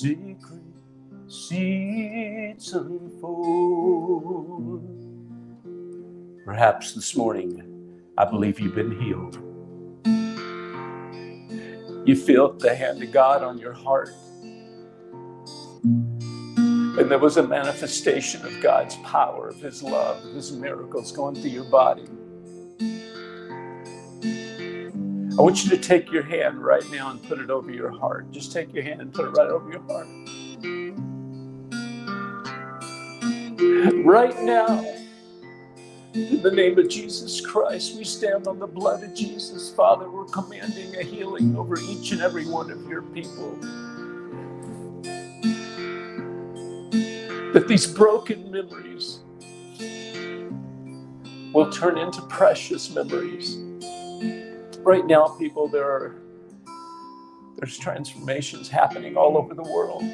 secret 0.00 0.62
seeds 1.28 2.72
unfold. 2.74 3.78
Perhaps 6.48 6.94
this 6.94 7.14
morning, 7.14 7.62
I 8.16 8.24
believe 8.24 8.58
you've 8.58 8.74
been 8.74 8.98
healed. 8.98 9.36
You 12.08 12.16
felt 12.16 12.58
the 12.58 12.74
hand 12.74 13.02
of 13.02 13.12
God 13.12 13.42
on 13.42 13.58
your 13.58 13.74
heart. 13.74 14.08
And 15.82 17.10
there 17.10 17.18
was 17.18 17.36
a 17.36 17.46
manifestation 17.46 18.46
of 18.46 18.62
God's 18.62 18.96
power, 19.04 19.48
of 19.48 19.60
His 19.60 19.82
love, 19.82 20.24
of 20.24 20.32
His 20.32 20.50
miracles 20.52 21.12
going 21.12 21.34
through 21.34 21.50
your 21.50 21.70
body. 21.70 22.06
I 25.38 25.42
want 25.42 25.64
you 25.64 25.68
to 25.68 25.76
take 25.76 26.10
your 26.10 26.22
hand 26.22 26.62
right 26.64 26.90
now 26.90 27.10
and 27.10 27.22
put 27.24 27.40
it 27.40 27.50
over 27.50 27.70
your 27.70 27.90
heart. 27.90 28.30
Just 28.30 28.52
take 28.52 28.72
your 28.72 28.84
hand 28.84 29.02
and 29.02 29.12
put 29.12 29.26
it 29.26 29.32
right 29.32 29.50
over 29.50 29.70
your 29.70 29.82
heart. 29.82 30.06
Right 34.02 34.40
now, 34.44 34.97
in 36.14 36.42
the 36.42 36.50
name 36.50 36.78
of 36.78 36.88
Jesus 36.88 37.40
Christ, 37.40 37.96
we 37.96 38.04
stand 38.04 38.46
on 38.46 38.58
the 38.58 38.66
blood 38.66 39.04
of 39.04 39.14
Jesus. 39.14 39.72
Father, 39.74 40.10
we're 40.10 40.24
commanding 40.24 40.96
a 40.96 41.02
healing 41.02 41.56
over 41.56 41.78
each 41.78 42.12
and 42.12 42.20
every 42.20 42.46
one 42.46 42.70
of 42.70 42.86
your 42.88 43.02
people. 43.02 43.56
That 47.52 47.66
these 47.66 47.86
broken 47.86 48.50
memories 48.50 49.20
will 51.52 51.70
turn 51.70 51.98
into 51.98 52.22
precious 52.22 52.94
memories. 52.94 53.58
Right 54.80 55.06
now, 55.06 55.28
people, 55.38 55.68
there 55.68 55.88
are 55.90 56.16
there's 57.56 57.76
transformations 57.76 58.68
happening 58.68 59.16
all 59.16 59.36
over 59.36 59.52
the 59.52 59.62
world. 59.62 60.04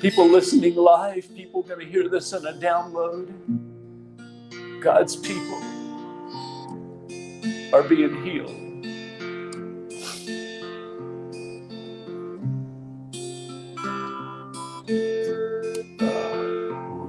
People 0.00 0.28
listening 0.28 0.74
live, 0.74 1.32
people 1.34 1.62
going 1.62 1.80
to 1.80 1.86
hear 1.86 2.08
this 2.08 2.32
on 2.32 2.44
a 2.46 2.52
download. 2.54 3.32
God's 4.84 5.16
people 5.16 5.62
are 7.72 7.82
being 7.84 8.22
healed. 8.22 8.54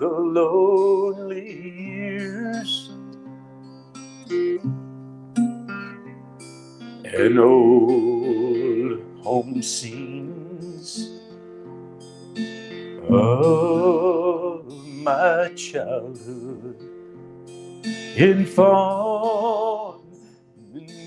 the 0.02 0.10
lonely 0.10 1.62
years 1.80 2.89
and 7.06 7.38
old 7.39 8.99
home 9.22 9.62
scenes 9.62 11.08
of 13.12 14.66
my 15.04 15.52
childhood 15.56 16.82
in 18.16 18.43
fond 18.47 20.02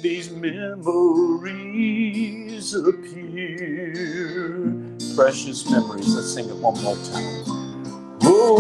these 0.02 0.30
memories 0.30 1.74
appear. 2.74 4.70
Precious 5.16 5.68
memories. 5.68 6.14
Let's 6.14 6.32
sing 6.34 6.48
it 6.48 6.56
one 6.56 6.80
more 6.82 6.96
time. 6.96 7.63
Oh, 8.36 8.58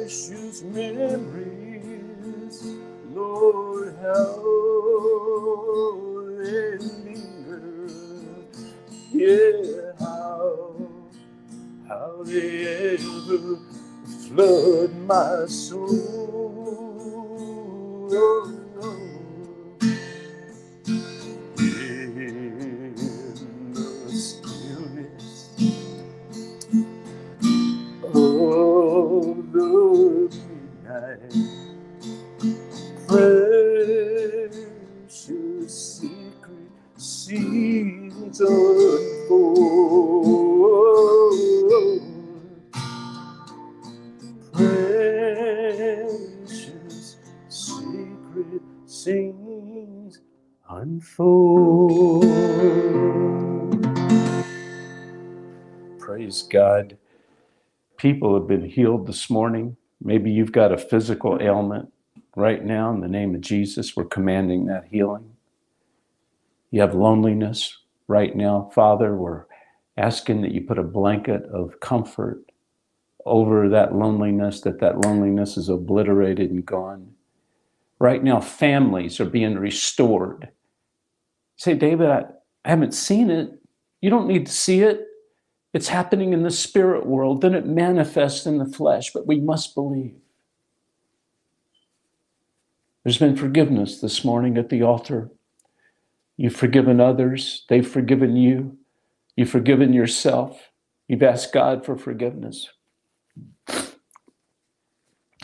precious 0.00 0.62
memories, 0.64 2.62
Lord, 3.14 3.96
how 4.02 4.36
they 6.38 6.76
linger. 7.04 7.62
Yeah, 9.12 9.92
how, 9.98 10.76
how 11.88 12.22
they 12.24 12.96
ever 12.96 13.58
flood 14.28 14.92
my 15.06 15.46
soul. 15.46 15.96
The 29.58 30.30
midnight, 30.86 31.34
precious 33.08 34.60
secret 35.68 36.72
scenes 36.98 38.40
unfold. 38.40 39.52
Precious 44.52 47.16
secret 47.48 48.62
scenes 48.86 50.20
unfold. 50.68 52.26
Praise 55.98 56.42
God. 56.42 56.98
People 57.98 58.38
have 58.38 58.46
been 58.46 58.68
healed 58.68 59.08
this 59.08 59.28
morning. 59.28 59.76
Maybe 60.00 60.30
you've 60.30 60.52
got 60.52 60.72
a 60.72 60.78
physical 60.78 61.38
ailment 61.40 61.92
right 62.36 62.64
now. 62.64 62.92
In 62.92 63.00
the 63.00 63.08
name 63.08 63.34
of 63.34 63.40
Jesus, 63.40 63.96
we're 63.96 64.04
commanding 64.04 64.66
that 64.66 64.86
healing. 64.88 65.32
You 66.70 66.80
have 66.80 66.94
loneliness 66.94 67.76
right 68.06 68.36
now. 68.36 68.70
Father, 68.72 69.16
we're 69.16 69.46
asking 69.96 70.42
that 70.42 70.52
you 70.52 70.60
put 70.60 70.78
a 70.78 70.84
blanket 70.84 71.42
of 71.52 71.80
comfort 71.80 72.44
over 73.26 73.68
that 73.68 73.92
loneliness, 73.92 74.60
that 74.60 74.78
that 74.78 75.04
loneliness 75.04 75.56
is 75.56 75.68
obliterated 75.68 76.50
and 76.50 76.64
gone. 76.64 77.14
Right 77.98 78.22
now, 78.22 78.40
families 78.40 79.18
are 79.18 79.24
being 79.24 79.58
restored. 79.58 80.50
Say, 81.56 81.74
David, 81.74 82.08
I, 82.08 82.26
I 82.64 82.70
haven't 82.70 82.94
seen 82.94 83.28
it. 83.28 83.50
You 84.00 84.08
don't 84.08 84.28
need 84.28 84.46
to 84.46 84.52
see 84.52 84.82
it. 84.82 85.07
It's 85.74 85.88
happening 85.88 86.32
in 86.32 86.42
the 86.42 86.50
spirit 86.50 87.06
world, 87.06 87.42
then 87.42 87.54
it 87.54 87.66
manifests 87.66 88.46
in 88.46 88.58
the 88.58 88.66
flesh, 88.66 89.12
but 89.12 89.26
we 89.26 89.38
must 89.38 89.74
believe. 89.74 90.16
There's 93.04 93.18
been 93.18 93.36
forgiveness 93.36 94.00
this 94.00 94.24
morning 94.24 94.58
at 94.58 94.70
the 94.70 94.82
altar. 94.82 95.30
You've 96.36 96.56
forgiven 96.56 97.00
others, 97.00 97.64
they've 97.68 97.86
forgiven 97.86 98.36
you, 98.36 98.78
you've 99.36 99.50
forgiven 99.50 99.92
yourself, 99.92 100.70
you've 101.06 101.22
asked 101.22 101.52
God 101.52 101.84
for 101.84 101.96
forgiveness. 101.96 102.68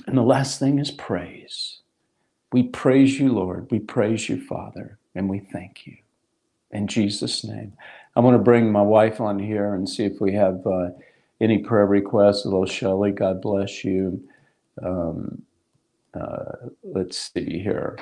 And 0.07 0.19
the 0.19 0.23
last 0.23 0.59
thing 0.59 0.79
is 0.79 0.91
praise. 0.91 1.81
We 2.53 2.65
praise 2.65 3.19
you, 3.19 3.33
Lord. 3.33 3.69
We 3.71 3.81
praise 3.81 4.29
you, 4.29 4.41
Father, 4.41 4.99
and 5.15 5.29
we 5.29 5.41
thank 5.41 5.87
you. 5.87 5.97
In 6.71 6.87
Jesus' 6.87 7.45
name. 7.45 7.73
I'm 8.17 8.25
going 8.25 8.37
to 8.37 8.43
bring 8.43 8.71
my 8.71 8.83
wife 8.83 9.21
on 9.21 9.39
here 9.39 9.75
and 9.75 9.89
see 9.89 10.05
if 10.05 10.21
we 10.21 10.33
have 10.35 10.67
uh, 10.67 10.91
any 11.41 11.59
prayer 11.59 11.87
requests. 11.87 12.45
Hello, 12.45 12.65
Shelley. 12.67 13.13
God 13.13 13.43
bless 13.43 13.85
you. 13.85 14.23
Um, 14.83 15.43
uh, 16.15 16.69
let's 16.85 17.33
see 17.35 17.59
here. 17.61 17.99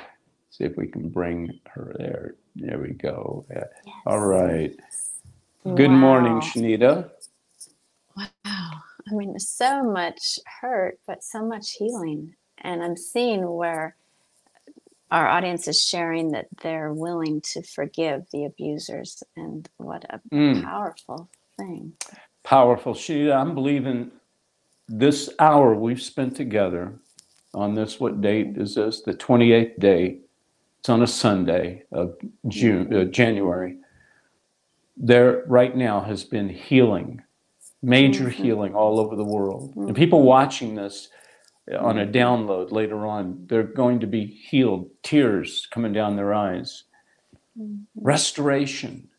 See 0.51 0.65
if 0.65 0.77
we 0.77 0.87
can 0.87 1.09
bring 1.09 1.59
her 1.73 1.95
there. 1.97 2.35
There 2.55 2.79
we 2.79 2.91
go. 2.93 3.45
Yeah. 3.49 3.65
All 4.05 4.19
right. 4.19 4.75
Good 5.75 5.91
morning, 5.91 6.35
Wow. 6.35 6.41
Shanita. 6.41 7.09
Wow. 8.15 8.25
I 8.45 9.13
mean, 9.13 9.39
so 9.39 9.83
much 9.83 10.39
hurt, 10.61 10.99
but 11.07 11.23
so 11.23 11.45
much 11.45 11.71
healing. 11.73 12.35
And 12.59 12.83
I'm 12.83 12.97
seeing 12.97 13.49
where 13.49 13.95
our 15.13 15.27
audience 15.29 15.67
is 15.67 15.79
sharing 15.79 16.31
that 16.31 16.47
they're 16.63 16.91
willing 16.91 17.39
to 17.39 17.61
forgive 17.61 18.25
the 18.33 18.45
abusers. 18.45 19.21
And 19.37 19.69
what 19.77 20.03
a 20.09 20.19
Mm. 20.31 20.63
powerful 20.63 21.29
thing. 21.55 21.93
Powerful. 22.43 22.95
Shanita, 22.95 23.35
I'm 23.39 23.53
believing 23.53 24.11
this 24.89 25.29
hour 25.37 25.75
we've 25.75 26.01
spent 26.01 26.35
together 26.35 26.95
on 27.53 27.75
this, 27.75 27.99
what 27.99 28.21
date 28.21 28.57
is 28.57 28.73
this? 28.73 29.01
The 29.01 29.13
28th 29.13 29.79
day. 29.79 30.17
It's 30.79 30.89
on 30.89 31.03
a 31.03 31.07
Sunday 31.07 31.83
of 31.91 32.15
June, 32.47 32.91
uh, 32.93 33.03
January. 33.05 33.77
There 34.97 35.43
right 35.45 35.77
now 35.77 36.01
has 36.01 36.23
been 36.23 36.49
healing, 36.49 37.21
major 37.83 38.25
Mhm. 38.29 38.31
healing 38.31 38.75
all 38.75 38.99
over 38.99 39.15
the 39.15 39.23
world. 39.23 39.75
And 39.75 39.95
people 39.95 40.23
watching 40.23 40.73
this 40.73 41.09
on 41.79 41.99
a 41.99 42.05
download 42.07 42.71
later 42.71 43.05
on, 43.05 43.45
they're 43.47 43.63
going 43.63 43.99
to 44.01 44.07
be 44.07 44.25
healed, 44.25 44.89
tears 45.03 45.67
coming 45.71 45.93
down 45.93 46.15
their 46.15 46.33
eyes, 46.33 46.85
Mhm. 47.59 47.87
restoration. 47.95 49.09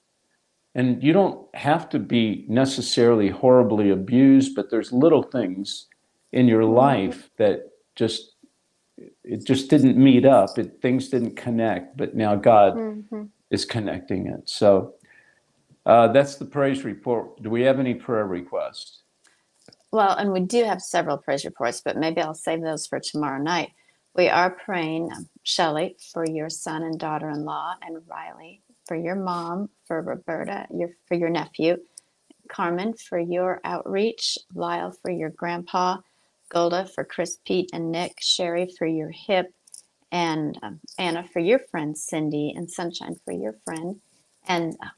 And 0.74 1.02
you 1.02 1.12
don't 1.12 1.54
have 1.56 1.88
to 1.90 2.00
be 2.00 2.46
necessarily 2.48 3.30
horribly 3.30 3.90
abused, 3.90 4.56
but 4.56 4.70
there's 4.70 4.92
little 4.92 5.22
things 5.22 5.88
in 6.32 6.48
your 6.48 6.64
life 6.64 7.30
that 7.38 7.70
just 7.96 8.32
it 9.24 9.46
just 9.46 9.70
didn't 9.70 9.96
meet 9.98 10.26
up. 10.26 10.58
It, 10.58 10.80
things 10.82 11.10
didn't 11.10 11.36
connect, 11.36 11.96
but 11.96 12.14
now 12.16 12.36
God 12.36 12.74
Mhm. 12.74 13.30
is 13.50 13.64
connecting 13.64 14.28
it. 14.28 14.48
So 14.48 14.94
uh, 15.86 16.08
that's 16.08 16.36
the 16.36 16.46
praise 16.46 16.84
report. 16.84 17.42
Do 17.42 17.50
we 17.50 17.62
have 17.62 17.80
any 17.80 17.94
prayer 17.94 18.26
requests? 18.26 19.03
Well, 19.94 20.16
and 20.16 20.32
we 20.32 20.40
do 20.40 20.64
have 20.64 20.82
several 20.82 21.18
praise 21.18 21.44
reports, 21.44 21.80
but 21.80 21.96
maybe 21.96 22.20
I'll 22.20 22.34
save 22.34 22.62
those 22.62 22.84
for 22.84 22.98
tomorrow 22.98 23.40
night. 23.40 23.70
We 24.16 24.28
are 24.28 24.50
praying, 24.50 25.12
um, 25.12 25.28
Shelley, 25.44 25.94
for 26.12 26.26
your 26.26 26.50
son 26.50 26.82
and 26.82 26.98
daughter 26.98 27.30
in 27.30 27.44
law, 27.44 27.74
and 27.80 28.02
Riley, 28.08 28.60
for 28.88 28.96
your 28.96 29.14
mom, 29.14 29.68
for 29.86 30.02
Roberta, 30.02 30.66
your, 30.74 30.88
for 31.06 31.14
your 31.14 31.28
nephew, 31.30 31.76
Carmen, 32.48 32.94
for 32.94 33.20
your 33.20 33.60
outreach, 33.62 34.36
Lyle, 34.52 34.90
for 34.90 35.12
your 35.12 35.30
grandpa, 35.30 35.98
Golda, 36.48 36.86
for 36.86 37.04
Chris, 37.04 37.38
Pete, 37.46 37.70
and 37.72 37.92
Nick, 37.92 38.16
Sherry, 38.20 38.68
for 38.76 38.88
your 38.88 39.12
hip, 39.12 39.54
and 40.10 40.58
um, 40.64 40.80
Anna, 40.98 41.24
for 41.32 41.38
your 41.38 41.60
friend 41.70 41.96
Cindy, 41.96 42.52
and 42.56 42.68
Sunshine, 42.68 43.14
for 43.24 43.32
your 43.32 43.54
friend. 43.64 44.00
And 44.48 44.76
uh, 44.82 44.88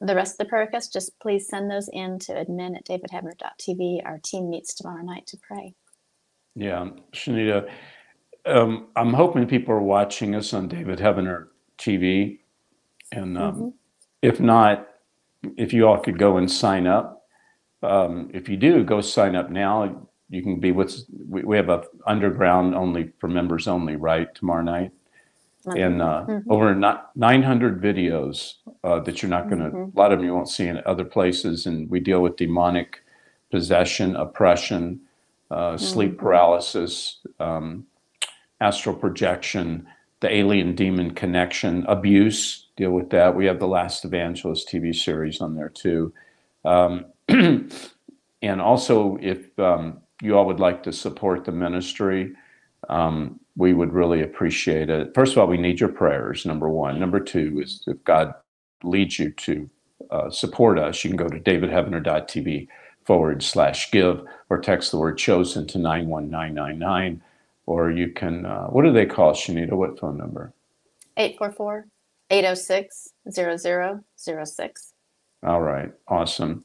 the 0.00 0.14
rest 0.14 0.34
of 0.34 0.38
the 0.38 0.44
prayer 0.46 0.62
requests, 0.62 0.88
just 0.92 1.18
please 1.20 1.48
send 1.48 1.70
those 1.70 1.88
in 1.92 2.18
to 2.20 2.32
admin 2.32 2.76
at 2.76 2.86
davidheavener.tv. 2.86 4.04
Our 4.04 4.18
team 4.18 4.50
meets 4.50 4.74
tomorrow 4.74 5.02
night 5.02 5.26
to 5.28 5.36
pray. 5.38 5.74
Yeah, 6.54 6.88
Shanita, 7.12 7.68
um, 8.46 8.88
I'm 8.96 9.12
hoping 9.12 9.46
people 9.46 9.74
are 9.74 9.82
watching 9.82 10.34
us 10.34 10.52
on 10.52 10.68
David 10.68 10.98
Heavener 10.98 11.48
TV. 11.78 12.40
And 13.12 13.38
um, 13.38 13.54
Mhm. 13.54 13.72
if 14.22 14.40
not, 14.40 14.88
if 15.56 15.72
you 15.72 15.86
all 15.86 15.98
could 15.98 16.18
go 16.18 16.36
and 16.36 16.50
sign 16.50 16.86
up. 16.86 17.26
Um, 17.82 18.30
if 18.34 18.48
you 18.48 18.56
do, 18.56 18.82
go 18.84 19.00
sign 19.00 19.36
up 19.36 19.50
now. 19.50 20.06
You 20.30 20.42
can 20.42 20.58
be 20.60 20.72
with, 20.72 21.04
we, 21.28 21.42
we 21.42 21.56
have 21.56 21.68
a 21.68 21.84
underground 22.06 22.74
only 22.74 23.12
for 23.18 23.28
members 23.28 23.68
only, 23.68 23.96
right, 23.96 24.32
tomorrow 24.34 24.62
night? 24.62 24.90
And 25.76 26.02
uh, 26.02 26.24
Mhm. 26.28 26.44
over 26.48 26.74
ni- 26.74 27.02
900 27.16 27.82
videos 27.82 28.54
uh, 28.84 29.00
that 29.00 29.22
you're 29.22 29.30
not 29.30 29.48
going 29.48 29.60
to, 29.62 29.70
Mhm. 29.70 29.94
a 29.94 29.98
lot 29.98 30.12
of 30.12 30.18
them 30.18 30.26
you 30.26 30.34
won't 30.34 30.48
see 30.48 30.66
in 30.66 30.80
other 30.86 31.04
places. 31.04 31.66
And 31.66 31.90
we 31.90 32.00
deal 32.00 32.22
with 32.22 32.36
demonic 32.36 33.02
possession, 33.50 34.16
oppression, 34.16 35.00
uh, 35.50 35.76
sleep 35.76 36.12
Mhm. 36.12 36.18
paralysis, 36.18 37.20
um, 37.40 37.86
astral 38.60 38.94
projection, 38.96 39.86
the 40.20 40.32
alien 40.34 40.74
demon 40.74 41.12
connection, 41.12 41.84
abuse, 41.88 42.66
deal 42.76 42.90
with 42.92 43.10
that. 43.10 43.34
We 43.36 43.46
have 43.46 43.58
the 43.60 43.68
Last 43.68 44.04
Evangelist 44.04 44.68
TV 44.68 44.92
series 44.92 45.40
on 45.40 45.54
there 45.54 45.68
too. 45.68 46.12
Um, 46.64 47.06
and 47.28 48.60
also, 48.60 49.18
if 49.20 49.58
um, 49.58 49.98
you 50.22 50.36
all 50.36 50.46
would 50.46 50.60
like 50.60 50.82
to 50.84 50.92
support 50.92 51.44
the 51.44 51.52
ministry, 51.52 52.34
um, 52.88 53.40
we 53.58 53.74
would 53.74 53.92
really 53.92 54.22
appreciate 54.22 54.88
it. 54.88 55.12
First 55.14 55.32
of 55.32 55.38
all, 55.38 55.48
we 55.48 55.58
need 55.58 55.80
your 55.80 55.88
prayers, 55.88 56.46
number 56.46 56.68
one. 56.70 56.98
Number 56.98 57.18
two 57.18 57.60
is 57.60 57.82
if 57.88 58.02
God 58.04 58.32
leads 58.84 59.18
you 59.18 59.32
to 59.32 59.68
uh, 60.12 60.30
support 60.30 60.78
us, 60.78 61.02
you 61.02 61.10
can 61.10 61.16
go 61.16 61.28
to 61.28 61.40
davidheavener.tv 61.40 62.68
forward 63.04 63.42
slash 63.42 63.90
give 63.90 64.22
or 64.48 64.60
text 64.60 64.92
the 64.92 64.98
word 64.98 65.18
chosen 65.18 65.66
to 65.66 65.78
91999. 65.78 67.20
Or 67.66 67.90
you 67.90 68.12
can, 68.12 68.46
uh, 68.46 68.68
what 68.68 68.84
do 68.84 68.92
they 68.92 69.04
call 69.04 69.32
it, 69.32 69.34
Shanita? 69.34 69.72
What 69.72 69.98
phone 69.98 70.16
number? 70.16 70.54
844 71.16 71.88
806 72.30 73.08
0006. 73.28 74.94
All 75.44 75.60
right, 75.60 75.92
awesome. 76.06 76.64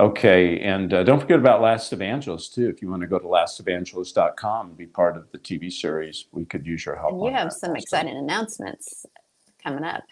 Okay, 0.00 0.58
and 0.60 0.92
uh, 0.94 1.04
don't 1.04 1.20
forget 1.20 1.38
about 1.38 1.60
Last 1.60 1.92
Evangelist 1.92 2.54
too. 2.54 2.68
If 2.68 2.80
you 2.82 2.88
want 2.90 3.02
to 3.02 3.06
go 3.06 3.18
to 3.18 3.26
lastevangelist.com 3.26 4.68
and 4.68 4.76
be 4.76 4.86
part 4.86 5.16
of 5.16 5.30
the 5.30 5.38
TV 5.38 5.70
series, 5.70 6.26
we 6.32 6.44
could 6.44 6.66
use 6.66 6.84
your 6.86 6.96
help. 6.96 7.12
And 7.12 7.24
you 7.26 7.30
have 7.32 7.50
that 7.50 7.58
some 7.60 7.76
exciting 7.76 8.16
announcements 8.16 9.04
coming 9.62 9.84
up. 9.84 10.02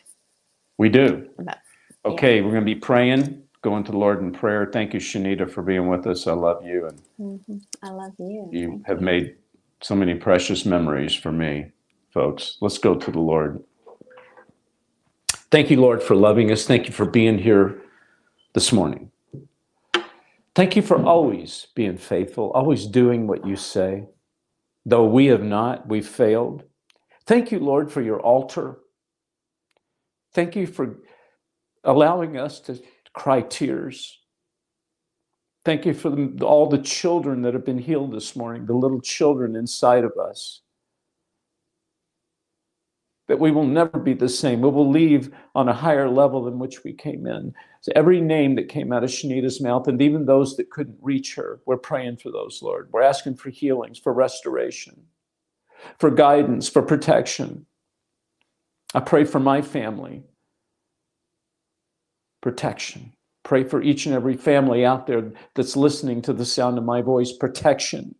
We 0.79 0.89
do. 0.89 1.29
About- 1.39 1.59
Okay, 2.07 2.41
we're 2.41 2.51
going 2.53 2.63
to 2.65 2.75
be 2.75 2.81
praying, 2.81 3.43
going 3.61 3.85
to 3.85 3.93
the 3.93 3.99
Lord 3.99 4.21
in 4.21 4.33
prayer. 4.33 4.67
Thank 4.73 4.95
you, 4.95 5.01
Shanita, 5.01 5.51
for 5.51 5.61
being 5.63 5.87
with 5.89 6.07
us. 6.07 6.27
I 6.27 6.33
love 6.33 6.65
you, 6.65 6.87
and 6.87 7.03
Mhm. 7.21 7.63
I 7.83 7.91
love 7.91 8.13
you. 8.19 8.49
you 8.53 8.69
Thank 8.69 8.87
have 8.87 9.01
you. 9.01 9.05
made 9.05 9.37
so 9.83 9.95
many 9.95 10.15
precious 10.15 10.65
memories 10.65 11.15
for 11.15 11.31
me, 11.31 11.73
folks. 12.11 12.57
Let's 12.63 12.79
go 12.79 12.95
to 12.95 13.11
the 13.11 13.19
Lord. 13.21 13.63
Thank 15.51 15.71
you, 15.71 15.79
Lord, 15.81 16.03
for 16.03 16.15
loving 16.15 16.51
us. 16.51 16.67
Thank 16.67 16.87
you 16.87 16.93
for 16.93 17.05
being 17.05 17.37
here 17.39 17.83
this 18.55 18.73
morning. 18.73 19.11
Thank 20.55 20.77
you 20.77 20.83
for 20.83 21.03
always 21.05 21.69
being 21.75 21.97
faithful, 21.97 22.51
always 22.53 22.87
doing 22.87 23.27
what 23.27 23.47
you 23.47 23.57
say. 23.57 24.07
Though 24.85 25.05
we 25.05 25.27
have 25.27 25.43
not, 25.45 25.89
we've 25.89 26.09
failed. 26.09 26.65
Thank 27.27 27.53
you, 27.53 27.61
Lord, 27.61 27.93
for 27.93 28.03
your 28.03 28.21
altar. 28.21 28.79
Thank 30.33 30.57
you 30.57 30.67
for 30.67 30.99
allowing 31.85 32.37
us 32.37 32.61
to 32.61 32.81
cry 33.13 33.43
tears. 33.43 34.19
Thank 35.65 35.85
you 35.85 35.95
for 35.95 36.17
all 36.43 36.69
the 36.69 36.79
children 36.79 37.43
that 37.43 37.55
have 37.55 37.67
been 37.67 37.79
healed 37.79 38.13
this 38.13 38.35
morning, 38.35 38.67
the 38.67 38.75
little 38.75 39.01
children 39.01 39.55
inside 39.55 40.05
of 40.05 40.13
us. 40.21 40.63
That 43.31 43.39
we 43.39 43.53
will 43.53 43.65
never 43.65 44.01
be 44.01 44.13
the 44.13 44.29
same. 44.29 44.61
We 44.61 44.71
will 44.71 44.91
leave 44.91 45.31
on 45.55 45.69
a 45.69 45.73
higher 45.73 46.11
level 46.11 46.43
than 46.43 46.59
which 46.59 46.83
we 46.83 46.93
came 46.93 47.29
in. 47.29 47.55
So 47.81 47.93
every 47.95 48.21
name 48.21 48.57
that 48.57 48.69
came 48.69 48.93
out 48.93 49.05
of 49.05 49.11
Shanita's 49.11 49.61
mouth, 49.61 49.87
and 49.87 50.03
even 50.03 50.27
those 50.27 50.57
that 50.57 50.71
couldn't 50.71 50.99
reach 51.01 51.37
her, 51.37 51.61
we're 51.65 51.77
praying 51.77 52.17
for 52.17 52.33
those, 52.33 52.59
Lord. 52.61 52.89
We're 52.91 53.03
asking 53.03 53.37
for 53.37 53.51
healings, 53.51 54.01
for 54.01 54.13
restoration, 54.13 55.05
for 56.01 56.11
guidance, 56.11 56.69
for 56.69 56.83
protection. 56.83 57.67
I 58.95 58.99
pray 58.99 59.23
for 59.23 59.39
my 59.39 59.63
family, 59.63 60.25
protection. 62.41 63.13
Pray 63.45 63.63
for 63.63 63.81
each 63.81 64.07
and 64.07 64.15
every 64.17 64.37
family 64.37 64.85
out 64.85 65.07
there 65.07 65.31
that's 65.55 65.77
listening 65.77 66.21
to 66.23 66.33
the 66.33 66.45
sound 66.45 66.79
of 66.79 66.85
my 66.85 67.01
voice, 67.01 67.31
protection. 67.31 68.17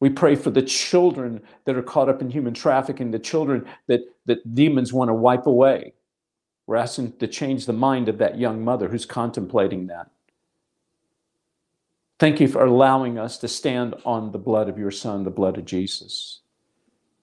We 0.00 0.10
pray 0.10 0.34
for 0.34 0.50
the 0.50 0.62
children 0.62 1.40
that 1.64 1.76
are 1.76 1.82
caught 1.82 2.08
up 2.08 2.20
in 2.20 2.30
human 2.30 2.52
trafficking, 2.52 3.10
the 3.10 3.18
children 3.18 3.66
that, 3.86 4.00
that 4.26 4.54
demons 4.54 4.92
want 4.92 5.08
to 5.08 5.14
wipe 5.14 5.46
away. 5.46 5.94
We're 6.66 6.76
asking 6.76 7.12
to 7.18 7.26
change 7.26 7.66
the 7.66 7.72
mind 7.72 8.08
of 8.08 8.18
that 8.18 8.38
young 8.38 8.62
mother 8.62 8.88
who's 8.88 9.06
contemplating 9.06 9.86
that. 9.86 10.10
Thank 12.18 12.40
you 12.40 12.48
for 12.48 12.64
allowing 12.64 13.18
us 13.18 13.38
to 13.38 13.48
stand 13.48 13.94
on 14.04 14.32
the 14.32 14.38
blood 14.38 14.68
of 14.68 14.78
your 14.78 14.90
son, 14.90 15.24
the 15.24 15.30
blood 15.30 15.58
of 15.58 15.64
Jesus. 15.64 16.40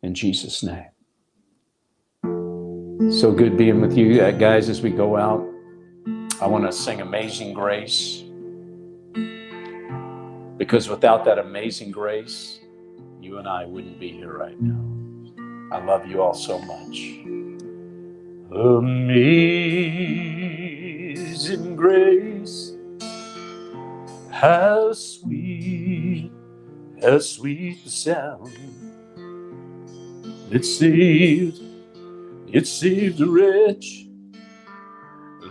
In 0.01 0.13
Jesus' 0.13 0.63
name. 0.63 0.89
So 3.11 3.32
good 3.32 3.57
being 3.57 3.82
with 3.82 3.97
you 3.97 4.21
uh, 4.21 4.32
guys 4.32 4.69
as 4.69 4.82
we 4.82 4.89
go 4.89 5.17
out. 5.17 5.43
I 6.41 6.47
want 6.47 6.65
to 6.65 6.71
sing 6.71 7.01
Amazing 7.01 7.53
Grace. 7.53 8.24
Because 10.57 10.88
without 10.88 11.26
that 11.26 11.39
amazing 11.39 11.91
grace, 11.91 12.59
you 13.24 13.38
and 13.38 13.47
I 13.47 13.65
wouldn't 13.65 13.99
be 13.99 14.11
here 14.11 14.38
right 14.38 14.59
now. 14.61 14.84
I 15.71 15.80
love 15.84 16.05
you 16.05 16.21
all 16.21 16.34
so 16.34 16.59
much. 16.59 17.21
Amazing 18.51 19.15
grace, 21.76 22.74
how 24.30 24.91
sweet, 24.93 26.32
how 27.01 27.17
sweet 27.19 27.84
the 27.84 27.89
sound. 27.89 28.51
It 30.51 30.65
saved, 30.65 31.61
it 32.47 32.67
saved 32.67 33.21
a 33.21 33.26
wretch 33.26 34.05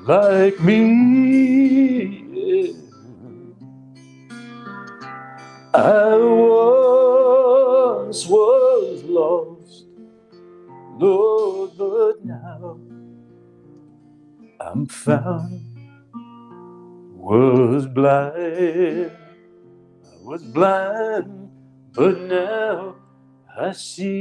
like 0.07 0.61
me. 0.61 2.23
I 5.75 6.17
once 6.17 8.27
was 8.27 9.05
lost, 9.05 9.85
Lord, 10.99 11.71
but 11.79 12.25
now 12.25 12.81
I'm 14.61 14.87
found. 14.87 15.63
Was 17.15 17.87
blind, 17.87 19.13
I 20.05 20.17
was 20.23 20.45
blind, 20.45 21.51
but 21.95 22.21
now 22.23 22.97
I 23.59 23.73
see. 23.73 24.19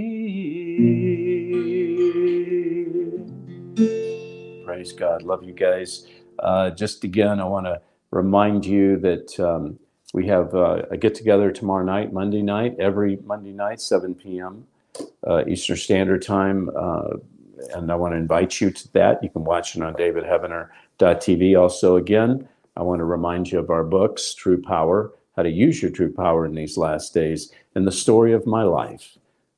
Praise 4.66 4.94
God. 4.94 5.24
Love 5.24 5.44
you 5.44 5.54
guys. 5.54 6.08
Uh, 6.40 6.72
just 6.72 7.06
again, 7.06 7.42
I 7.42 7.46
want 7.46 7.68
to 7.68 7.82
remind 8.12 8.66
you 8.66 8.98
that 9.00 9.40
um, 9.40 9.80
we 10.14 10.28
have 10.28 10.54
uh, 10.54 10.84
a 10.92 10.98
get 10.98 11.16
together 11.16 11.52
tomorrow 11.52 11.84
night, 11.84 12.12
Monday 12.12 12.42
night, 12.42 12.76
every 12.80 13.18
Monday 13.26 13.52
night, 13.52 13.80
7 13.80 14.16
p.m. 14.16 14.66
Uh, 15.26 15.44
Eastern 15.48 15.78
Standard 15.78 16.22
Time. 16.22 16.70
Uh, 16.76 17.18
and 17.74 17.92
I 17.92 17.96
want 17.96 18.14
to 18.14 18.18
invite 18.18 18.60
you 18.60 18.72
to 18.72 18.94
that. 18.94 19.24
You 19.24 19.30
can 19.30 19.44
watch 19.44 19.76
it 19.76 19.84
on 19.84 19.94
davidheavener.tv. 19.94 21.60
Also, 21.60 21.96
again, 21.96 22.48
I 22.76 22.84
want 22.84 23.00
to 23.00 23.06
remind 23.06 23.52
you 23.52 23.60
of 23.60 23.70
our 23.70 23.84
books, 23.84 24.34
True 24.34 24.62
Power, 24.62 25.14
How 25.36 25.44
to 25.44 25.50
Use 25.50 25.82
Your 25.82 25.92
True 25.92 26.12
Power 26.12 26.46
in 26.46 26.56
These 26.56 26.78
Last 26.78 27.14
Days, 27.14 27.52
and 27.76 27.86
the 27.86 27.92
story 27.92 28.34
of 28.34 28.48
my 28.48 28.64
life. 28.64 29.18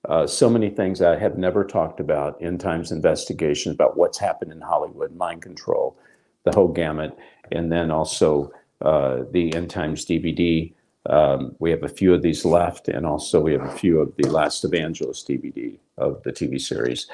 Uh, 0.10 0.28
so 0.28 0.50
many 0.50 0.70
things 0.70 1.02
I 1.02 1.18
have 1.18 1.38
never 1.38 1.64
talked 1.64 2.00
about 2.00 2.40
in 2.42 2.58
times 2.58 2.92
investigations 2.92 3.74
about 3.74 3.96
what's 3.96 4.18
happened 4.18 4.52
in 4.52 4.60
Hollywood, 4.60 5.16
mind 5.16 5.42
control, 5.42 5.98
the 6.44 6.52
whole 6.52 6.68
gamut, 6.68 7.18
and 7.52 7.72
then 7.72 7.90
also 7.90 8.52
the 8.84 9.52
End 9.56 9.70
Times 9.70 10.06
DVD. 10.06 10.74
Um, 11.10 11.56
we 11.60 11.70
have 11.72 11.84
a 11.84 11.90
few 11.90 12.14
of 12.14 12.22
these 12.22 12.46
left, 12.46 12.88
and 12.88 13.06
also 13.06 13.42
we 13.42 13.52
have 13.54 13.64
a 13.64 13.72
few 13.72 14.00
of 14.00 14.14
the 14.18 14.30
Last 14.30 14.64
Evangelist 14.64 15.28
DVD 15.28 15.78
of 15.98 16.22
the 16.24 16.32
TV 16.32 16.62
series. 16.62 17.08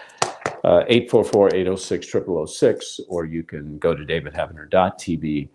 Uh, 0.63 0.83
844-806-0006, 0.89 2.99
or 3.07 3.25
you 3.25 3.43
can 3.43 3.77
go 3.79 3.95
to 3.95 4.03
davidheavener.tv 4.03 5.49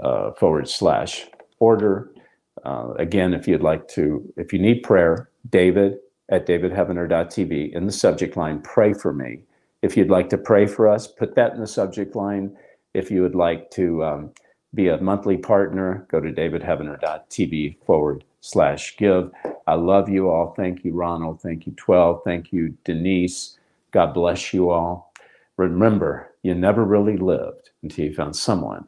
uh, 0.00 0.32
forward 0.32 0.68
slash 0.68 1.26
order. 1.58 2.10
Uh, 2.64 2.92
again, 2.98 3.34
if 3.34 3.48
you'd 3.48 3.62
like 3.62 3.88
to, 3.88 4.32
if 4.36 4.52
you 4.52 4.58
need 4.58 4.82
prayer, 4.82 5.30
David 5.48 5.98
at 6.30 6.46
davidheavener.tv 6.46 7.72
in 7.72 7.86
the 7.86 7.92
subject 7.92 8.36
line, 8.36 8.60
pray 8.60 8.92
for 8.92 9.12
me. 9.12 9.42
If 9.82 9.96
you'd 9.96 10.10
like 10.10 10.28
to 10.28 10.38
pray 10.38 10.66
for 10.66 10.88
us, 10.88 11.06
put 11.06 11.34
that 11.36 11.54
in 11.54 11.60
the 11.60 11.66
subject 11.66 12.14
line. 12.14 12.54
If 12.92 13.10
you 13.10 13.22
would 13.22 13.34
like 13.34 13.70
to 13.72 14.04
um, 14.04 14.30
be 14.74 14.88
a 14.88 15.00
monthly 15.00 15.36
partner, 15.36 16.06
go 16.10 16.20
to 16.20 16.32
davidheavener.tv 16.32 17.78
forward 17.84 18.24
slash 18.40 18.96
give. 18.96 19.30
I 19.66 19.74
love 19.74 20.08
you 20.08 20.30
all. 20.30 20.54
Thank 20.56 20.84
you, 20.84 20.92
Ronald. 20.92 21.40
Thank 21.40 21.66
you, 21.66 21.72
12. 21.76 22.22
Thank 22.24 22.52
you, 22.52 22.76
Denise. 22.84 23.58
God 23.90 24.14
bless 24.14 24.54
you 24.54 24.70
all. 24.70 25.12
Remember, 25.56 26.34
you 26.42 26.54
never 26.54 26.84
really 26.84 27.16
lived 27.16 27.70
until 27.82 28.06
you 28.06 28.14
found 28.14 28.36
someone 28.36 28.86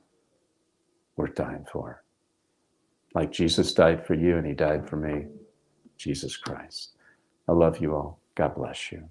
worth 1.17 1.35
dying 1.35 1.67
for. 1.71 2.03
Like 3.15 3.33
Jesus 3.33 3.75
died 3.75 4.07
for 4.07 4.15
you 4.15 4.39
and 4.39 4.47
he 4.47 4.55
died 4.55 4.89
for 4.89 4.97
me, 4.97 5.27
Jesus 5.99 6.37
Christ. 6.37 6.93
I 7.49 7.53
love 7.53 7.79
you 7.79 7.95
all. 7.95 8.21
God 8.35 8.55
bless 8.55 8.93
you. 8.93 9.09